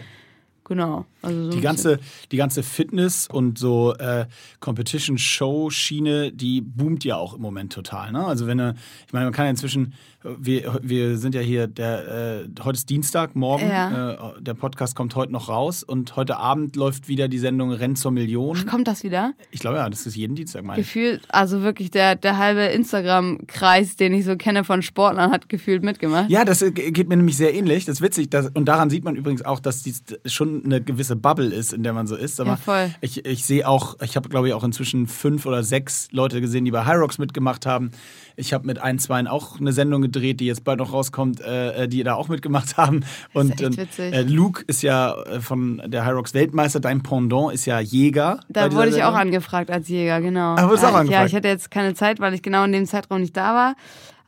Genau. 0.71 1.10
Also 1.21 1.45
so 1.45 1.49
Die 1.51 1.61
ganze, 1.61 1.99
die 2.31 2.37
ganze 2.37 2.63
Fitness 2.63 3.27
und 3.31 3.57
so 3.59 3.93
äh, 3.95 4.25
Competition-Show-Schiene, 4.59 6.31
die 6.31 6.61
boomt 6.61 7.03
ja 7.03 7.15
auch 7.17 7.33
im 7.35 7.41
Moment 7.41 7.73
total. 7.73 8.11
Ne? 8.11 8.25
Also 8.25 8.47
wenn 8.47 8.57
du, 8.57 8.75
ich 9.07 9.13
meine, 9.13 9.25
man 9.25 9.33
kann 9.33 9.45
ja 9.45 9.51
inzwischen, 9.51 9.93
wir, 10.23 10.79
wir 10.83 11.17
sind 11.17 11.33
ja 11.35 11.41
hier, 11.41 11.67
der, 11.67 12.43
äh, 12.43 12.47
heute 12.63 12.77
ist 12.77 12.89
Dienstag, 12.89 13.35
morgen, 13.35 13.67
Ja. 13.67 14.11
äh, 14.35 14.41
der 14.41 14.53
Podcast 14.53 14.95
kommt 14.95 15.15
heute 15.15 15.31
noch 15.31 15.49
raus 15.49 15.83
und 15.83 16.15
heute 16.15 16.37
Abend 16.37 16.75
läuft 16.75 17.07
wieder 17.07 17.27
die 17.27 17.39
Sendung 17.39 17.71
Renn 17.71 17.95
zur 17.95 18.11
Million. 18.11 18.53
bisschen- 18.53 18.69
Kommt 18.69 18.87
das 18.87 19.03
wieder? 19.03 19.33
Ich 19.51 19.59
glaube 19.59 19.77
ja, 19.77 19.89
das 19.89 20.05
ist 20.05 20.15
jeden 20.15 20.35
Dienstag, 20.35 20.63
meine. 20.63 20.81
Gefühlt, 20.81 21.21
also 21.29 21.61
wirklich 21.63 21.91
der, 21.91 22.15
der 22.15 22.37
halbe 22.37 22.61
Instagram-Kreis, 22.61 23.95
den 23.95 24.13
ich 24.13 24.25
so 24.25 24.35
kenne 24.35 24.63
von 24.63 24.81
Sportlern, 24.81 25.31
hat 25.31 25.49
gefühlt 25.49 25.83
mitgemacht. 25.83 26.29
Ja, 26.29 26.45
das 26.45 26.61
äh, 26.61 26.71
geht 26.71 27.09
mir 27.09 27.17
nämlich 27.17 27.37
sehr 27.37 27.53
ähnlich. 27.53 27.85
Das 27.85 27.95
ist 27.97 28.01
witzig. 28.01 28.29
Das, 28.29 28.49
und 28.53 28.65
daran 28.65 28.89
sieht 28.89 29.03
man 29.03 29.15
übrigens 29.15 29.43
auch, 29.43 29.59
dass 29.59 29.83
dies 29.83 30.03
schon 30.25 30.63
eine 30.65 30.81
gewisse 30.81 31.10
Bubble 31.15 31.47
ist, 31.53 31.73
in 31.73 31.83
der 31.83 31.93
man 31.93 32.07
so 32.07 32.15
ist. 32.15 32.39
Aber 32.39 32.51
Ja, 32.51 32.55
voll. 32.57 32.89
ich, 33.01 33.25
ich 33.25 33.45
sehe 33.45 33.67
auch, 33.67 33.97
ich 34.01 34.15
habe, 34.15 34.29
glaube 34.29 34.47
ich, 34.47 34.53
auch 34.53 34.63
inzwischen 34.63 35.07
fünf 35.07 35.45
oder 35.45 35.63
sechs 35.63 36.07
Leute 36.11 36.41
gesehen, 36.41 36.65
die 36.65 36.71
bei 36.71 36.85
Hyrox 36.85 37.17
mitgemacht 37.17 37.65
haben. 37.65 37.91
Ich 38.35 38.53
habe 38.53 38.65
mit 38.65 38.79
ein, 38.79 38.97
zwei 38.99 39.27
auch 39.29 39.59
eine 39.59 39.73
Sendung 39.73 40.01
gedreht, 40.01 40.39
die 40.39 40.45
jetzt 40.45 40.63
bald 40.63 40.79
noch 40.79 40.93
rauskommt, 40.93 41.41
äh, 41.41 41.87
die 41.87 42.03
da 42.03 42.15
auch 42.15 42.27
mitgemacht 42.27 42.77
haben. 42.77 43.03
Und 43.33 43.59
witzig. 43.59 44.13
äh, 44.13 44.21
Luke 44.21 44.63
ist 44.67 44.81
ja 44.83 45.13
äh, 45.23 45.41
von 45.41 45.81
der 45.85 46.05
Hyrox 46.05 46.33
Weltmeister. 46.33 46.79
Dein 46.79 47.03
Pendant 47.03 47.53
ist 47.53 47.65
ja 47.65 47.79
Jäger. 47.79 48.39
Da 48.49 48.71
wurde 48.71 48.87
ich 48.89 48.95
auch 48.95 48.99
Sendung. 49.11 49.15
angefragt 49.21 49.69
als 49.69 49.87
Jäger, 49.87 50.21
genau. 50.21 50.55
Ah, 50.55 50.61
du 50.65 50.73
auch 50.73 50.81
Ja, 50.81 50.87
angefragt? 50.99 51.09
Ja, 51.11 51.25
ich 51.25 51.35
hatte 51.35 51.47
jetzt 51.47 51.69
keine 51.71 51.93
Zeit, 51.93 52.19
weil 52.19 52.33
ich 52.33 52.41
genau 52.41 52.63
in 52.63 52.71
dem 52.71 52.85
Zeitraum 52.85 53.21
nicht 53.21 53.35
da 53.35 53.53
war. 53.53 53.75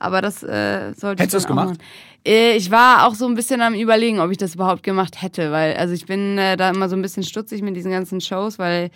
Aber 0.03 0.21
das 0.21 0.43
äh, 0.43 0.93
sollte 0.95 1.23
Hättest 1.23 1.43
ich 1.45 1.47
du 1.47 1.55
dann 1.55 1.67
es 1.67 1.67
gemacht? 1.67 1.67
machen. 1.69 1.77
Äh, 2.25 2.55
Ich 2.57 2.71
war 2.71 3.07
auch 3.07 3.15
so 3.15 3.25
ein 3.25 3.35
bisschen 3.35 3.61
am 3.61 3.73
überlegen, 3.73 4.19
ob 4.19 4.31
ich 4.31 4.37
das 4.37 4.55
überhaupt 4.55 4.83
gemacht 4.83 5.21
hätte, 5.21 5.51
weil 5.51 5.75
also 5.75 5.93
ich 5.93 6.05
bin 6.05 6.37
äh, 6.37 6.57
da 6.57 6.69
immer 6.69 6.89
so 6.89 6.95
ein 6.95 7.01
bisschen 7.01 7.23
stutzig 7.23 7.61
mit 7.61 7.75
diesen 7.75 7.91
ganzen 7.91 8.21
Shows, 8.21 8.59
weil 8.59 8.89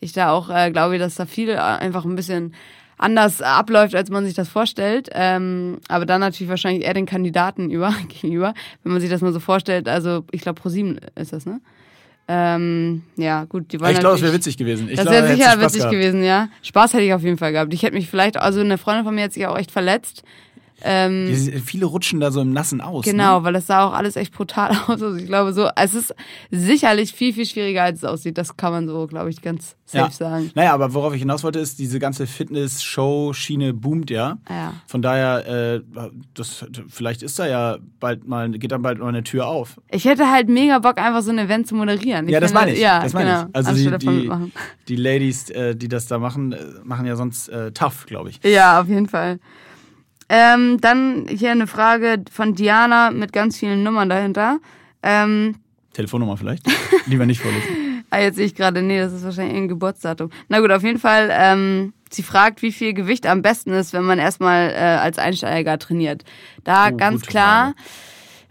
ich 0.00 0.12
da 0.12 0.30
auch 0.32 0.50
äh, 0.50 0.70
glaube, 0.70 0.98
dass 0.98 1.14
da 1.16 1.26
viel 1.26 1.56
einfach 1.56 2.04
ein 2.04 2.14
bisschen 2.16 2.54
anders 2.96 3.40
abläuft, 3.40 3.94
als 3.94 4.10
man 4.10 4.24
sich 4.26 4.34
das 4.34 4.48
vorstellt. 4.50 5.08
Ähm, 5.12 5.78
aber 5.88 6.04
dann 6.06 6.20
natürlich 6.20 6.50
wahrscheinlich 6.50 6.84
eher 6.84 6.92
den 6.94 7.06
Kandidaten 7.06 7.70
über, 7.76 7.94
gegenüber, 8.08 8.52
wenn 8.82 8.92
man 8.92 9.00
sich 9.00 9.10
das 9.10 9.20
mal 9.22 9.32
so 9.32 9.40
vorstellt. 9.40 9.88
Also 9.88 10.24
ich 10.30 10.42
glaube, 10.42 10.60
ProSieben 10.60 11.00
ist 11.16 11.32
das, 11.32 11.46
ne? 11.46 11.60
Ähm, 12.32 13.02
ja, 13.16 13.44
gut, 13.44 13.72
die 13.72 13.80
wollen 13.80 13.92
Ich 13.92 13.98
glaube, 13.98 14.14
das 14.14 14.22
wäre 14.22 14.32
witzig 14.32 14.56
gewesen. 14.56 14.88
Ich 14.88 14.96
das 14.96 15.06
wäre 15.06 15.26
hättest 15.26 15.38
sicher 15.42 15.56
du 15.56 15.62
witzig 15.62 15.78
gehabt. 15.80 15.92
gewesen, 15.92 16.22
ja. 16.22 16.48
Spaß 16.62 16.92
hätte 16.94 17.02
ich 17.02 17.12
auf 17.12 17.22
jeden 17.22 17.38
Fall 17.38 17.50
gehabt. 17.52 17.74
Ich 17.74 17.82
hätte 17.82 17.94
mich 17.94 18.08
vielleicht, 18.08 18.36
also 18.36 18.60
eine 18.60 18.78
Freundin 18.78 19.04
von 19.04 19.14
mir 19.14 19.24
hat 19.24 19.32
sich 19.32 19.46
auch 19.46 19.58
echt 19.58 19.72
verletzt. 19.72 20.22
Ähm, 20.82 21.26
Die- 21.28 21.60
Viele 21.60 21.86
rutschen 21.86 22.20
da 22.20 22.30
so 22.30 22.40
im 22.40 22.52
Nassen 22.52 22.80
aus. 22.80 23.04
Genau, 23.04 23.38
Ne? 23.40 23.44
weil 23.44 23.52
das 23.52 23.66
sah 23.66 23.84
auch 23.86 23.92
alles 23.92 24.16
echt 24.16 24.32
brutal 24.32 24.70
aus. 24.86 24.88
Also 25.02 25.14
ich 25.16 25.26
glaube 25.26 25.52
so, 25.52 25.68
es 25.76 25.94
ist 25.94 26.14
sicherlich 26.50 27.12
viel, 27.12 27.32
viel 27.32 27.46
schwieriger, 27.46 27.82
als 27.84 27.98
es 27.98 28.04
aussieht. 28.04 28.38
Das 28.38 28.56
kann 28.56 28.72
man 28.72 28.86
so, 28.88 29.06
glaube 29.06 29.30
ich, 29.30 29.42
ganz 29.42 29.76
safe 29.86 30.04
Ja. 30.04 30.10
sagen. 30.10 30.50
Naja, 30.54 30.72
aber 30.72 30.94
worauf 30.94 31.12
ich 31.14 31.20
hinaus 31.20 31.42
wollte, 31.44 31.58
ist, 31.58 31.78
diese 31.78 31.98
ganze 31.98 32.26
Fitness-Show-Schiene 32.26 33.72
boomt 33.74 34.10
ja. 34.10 34.38
Ja. 34.48 34.74
Von 34.86 35.02
daher, 35.02 35.46
äh, 35.46 35.80
das, 36.34 36.64
vielleicht 36.88 37.22
ist 37.22 37.38
da 37.38 37.46
ja 37.46 37.78
bald 37.98 38.26
mal, 38.26 38.50
geht 38.50 38.72
dann 38.72 38.82
bald 38.82 38.98
mal 38.98 39.08
eine 39.08 39.22
Tür 39.22 39.46
auf. 39.46 39.80
Ich 39.90 40.04
hätte 40.04 40.30
halt 40.30 40.48
mega 40.48 40.78
Bock, 40.78 40.98
einfach 40.98 41.22
so 41.22 41.30
ein 41.30 41.38
Event 41.38 41.66
zu 41.66 41.74
moderieren. 41.74 42.28
ja, 42.28 42.40
das 42.40 42.52
meine 42.52 42.72
ich. 42.72 42.80
Ja, 42.80 43.02
das 43.02 43.12
meine 43.12 43.30
genau. 43.30 43.42
ich. 43.48 43.54
Also 43.56 43.72
die, 43.74 43.98
die, 43.98 44.30
die 44.88 44.96
Ladies, 44.96 45.50
äh, 45.50 45.74
die 45.76 45.88
das 45.88 46.06
da 46.06 46.18
machen, 46.18 46.52
äh, 46.52 46.56
machen 46.84 47.06
ja 47.06 47.16
sonst 47.16 47.48
äh, 47.48 47.72
tough, 47.72 48.06
glaube 48.06 48.30
ich. 48.30 48.40
Ja, 48.44 48.80
auf 48.80 48.88
jeden 48.88 49.08
Fall. 49.08 49.38
Ähm, 50.32 50.80
dann 50.80 51.26
hier 51.28 51.50
eine 51.50 51.66
Frage 51.66 52.22
von 52.30 52.54
Diana 52.54 53.10
mit 53.10 53.32
ganz 53.32 53.58
vielen 53.58 53.82
Nummern 53.82 54.08
dahinter. 54.08 54.60
Ähm, 55.02 55.56
Telefonnummer 55.92 56.36
vielleicht? 56.36 56.64
Lieber 57.06 57.26
nicht 57.26 57.40
vorlesen. 57.40 58.04
ah, 58.10 58.20
jetzt 58.20 58.36
sehe 58.36 58.46
ich 58.46 58.54
gerade, 58.54 58.80
nee, 58.80 59.00
das 59.00 59.12
ist 59.12 59.24
wahrscheinlich 59.24 59.56
ein 59.56 59.66
Geburtsdatum. 59.66 60.30
Na 60.48 60.60
gut, 60.60 60.70
auf 60.70 60.84
jeden 60.84 61.00
Fall. 61.00 61.30
Ähm, 61.32 61.94
sie 62.10 62.22
fragt, 62.22 62.62
wie 62.62 62.70
viel 62.70 62.94
Gewicht 62.94 63.26
am 63.26 63.42
besten 63.42 63.72
ist, 63.72 63.92
wenn 63.92 64.04
man 64.04 64.20
erstmal 64.20 64.70
äh, 64.70 64.76
als 64.76 65.18
Einsteiger 65.18 65.78
trainiert. 65.78 66.22
Da 66.62 66.90
Oh, 66.90 66.96
ganz 66.96 67.22
klar. 67.22 67.74
Frage. 67.74 67.76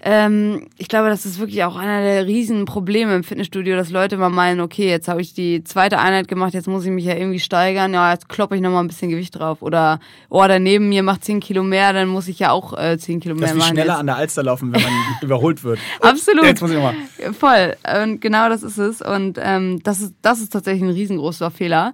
Ähm, 0.01 0.67
ich 0.77 0.87
glaube, 0.87 1.09
das 1.09 1.25
ist 1.25 1.39
wirklich 1.39 1.63
auch 1.65 1.75
einer 1.75 2.01
der 2.01 2.25
riesen 2.25 2.65
Probleme 2.65 3.15
im 3.15 3.23
Fitnessstudio, 3.23 3.75
dass 3.75 3.89
Leute 3.91 4.15
mal 4.17 4.29
meinen, 4.29 4.61
okay, 4.61 4.89
jetzt 4.89 5.07
habe 5.07 5.21
ich 5.21 5.33
die 5.33 5.63
zweite 5.63 5.99
Einheit 5.99 6.27
gemacht, 6.27 6.53
jetzt 6.53 6.67
muss 6.67 6.85
ich 6.85 6.91
mich 6.91 7.05
ja 7.05 7.15
irgendwie 7.15 7.39
steigern, 7.39 7.93
ja, 7.93 8.11
jetzt 8.13 8.29
kloppe 8.29 8.55
ich 8.55 8.61
nochmal 8.61 8.83
ein 8.83 8.87
bisschen 8.87 9.09
Gewicht 9.09 9.37
drauf. 9.37 9.61
Oder, 9.61 9.99
oh, 10.29 10.45
der 10.47 10.59
neben 10.59 10.87
mir 10.89 11.03
macht 11.03 11.25
10 11.25 11.41
Kilo 11.41 11.63
mehr, 11.63 11.91
dann 11.91 12.07
muss 12.07 12.27
ich 12.27 12.39
ja 12.39 12.51
auch 12.51 12.77
äh, 12.77 12.97
10 12.97 13.19
Kilo 13.19 13.35
Das 13.35 13.41
mehr 13.49 13.55
machen. 13.55 13.73
schneller 13.73 13.93
jetzt. 13.93 13.99
an 13.99 14.05
der 14.07 14.15
Alster 14.15 14.43
laufen, 14.43 14.71
wenn 14.73 14.81
man 14.81 14.91
überholt 15.21 15.63
wird. 15.63 15.79
Absolut. 16.01 16.45
Jetzt 16.45 16.61
muss 16.61 16.71
ich 16.71 16.77
nochmal. 16.77 16.95
Voll. 17.37 17.75
Und 18.03 18.21
genau 18.21 18.47
das 18.47 18.63
ist 18.63 18.77
es. 18.77 19.01
Und 19.01 19.37
ähm, 19.41 19.81
das, 19.83 19.99
ist, 19.99 20.13
das 20.21 20.39
ist 20.39 20.53
tatsächlich 20.53 20.83
ein 20.83 20.93
riesengroßer 20.93 21.51
Fehler. 21.51 21.93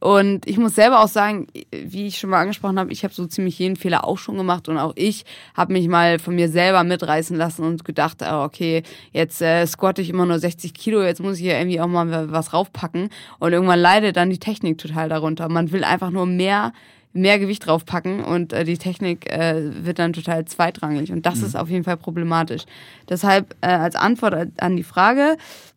Und 0.00 0.46
ich 0.46 0.56
muss 0.56 0.74
selber 0.74 1.04
auch 1.04 1.08
sagen, 1.08 1.46
wie 1.70 2.06
ich 2.06 2.18
schon 2.18 2.30
mal 2.30 2.40
angesprochen 2.40 2.78
habe, 2.78 2.90
ich 2.90 3.04
habe 3.04 3.12
so 3.12 3.26
ziemlich 3.26 3.58
jeden 3.58 3.76
Fehler 3.76 4.04
auch 4.04 4.16
schon 4.16 4.38
gemacht 4.38 4.68
und 4.68 4.78
auch 4.78 4.94
ich 4.96 5.26
habe 5.54 5.74
mich 5.74 5.88
mal 5.88 6.18
von 6.18 6.34
mir 6.34 6.48
selber 6.48 6.82
mitreißen 6.84 7.36
lassen 7.36 7.64
und 7.64 7.84
gedacht, 7.84 8.22
ah, 8.22 8.44
okay, 8.44 8.82
jetzt 9.12 9.42
äh, 9.42 9.66
squatte 9.66 10.00
ich 10.00 10.08
immer 10.08 10.24
nur 10.24 10.38
60 10.38 10.72
Kilo, 10.72 11.02
jetzt 11.02 11.20
muss 11.20 11.36
ich 11.36 11.42
hier 11.42 11.58
irgendwie 11.58 11.80
auch 11.80 11.86
mal 11.86 12.32
was 12.32 12.54
raufpacken. 12.54 13.10
Und 13.38 13.52
irgendwann 13.52 13.78
leidet 13.78 14.16
dann 14.16 14.30
die 14.30 14.38
Technik 14.38 14.78
total 14.78 15.10
darunter. 15.10 15.50
Man 15.50 15.70
will 15.70 15.84
einfach 15.84 16.10
nur 16.10 16.24
mehr 16.24 16.72
mehr 17.12 17.40
Gewicht 17.40 17.66
draufpacken 17.66 18.22
und 18.22 18.52
äh, 18.52 18.64
die 18.64 18.78
Technik 18.78 19.30
äh, 19.32 19.84
wird 19.84 19.98
dann 19.98 20.12
total 20.12 20.44
zweitrangig 20.44 21.10
und 21.10 21.26
das 21.26 21.42
ist 21.42 21.56
auf 21.56 21.68
jeden 21.68 21.82
Fall 21.82 21.96
problematisch. 21.96 22.62
Deshalb 23.08 23.56
äh, 23.62 23.66
als 23.66 23.96
Antwort 23.96 24.52
an 24.58 24.76
die 24.76 24.84
Frage, 24.84 25.36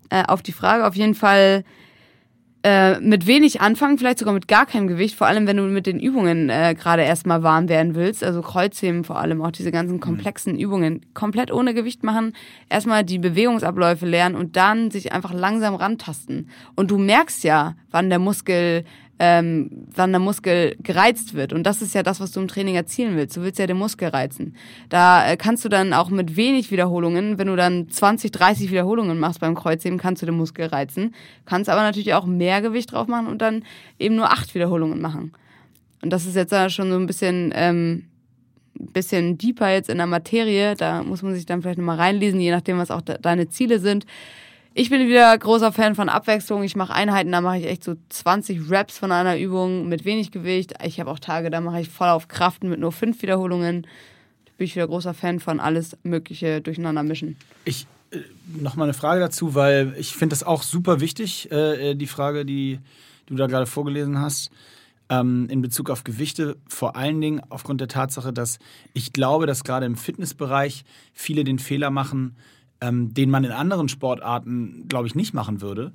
äh, 0.10 0.24
auf 0.28 0.44
die 0.44 0.52
Frage 0.52 0.86
auf 0.86 0.96
jeden 0.96 1.16
Fall 1.16 1.64
äh, 2.64 3.00
mit 3.02 3.28
wenig 3.28 3.60
anfangen, 3.60 3.98
vielleicht 3.98 4.20
sogar 4.20 4.34
mit 4.34 4.48
gar 4.48 4.66
keinem 4.66 4.88
Gewicht, 4.88 5.16
vor 5.16 5.28
allem 5.28 5.48
wenn 5.48 5.58
du 5.58 5.64
mit 5.64 5.86
den 5.86 6.00
Übungen 6.00 6.50
äh, 6.50 6.76
gerade 6.78 7.02
erstmal 7.04 7.44
warm 7.44 7.68
werden 7.68 7.94
willst, 7.94 8.24
also 8.24 8.42
Kreuzheben 8.42 9.04
vor 9.04 9.20
allem, 9.20 9.42
auch 9.42 9.52
diese 9.52 9.72
ganzen 9.72 10.00
komplexen 10.00 10.58
Übungen, 10.58 11.06
komplett 11.14 11.52
ohne 11.52 11.74
Gewicht 11.74 12.04
machen, 12.04 12.34
erstmal 12.70 13.04
die 13.04 13.20
Bewegungsabläufe 13.20 14.06
lernen 14.06 14.36
und 14.36 14.56
dann 14.56 14.92
sich 14.92 15.12
einfach 15.12 15.34
langsam 15.34 15.76
rantasten. 15.76 16.50
Und 16.76 16.90
du 16.90 16.98
merkst 16.98 17.44
ja, 17.44 17.76
wann 17.92 18.10
der 18.10 18.20
Muskel 18.20 18.86
ähm, 19.20 19.70
wann 19.94 20.12
der 20.12 20.20
Muskel 20.20 20.76
gereizt 20.82 21.34
wird. 21.34 21.54
Und 21.54 21.64
das 21.64 21.82
ist 21.82 21.94
ja 21.94 22.04
das, 22.04 22.20
was 22.20 22.32
du 22.32 22.40
im 22.40 22.48
Training 22.48 22.76
erzielen 22.76 23.16
willst. 23.16 23.38
Du 23.38 23.42
willst 23.42 23.60
ja 23.60 23.68
den 23.68 23.78
Muskel 23.78 24.10
reizen. 24.10 24.56
Da 24.90 25.30
äh, 25.30 25.38
kannst 25.38 25.64
du 25.64 25.70
dann 25.70 25.94
auch 25.94 26.10
mit 26.10 26.36
wenig 26.36 26.72
Wiederholungen, 26.72 27.38
wenn 27.38 27.48
du 27.48 27.56
dann 27.56 27.90
20, 27.90 28.32
30 28.32 28.72
Wiederholungen 28.72 29.20
machst 29.20 29.40
beim 29.40 29.56
Kreuzheben, 29.56 30.00
kannst 30.00 30.22
du 30.22 30.26
den 30.26 30.36
Muskel 30.36 30.66
reizen. 30.66 31.14
Kannst 31.46 31.70
aber 31.70 31.82
natürlich 31.82 32.14
auch 32.16 32.26
mehr 32.26 32.62
Gewicht 32.62 32.92
drauf 32.92 33.08
machen 33.08 33.28
und 33.28 33.42
dann 33.42 33.64
eben 34.00 34.16
nur 34.16 34.32
acht 34.32 34.54
Wiederholungen 34.56 35.00
machen. 35.00 35.34
Und 36.02 36.12
das 36.12 36.26
ist 36.26 36.36
jetzt 36.36 36.54
schon 36.74 36.92
so 36.92 36.98
ein 36.98 37.06
bisschen, 37.06 37.54
ähm, 37.56 38.06
bisschen 38.74 39.38
deeper 39.38 39.72
jetzt 39.72 39.90
in 39.90 39.98
der 39.98 40.08
Materie. 40.08 40.76
Da 40.76 41.04
muss 41.04 41.22
man 41.22 41.36
sich 41.36 41.46
dann 41.46 41.62
vielleicht 41.62 41.78
nochmal 41.78 41.98
reinlesen, 41.98 42.42
je 42.42 42.52
nachdem, 42.52 42.78
was 42.78 42.92
auch 42.92 43.02
de 43.02 43.18
deine 43.22 43.48
Ziele 43.48 43.80
sind. 43.80 44.06
Ich 44.76 44.90
bin 44.90 45.08
wieder 45.08 45.38
großer 45.38 45.72
Fan 45.72 45.94
von 45.94 46.10
Abwechslung. 46.10 46.64
Ich 46.64 46.76
mache 46.76 46.94
Einheiten, 46.94 47.32
da 47.32 47.42
mache 47.42 47.60
ich 47.60 47.66
echt 47.66 47.84
so 47.84 47.96
20 48.10 48.72
Reps 48.72 48.98
von 48.98 49.12
einer 49.12 49.38
Übung 49.38 49.88
mit 49.88 50.04
wenig 50.04 50.32
Gewicht. 50.32 50.74
Ich 50.84 51.00
habe 51.00 51.12
auch 51.12 51.20
Tage, 51.20 51.52
da 51.52 51.62
mache 51.62 51.82
ich 51.82 51.90
voll 51.90 52.08
auf 52.08 52.28
Kraft 52.28 52.64
mit 52.64 52.80
nur 52.80 52.92
fünf 52.92 53.22
Wiederholungen. 53.22 53.84
Da 53.84 54.52
bin 54.58 54.66
ich 54.66 54.76
wieder 54.76 54.88
großer 54.88 55.14
Fan 55.14 55.40
von 55.40 55.60
alles 55.60 55.96
Mögliche 56.02 56.60
durcheinander 56.60 57.04
mischen. 57.04 57.38
Ich 57.66 57.86
äh, 58.10 58.18
noch 58.48 58.76
mal 58.76 58.86
eine 58.86 58.96
Frage 58.96 59.20
dazu, 59.20 59.54
weil 59.54 59.94
ich 60.00 60.14
finde 60.14 60.34
das 60.34 60.42
auch 60.42 60.64
super 60.64 61.00
wichtig, 61.00 61.52
äh, 61.52 61.94
die 61.94 62.08
Frage, 62.08 62.44
die 62.44 62.80
du 63.28 63.36
da 63.36 63.46
gerade 63.46 63.68
vorgelesen 63.68 64.20
hast, 64.20 64.50
ähm, 65.10 65.50
in 65.52 65.62
Bezug 65.62 65.92
auf 65.92 66.04
Gewichte. 66.04 66.58
Vor 66.68 66.96
allen 66.96 67.22
Dingen 67.22 67.44
aufgrund 67.50 67.80
der 67.80 67.90
Tatsache, 67.90 68.34
dass 68.34 68.58
ich 68.94 69.14
glaube, 69.14 69.46
dass 69.46 69.64
gerade 69.64 69.86
im 69.86 69.98
Fitnessbereich 69.98 70.84
viele 71.14 71.44
den 71.44 71.60
Fehler 71.60 71.92
machen, 71.92 72.36
ähm, 72.84 73.14
den 73.14 73.30
man 73.30 73.46
in 73.46 73.52
anderen 73.52 73.88
Sportarten, 73.88 74.86
glaube 74.90 75.08
ich, 75.08 75.16
nicht 75.16 75.34
machen 75.34 75.62
würde, 75.62 75.94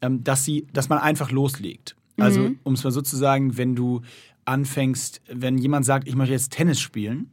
ähm, 0.00 0.22
dass 0.22 0.44
sie, 0.44 0.66
dass 0.72 0.88
man 0.88 0.98
einfach 0.98 1.32
loslegt. 1.32 1.96
Also, 2.20 2.50
um 2.64 2.74
es 2.74 2.82
mal 2.82 2.90
so 2.90 3.00
zu 3.00 3.16
sagen, 3.16 3.56
wenn 3.56 3.76
du 3.76 4.00
anfängst, 4.44 5.20
wenn 5.32 5.56
jemand 5.56 5.84
sagt, 5.84 6.08
ich 6.08 6.16
möchte 6.16 6.32
jetzt 6.32 6.50
Tennis 6.50 6.80
spielen, 6.80 7.30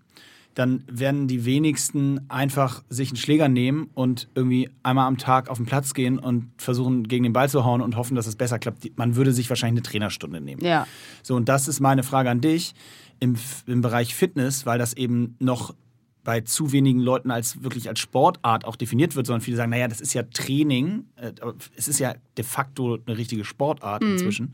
dann 0.53 0.83
werden 0.87 1.27
die 1.27 1.43
wenigsten 1.43 2.21
einfach 2.29 2.83
sich 2.87 3.09
einen 3.09 3.17
Schläger 3.17 3.49
nehmen 3.49 3.89
und 3.93 4.29
irgendwie 4.35 4.69
einmal 4.83 5.07
am 5.07 5.17
Tag 5.17 5.49
auf 5.49 5.57
den 5.57 5.65
Platz 5.65 5.95
gehen 5.95 6.19
und 6.19 6.51
versuchen, 6.57 7.07
gegen 7.07 7.23
den 7.23 7.33
Ball 7.33 7.49
zu 7.49 7.65
hauen 7.65 7.81
und 7.81 7.95
hoffen, 7.95 8.15
dass 8.15 8.27
es 8.27 8.35
besser 8.35 8.59
klappt. 8.59 8.95
Man 8.95 9.15
würde 9.15 9.33
sich 9.33 9.49
wahrscheinlich 9.49 9.81
eine 9.81 9.89
Trainerstunde 9.89 10.39
nehmen. 10.39 10.63
Ja. 10.63 10.87
So, 11.23 11.35
und 11.35 11.49
das 11.49 11.67
ist 11.67 11.79
meine 11.79 12.03
Frage 12.03 12.29
an 12.29 12.41
dich 12.41 12.75
im, 13.19 13.35
im 13.65 13.81
Bereich 13.81 14.13
Fitness, 14.13 14.65
weil 14.65 14.77
das 14.77 14.93
eben 14.93 15.35
noch 15.39 15.73
bei 16.25 16.41
zu 16.41 16.73
wenigen 16.73 16.99
Leuten 16.99 17.31
als 17.31 17.63
wirklich 17.63 17.87
als 17.87 17.99
Sportart 17.99 18.65
auch 18.65 18.75
definiert 18.75 19.15
wird, 19.15 19.27
sondern 19.27 19.41
viele 19.41 19.55
sagen, 19.55 19.71
naja, 19.71 19.87
das 19.87 20.01
ist 20.01 20.13
ja 20.13 20.23
Training, 20.23 21.05
äh, 21.15 21.31
es 21.77 21.87
ist 21.87 21.99
ja 21.99 22.15
de 22.35 22.43
facto 22.43 22.97
eine 23.05 23.17
richtige 23.17 23.45
Sportart 23.45 24.03
inzwischen. 24.03 24.53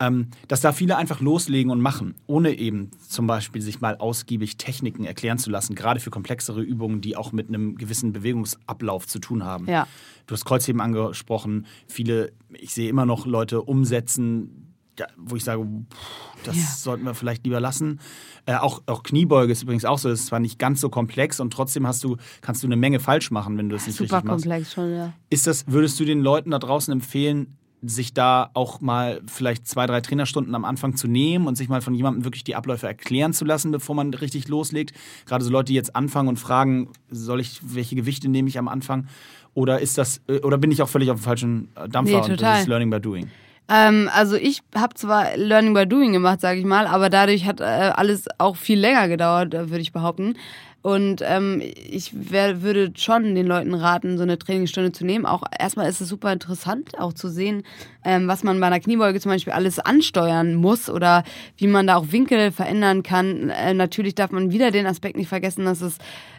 Ähm, 0.00 0.28
dass 0.46 0.60
da 0.60 0.70
viele 0.70 0.96
einfach 0.96 1.20
loslegen 1.20 1.72
und 1.72 1.80
machen, 1.80 2.14
ohne 2.28 2.56
eben 2.56 2.92
zum 3.08 3.26
Beispiel 3.26 3.60
sich 3.60 3.80
mal 3.80 3.96
ausgiebig 3.96 4.56
Techniken 4.56 5.04
erklären 5.04 5.38
zu 5.38 5.50
lassen, 5.50 5.74
gerade 5.74 5.98
für 5.98 6.10
komplexere 6.10 6.62
Übungen, 6.62 7.00
die 7.00 7.16
auch 7.16 7.32
mit 7.32 7.48
einem 7.48 7.74
gewissen 7.76 8.12
Bewegungsablauf 8.12 9.08
zu 9.08 9.18
tun 9.18 9.44
haben. 9.44 9.66
Ja. 9.66 9.88
Du 10.28 10.34
hast 10.34 10.44
Kreuzheben 10.44 10.80
angesprochen. 10.80 11.66
Viele, 11.88 12.32
ich 12.52 12.74
sehe 12.74 12.88
immer 12.88 13.06
noch 13.06 13.26
Leute 13.26 13.62
umsetzen, 13.62 14.67
wo 15.16 15.36
ich 15.36 15.44
sage, 15.44 15.62
pff, 15.62 16.44
das 16.44 16.56
Ja. 16.56 16.62
sollten 16.76 17.04
wir 17.04 17.14
vielleicht 17.14 17.44
lieber 17.44 17.60
lassen. 17.60 18.00
Äh, 18.46 18.54
auch, 18.56 18.82
auch 18.86 19.02
Kniebeuge 19.02 19.52
ist 19.52 19.62
übrigens 19.62 19.84
auch 19.84 19.98
so. 19.98 20.08
Das 20.08 20.20
ist 20.20 20.26
zwar 20.26 20.40
nicht 20.40 20.58
ganz 20.58 20.80
so 20.80 20.88
komplex 20.88 21.40
und 21.40 21.52
trotzdem 21.52 21.86
hast 21.86 22.04
du, 22.04 22.16
kannst 22.40 22.62
du 22.62 22.66
eine 22.66 22.76
Menge 22.76 23.00
falsch 23.00 23.30
machen, 23.30 23.56
wenn 23.58 23.68
du 23.68 23.76
das 23.76 23.86
nicht 23.86 23.96
Super 23.96 24.16
richtig 24.18 24.24
machst. 24.30 24.44
komplex 24.44 24.72
schon, 24.72 24.94
ja. 24.94 25.12
Ist 25.30 25.46
das, 25.46 25.64
würdest 25.68 25.98
du 26.00 26.04
den 26.04 26.20
Leuten 26.20 26.50
da 26.50 26.58
draußen 26.58 26.92
empfehlen, 26.92 27.54
sich 27.80 28.12
da 28.12 28.50
auch 28.54 28.80
mal 28.80 29.20
vielleicht 29.26 29.68
zwei, 29.68 29.86
drei 29.86 30.00
Trainerstunden 30.00 30.52
am 30.56 30.64
Anfang 30.64 30.96
zu 30.96 31.06
nehmen 31.06 31.46
und 31.46 31.54
sich 31.56 31.68
mal 31.68 31.80
von 31.80 31.94
jemandem 31.94 32.24
wirklich 32.24 32.42
die 32.42 32.56
Abläufe 32.56 32.88
erklären 32.88 33.32
zu 33.32 33.44
lassen, 33.44 33.70
bevor 33.70 33.94
man 33.94 34.12
richtig 34.14 34.48
loslegt? 34.48 34.92
Gerade 35.26 35.44
so 35.44 35.50
Leute, 35.52 35.66
die 35.66 35.74
jetzt 35.74 35.94
anfangen 35.94 36.28
und 36.28 36.38
fragen, 36.40 36.88
soll 37.08 37.38
ich, 37.40 37.60
welche 37.62 37.94
Gewichte 37.94 38.28
nehme 38.28 38.48
ich 38.48 38.58
am 38.58 38.66
Anfang? 38.66 39.06
Oder 39.54 39.78
ist 39.80 39.96
das, 39.96 40.20
äh, 40.26 40.40
oder 40.40 40.58
bin 40.58 40.72
ich 40.72 40.82
auch 40.82 40.88
völlig 40.88 41.10
auf 41.12 41.20
dem 41.20 41.22
falschen 41.22 41.68
äh, 41.76 41.88
Dampfer 41.88 42.10
Nee, 42.14 42.16
und 42.22 42.28
das 42.30 42.36
total. 42.38 42.60
ist 42.62 42.66
Learning 42.66 42.90
by 42.90 43.00
Doing? 43.00 43.30
Ähm, 43.68 44.08
also 44.14 44.36
ich 44.36 44.62
habe 44.74 44.94
zwar 44.94 45.36
Learning 45.36 45.74
by 45.74 45.86
Doing 45.86 46.12
gemacht, 46.12 46.40
sage 46.40 46.58
ich 46.58 46.64
mal, 46.64 46.86
aber 46.86 47.10
dadurch 47.10 47.44
hat 47.44 47.60
äh, 47.60 47.64
alles 47.64 48.26
auch 48.38 48.56
viel 48.56 48.78
länger 48.78 49.08
gedauert, 49.08 49.54
äh, 49.54 49.70
würde 49.70 49.82
ich 49.82 49.92
behaupten. 49.92 50.34
Und 50.80 51.22
ähm, 51.26 51.60
ich 51.60 52.12
wär, 52.30 52.62
würde 52.62 52.92
schon 52.94 53.34
den 53.34 53.46
Leuten 53.46 53.74
raten, 53.74 54.16
so 54.16 54.22
eine 54.22 54.38
Trainingsstunde 54.38 54.92
zu 54.92 55.04
nehmen. 55.04 55.26
Auch 55.26 55.42
erstmal 55.58 55.88
ist 55.88 56.00
es 56.00 56.08
super 56.08 56.32
interessant, 56.32 56.96
auch 56.98 57.12
zu 57.12 57.28
sehen, 57.28 57.64
ähm, 58.04 58.28
was 58.28 58.44
man 58.44 58.60
bei 58.60 58.68
einer 58.68 58.78
Kniebeuge 58.78 59.20
zum 59.20 59.32
Beispiel 59.32 59.52
alles 59.52 59.80
ansteuern 59.80 60.54
muss 60.54 60.88
oder 60.88 61.24
wie 61.56 61.66
man 61.66 61.88
da 61.88 61.96
auch 61.96 62.12
Winkel 62.12 62.52
verändern 62.52 63.02
kann. 63.02 63.50
Äh, 63.50 63.74
natürlich 63.74 64.14
darf 64.14 64.30
man 64.30 64.52
wieder 64.52 64.70
den 64.70 64.86
Aspekt 64.86 65.16
nicht 65.16 65.28
vergessen, 65.28 65.64
dass 65.64 65.82
es 65.82 65.98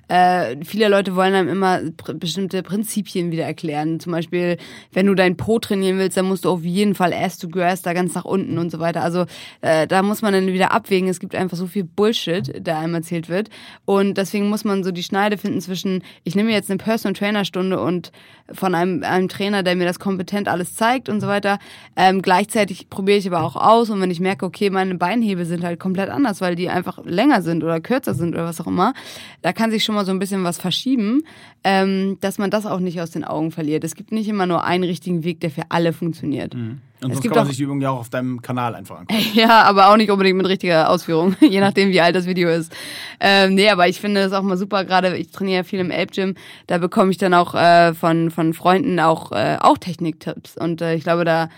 äh, 0.10 0.58
viele 0.66 0.90
Leute 0.90 1.16
wollen 1.16 1.34
einem 1.34 1.50
immer 1.50 1.80
pr 1.96 2.16
bestimmte 2.16 2.64
Prinzipien 2.64 3.32
wieder 3.32 3.46
erklären. 3.46 4.00
Zum 4.00 4.12
Beispiel, 4.12 4.58
wenn 4.92 5.06
du 5.06 5.14
dein 5.14 5.38
Po 5.38 5.60
trainieren 5.60 6.00
willst, 6.00 6.18
dann 6.18 6.26
musst 6.26 6.46
du 6.46 6.50
auf 6.50 6.64
jeden 6.64 6.96
Fall 6.96 7.14
Ass 7.14 7.38
to 7.38 7.48
Grass 7.48 7.84
da 7.84 7.94
ganz 7.94 8.16
nach 8.16 8.26
unten 8.26 8.58
und 8.58 8.72
so 8.72 8.80
weiter. 8.80 9.04
Also 9.04 9.26
äh, 9.62 9.88
da 9.88 10.02
muss 10.02 10.22
man 10.22 10.34
dann 10.34 10.48
wieder 10.48 10.72
abwägen. 10.72 11.08
Es 11.08 11.20
gibt 11.20 11.36
einfach 11.36 11.58
so 11.58 11.68
viel 11.68 11.84
Bullshit, 11.84 12.66
der 12.66 12.80
einem 12.80 12.96
erzählt 12.96 13.30
wird. 13.30 13.50
Und 13.86 14.18
deswegen 14.18 14.50
muss 14.50 14.66
man 14.66 14.84
so 14.84 14.92
die 14.92 15.04
Schneide 15.04 15.38
finden 15.38 15.62
zwischen, 15.62 16.04
ich 16.24 16.36
nehme 16.36 16.52
jetzt 16.52 16.70
eine 16.70 16.78
Personal 16.78 17.14
Trainer 17.14 17.46
Stunde 17.46 17.80
und 17.80 18.12
von 18.52 18.74
einem, 18.76 19.04
einem 19.04 19.30
Trainer, 19.30 19.64
der 19.64 19.76
mir 19.76 19.86
das 19.86 20.00
kompetent 20.00 20.48
alles 20.48 20.76
zeigt 20.76 21.10
und 21.10 21.22
so 21.22 21.28
weiter. 21.28 21.60
Ähm, 21.96 22.22
gleichzeitig 22.22 22.90
probiere 22.90 23.18
ich 23.18 23.28
aber 23.28 23.44
auch 23.44 23.56
aus 23.56 23.90
und 23.90 24.02
wenn 24.02 24.12
ich 24.12 24.20
merke, 24.20 24.46
okay, 24.46 24.70
meine 24.70 24.96
Beinhebe 24.96 25.46
sind 25.46 25.64
halt 25.64 25.80
komplett 25.80 26.10
anders, 26.10 26.42
weil 26.42 26.56
die 26.56 26.70
einfach 26.70 27.04
länger 27.06 27.42
sind 27.42 27.64
oder 27.64 27.80
kürzer 27.80 28.14
sind 28.14 28.34
oder 28.34 28.46
was 28.46 28.60
auch 28.60 28.68
immer, 28.68 28.94
da 29.42 29.54
kann 29.54 29.72
sich 29.72 29.84
schon 29.84 29.96
mal 29.96 29.99
so 30.06 30.12
ein 30.12 30.20
bisschen 30.20 30.44
was 30.44 30.58
verschieben, 30.60 31.24
ähm, 31.64 32.18
dass 32.22 32.38
man 32.38 32.50
das 32.52 32.66
auch 32.66 32.80
nicht 32.80 33.02
aus 33.02 33.12
den 33.12 33.24
Augen 33.24 33.52
verliert. 33.52 33.84
Es 33.84 33.96
gibt 33.96 34.12
nicht 34.12 34.28
immer 34.28 34.46
nur 34.46 34.64
einen 34.64 34.84
richtigen 34.84 35.24
Weg, 35.24 35.40
der 35.42 35.52
für 35.52 35.64
alle 35.70 35.94
funktioniert. 35.94 36.54
Mhm. 36.56 36.82
Und 37.02 37.12
Es 37.12 37.16
sonst 37.16 37.22
gibt 37.22 37.34
kann 37.34 37.40
man 37.42 37.46
auch- 37.46 37.50
sich 37.50 37.58
die 37.58 37.64
Übung 37.64 37.80
ja 37.80 37.92
auch 37.92 38.00
auf 38.00 38.10
deinem 38.10 38.42
Kanal 38.42 38.76
einfach 38.76 39.00
angucken. 39.00 39.22
Ja, 39.34 39.64
aber 39.64 39.90
auch 39.90 39.96
nicht 39.98 40.12
unbedingt 40.12 40.36
mit 40.38 40.48
richtiger 40.48 40.90
Ausführung, 40.90 41.36
je 41.42 41.62
nachdem, 41.62 41.90
wie 41.92 42.02
alt 42.02 42.14
das 42.16 42.26
Video 42.26 42.50
ist. 42.50 42.74
Ähm, 43.22 43.56
nee, 43.56 43.70
aber 43.70 43.88
ich 43.88 44.02
finde 44.02 44.22
das 44.22 44.34
auch 44.34 44.42
mal 44.42 44.58
super, 44.58 44.84
gerade 44.84 45.16
ich 45.18 45.32
trainiere 45.32 45.58
ja 45.58 45.64
viel 45.64 45.80
im 45.80 45.92
Ape 45.92 46.08
Gym, 46.08 46.36
da 46.68 46.78
bekomme 46.78 47.12
ich 47.12 47.18
dann 47.18 47.34
auch 47.34 47.56
äh, 47.56 47.94
von, 47.94 48.32
von 48.32 48.54
Freunden 48.54 49.00
auch, 49.00 49.32
äh, 49.32 49.58
auch 49.62 49.78
Techniktipps. 49.78 50.58
Und 50.58 50.82
äh, 50.82 50.96
ich 50.96 51.04
glaube, 51.04 51.24
da, 51.24 51.50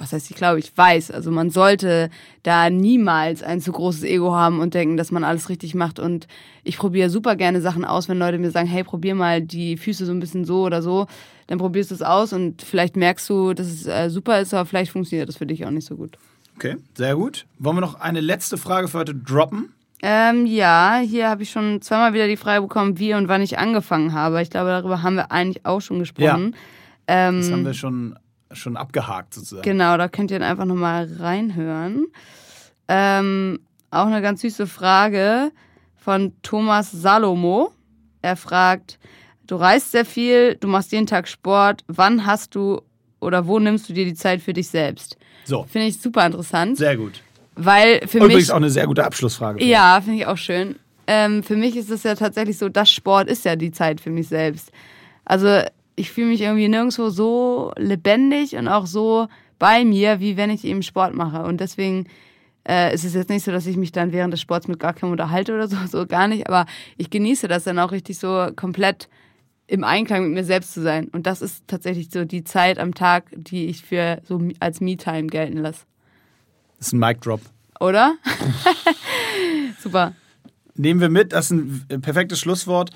was 0.00 0.12
heißt 0.12 0.30
ich 0.30 0.36
glaube, 0.36 0.58
ich 0.58 0.76
weiß, 0.76 1.10
also 1.10 1.30
man 1.30 1.50
sollte 1.50 2.10
da 2.42 2.70
niemals 2.70 3.42
ein 3.42 3.60
zu 3.60 3.70
großes 3.72 4.02
Ego 4.04 4.34
haben 4.34 4.60
und 4.60 4.74
denken, 4.74 4.96
dass 4.96 5.10
man 5.10 5.24
alles 5.24 5.48
richtig 5.48 5.74
macht. 5.74 5.98
Und 5.98 6.26
ich 6.64 6.78
probiere 6.78 7.10
super 7.10 7.36
gerne 7.36 7.60
Sachen 7.60 7.84
aus, 7.84 8.08
wenn 8.08 8.18
Leute 8.18 8.38
mir 8.38 8.50
sagen, 8.50 8.68
hey, 8.68 8.82
probier 8.82 9.14
mal 9.14 9.42
die 9.42 9.76
Füße 9.76 10.06
so 10.06 10.12
ein 10.12 10.20
bisschen 10.20 10.44
so 10.44 10.62
oder 10.62 10.82
so, 10.82 11.06
dann 11.46 11.58
probierst 11.58 11.90
du 11.90 11.94
es 11.94 12.02
aus 12.02 12.32
und 12.32 12.62
vielleicht 12.62 12.96
merkst 12.96 13.28
du, 13.28 13.54
dass 13.54 13.66
es 13.66 13.86
äh, 13.86 14.08
super 14.08 14.40
ist, 14.40 14.54
aber 14.54 14.66
vielleicht 14.66 14.92
funktioniert 14.92 15.28
das 15.28 15.36
für 15.36 15.46
dich 15.46 15.66
auch 15.66 15.70
nicht 15.70 15.86
so 15.86 15.96
gut. 15.96 16.16
Okay, 16.56 16.76
sehr 16.94 17.16
gut. 17.16 17.46
Wollen 17.58 17.76
wir 17.76 17.80
noch 17.80 18.00
eine 18.00 18.20
letzte 18.20 18.56
Frage 18.56 18.88
für 18.88 18.98
heute 18.98 19.14
droppen? 19.14 19.72
Ähm, 20.02 20.46
ja, 20.46 21.00
hier 21.04 21.28
habe 21.28 21.42
ich 21.42 21.50
schon 21.50 21.82
zweimal 21.82 22.14
wieder 22.14 22.26
die 22.26 22.36
Frage 22.36 22.62
bekommen, 22.62 22.98
wie 22.98 23.14
und 23.14 23.28
wann 23.28 23.42
ich 23.42 23.58
angefangen 23.58 24.14
habe. 24.14 24.40
Ich 24.40 24.50
glaube, 24.50 24.70
darüber 24.70 25.02
haben 25.02 25.16
wir 25.16 25.30
eigentlich 25.30 25.66
auch 25.66 25.80
schon 25.80 25.98
gesprochen. 25.98 26.54
Ähm, 27.06 27.38
Das 27.38 27.50
haben 27.50 27.64
wir 27.64 27.74
schon, 27.74 28.18
schon 28.52 28.76
abgehakt 28.76 29.34
sozusagen. 29.34 29.62
Genau, 29.62 29.96
da 29.96 30.08
könnt 30.08 30.30
ihr 30.30 30.38
dann 30.38 30.48
einfach 30.48 30.64
nochmal 30.64 31.08
reinhören. 31.18 32.06
Ähm, 32.88 33.60
auch 33.90 34.06
eine 34.06 34.22
ganz 34.22 34.40
süße 34.40 34.66
Frage 34.66 35.52
von 35.96 36.32
Thomas 36.42 36.90
Salomo. 36.90 37.72
Er 38.22 38.36
fragt, 38.36 38.98
du 39.46 39.56
reist 39.56 39.92
sehr 39.92 40.04
viel, 40.04 40.56
du 40.56 40.68
machst 40.68 40.92
jeden 40.92 41.06
Tag 41.06 41.28
Sport, 41.28 41.84
wann 41.86 42.26
hast 42.26 42.54
du 42.54 42.82
oder 43.20 43.46
wo 43.46 43.58
nimmst 43.58 43.88
du 43.88 43.92
dir 43.92 44.04
die 44.04 44.14
Zeit 44.14 44.40
für 44.40 44.52
dich 44.52 44.68
selbst? 44.68 45.16
So, 45.44 45.64
Finde 45.64 45.88
ich 45.88 46.00
super 46.00 46.24
interessant, 46.26 46.76
sehr 46.76 46.96
gut. 46.96 47.22
weil 47.54 48.06
für 48.06 48.18
Übrigens 48.18 48.34
mich... 48.34 48.52
auch 48.52 48.56
eine 48.56 48.70
sehr 48.70 48.86
gute 48.86 49.04
Abschlussfrage. 49.04 49.64
Ja, 49.64 50.00
finde 50.00 50.18
ich 50.18 50.26
auch 50.26 50.36
schön. 50.36 50.76
Ähm, 51.06 51.42
für 51.42 51.56
mich 51.56 51.76
ist 51.76 51.90
es 51.90 52.02
ja 52.02 52.14
tatsächlich 52.14 52.58
so, 52.58 52.68
das 52.68 52.90
Sport 52.90 53.28
ist 53.28 53.44
ja 53.44 53.56
die 53.56 53.72
Zeit 53.72 54.00
für 54.00 54.10
mich 54.10 54.28
selbst. 54.28 54.70
Also 55.24 55.62
ich 56.00 56.10
fühle 56.10 56.28
mich 56.28 56.40
irgendwie 56.40 56.68
nirgendwo 56.68 57.10
so 57.10 57.72
lebendig 57.76 58.56
und 58.56 58.68
auch 58.68 58.86
so 58.86 59.28
bei 59.58 59.84
mir, 59.84 60.18
wie 60.18 60.38
wenn 60.38 60.48
ich 60.48 60.64
eben 60.64 60.82
Sport 60.82 61.14
mache. 61.14 61.42
Und 61.42 61.60
deswegen 61.60 62.06
äh, 62.66 62.94
ist 62.94 63.04
es 63.04 63.12
jetzt 63.12 63.28
nicht 63.28 63.44
so, 63.44 63.52
dass 63.52 63.66
ich 63.66 63.76
mich 63.76 63.92
dann 63.92 64.10
während 64.10 64.32
des 64.32 64.40
Sports 64.40 64.66
mit 64.66 64.80
gar 64.80 64.94
keinem 64.94 65.12
unterhalte 65.12 65.54
oder 65.54 65.68
so, 65.68 65.76
so 65.90 66.06
gar 66.06 66.26
nicht. 66.26 66.48
Aber 66.48 66.64
ich 66.96 67.10
genieße 67.10 67.48
das 67.48 67.64
dann 67.64 67.78
auch 67.78 67.92
richtig 67.92 68.18
so 68.18 68.48
komplett 68.56 69.10
im 69.66 69.84
Einklang 69.84 70.24
mit 70.24 70.32
mir 70.32 70.44
selbst 70.44 70.72
zu 70.72 70.82
sein. 70.82 71.08
Und 71.08 71.26
das 71.26 71.42
ist 71.42 71.68
tatsächlich 71.68 72.10
so 72.10 72.24
die 72.24 72.44
Zeit 72.44 72.78
am 72.78 72.94
Tag, 72.94 73.24
die 73.36 73.66
ich 73.66 73.82
für 73.82 74.22
so 74.24 74.40
als 74.58 74.80
Me-Time 74.80 75.26
gelten 75.26 75.58
lasse. 75.58 75.84
Das 76.78 76.88
ist 76.88 76.92
ein 76.94 76.98
Mic 76.98 77.20
Drop. 77.20 77.42
Oder? 77.78 78.16
Super. 79.80 80.14
Nehmen 80.80 81.00
wir 81.00 81.10
mit, 81.10 81.32
das 81.34 81.46
ist 81.46 81.50
ein 81.50 81.84
äh, 81.88 81.98
perfektes 81.98 82.40
Schlusswort. 82.40 82.90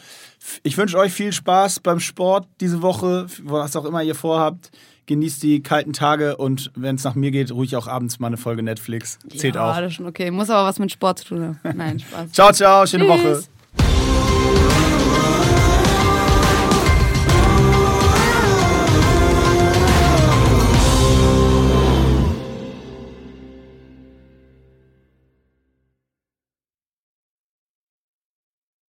Ich 0.62 0.78
wünsche 0.78 0.96
euch 0.96 1.12
viel 1.12 1.32
Spaß 1.32 1.80
beim 1.80 2.00
Sport 2.00 2.48
diese 2.60 2.80
Woche, 2.80 3.26
was 3.42 3.76
auch 3.76 3.84
immer 3.84 4.02
ihr 4.02 4.14
vorhabt. 4.14 4.70
Genießt 5.06 5.42
die 5.42 5.62
kalten 5.62 5.92
Tage 5.92 6.38
und 6.38 6.72
wenn 6.74 6.96
es 6.96 7.04
nach 7.04 7.14
mir 7.14 7.30
geht, 7.30 7.52
ruhig 7.52 7.76
auch 7.76 7.86
abends 7.86 8.18
mal 8.20 8.28
eine 8.28 8.38
Folge 8.38 8.62
Netflix. 8.62 9.18
Zählt 9.36 9.56
ja, 9.56 9.70
auch. 9.70 9.76
das 9.76 9.88
ist 9.88 9.94
schon 9.96 10.06
okay. 10.06 10.30
Muss 10.30 10.48
aber 10.48 10.66
was 10.66 10.78
mit 10.78 10.92
Sport 10.92 11.18
zu 11.18 11.26
tun 11.26 11.58
haben. 11.62 11.76
Nein, 11.76 12.00
Spaß. 12.00 12.32
Ciao, 12.32 12.52
ciao, 12.52 12.86
schöne 12.86 13.04
Tschüss. 13.04 13.50
Woche. 13.76 14.63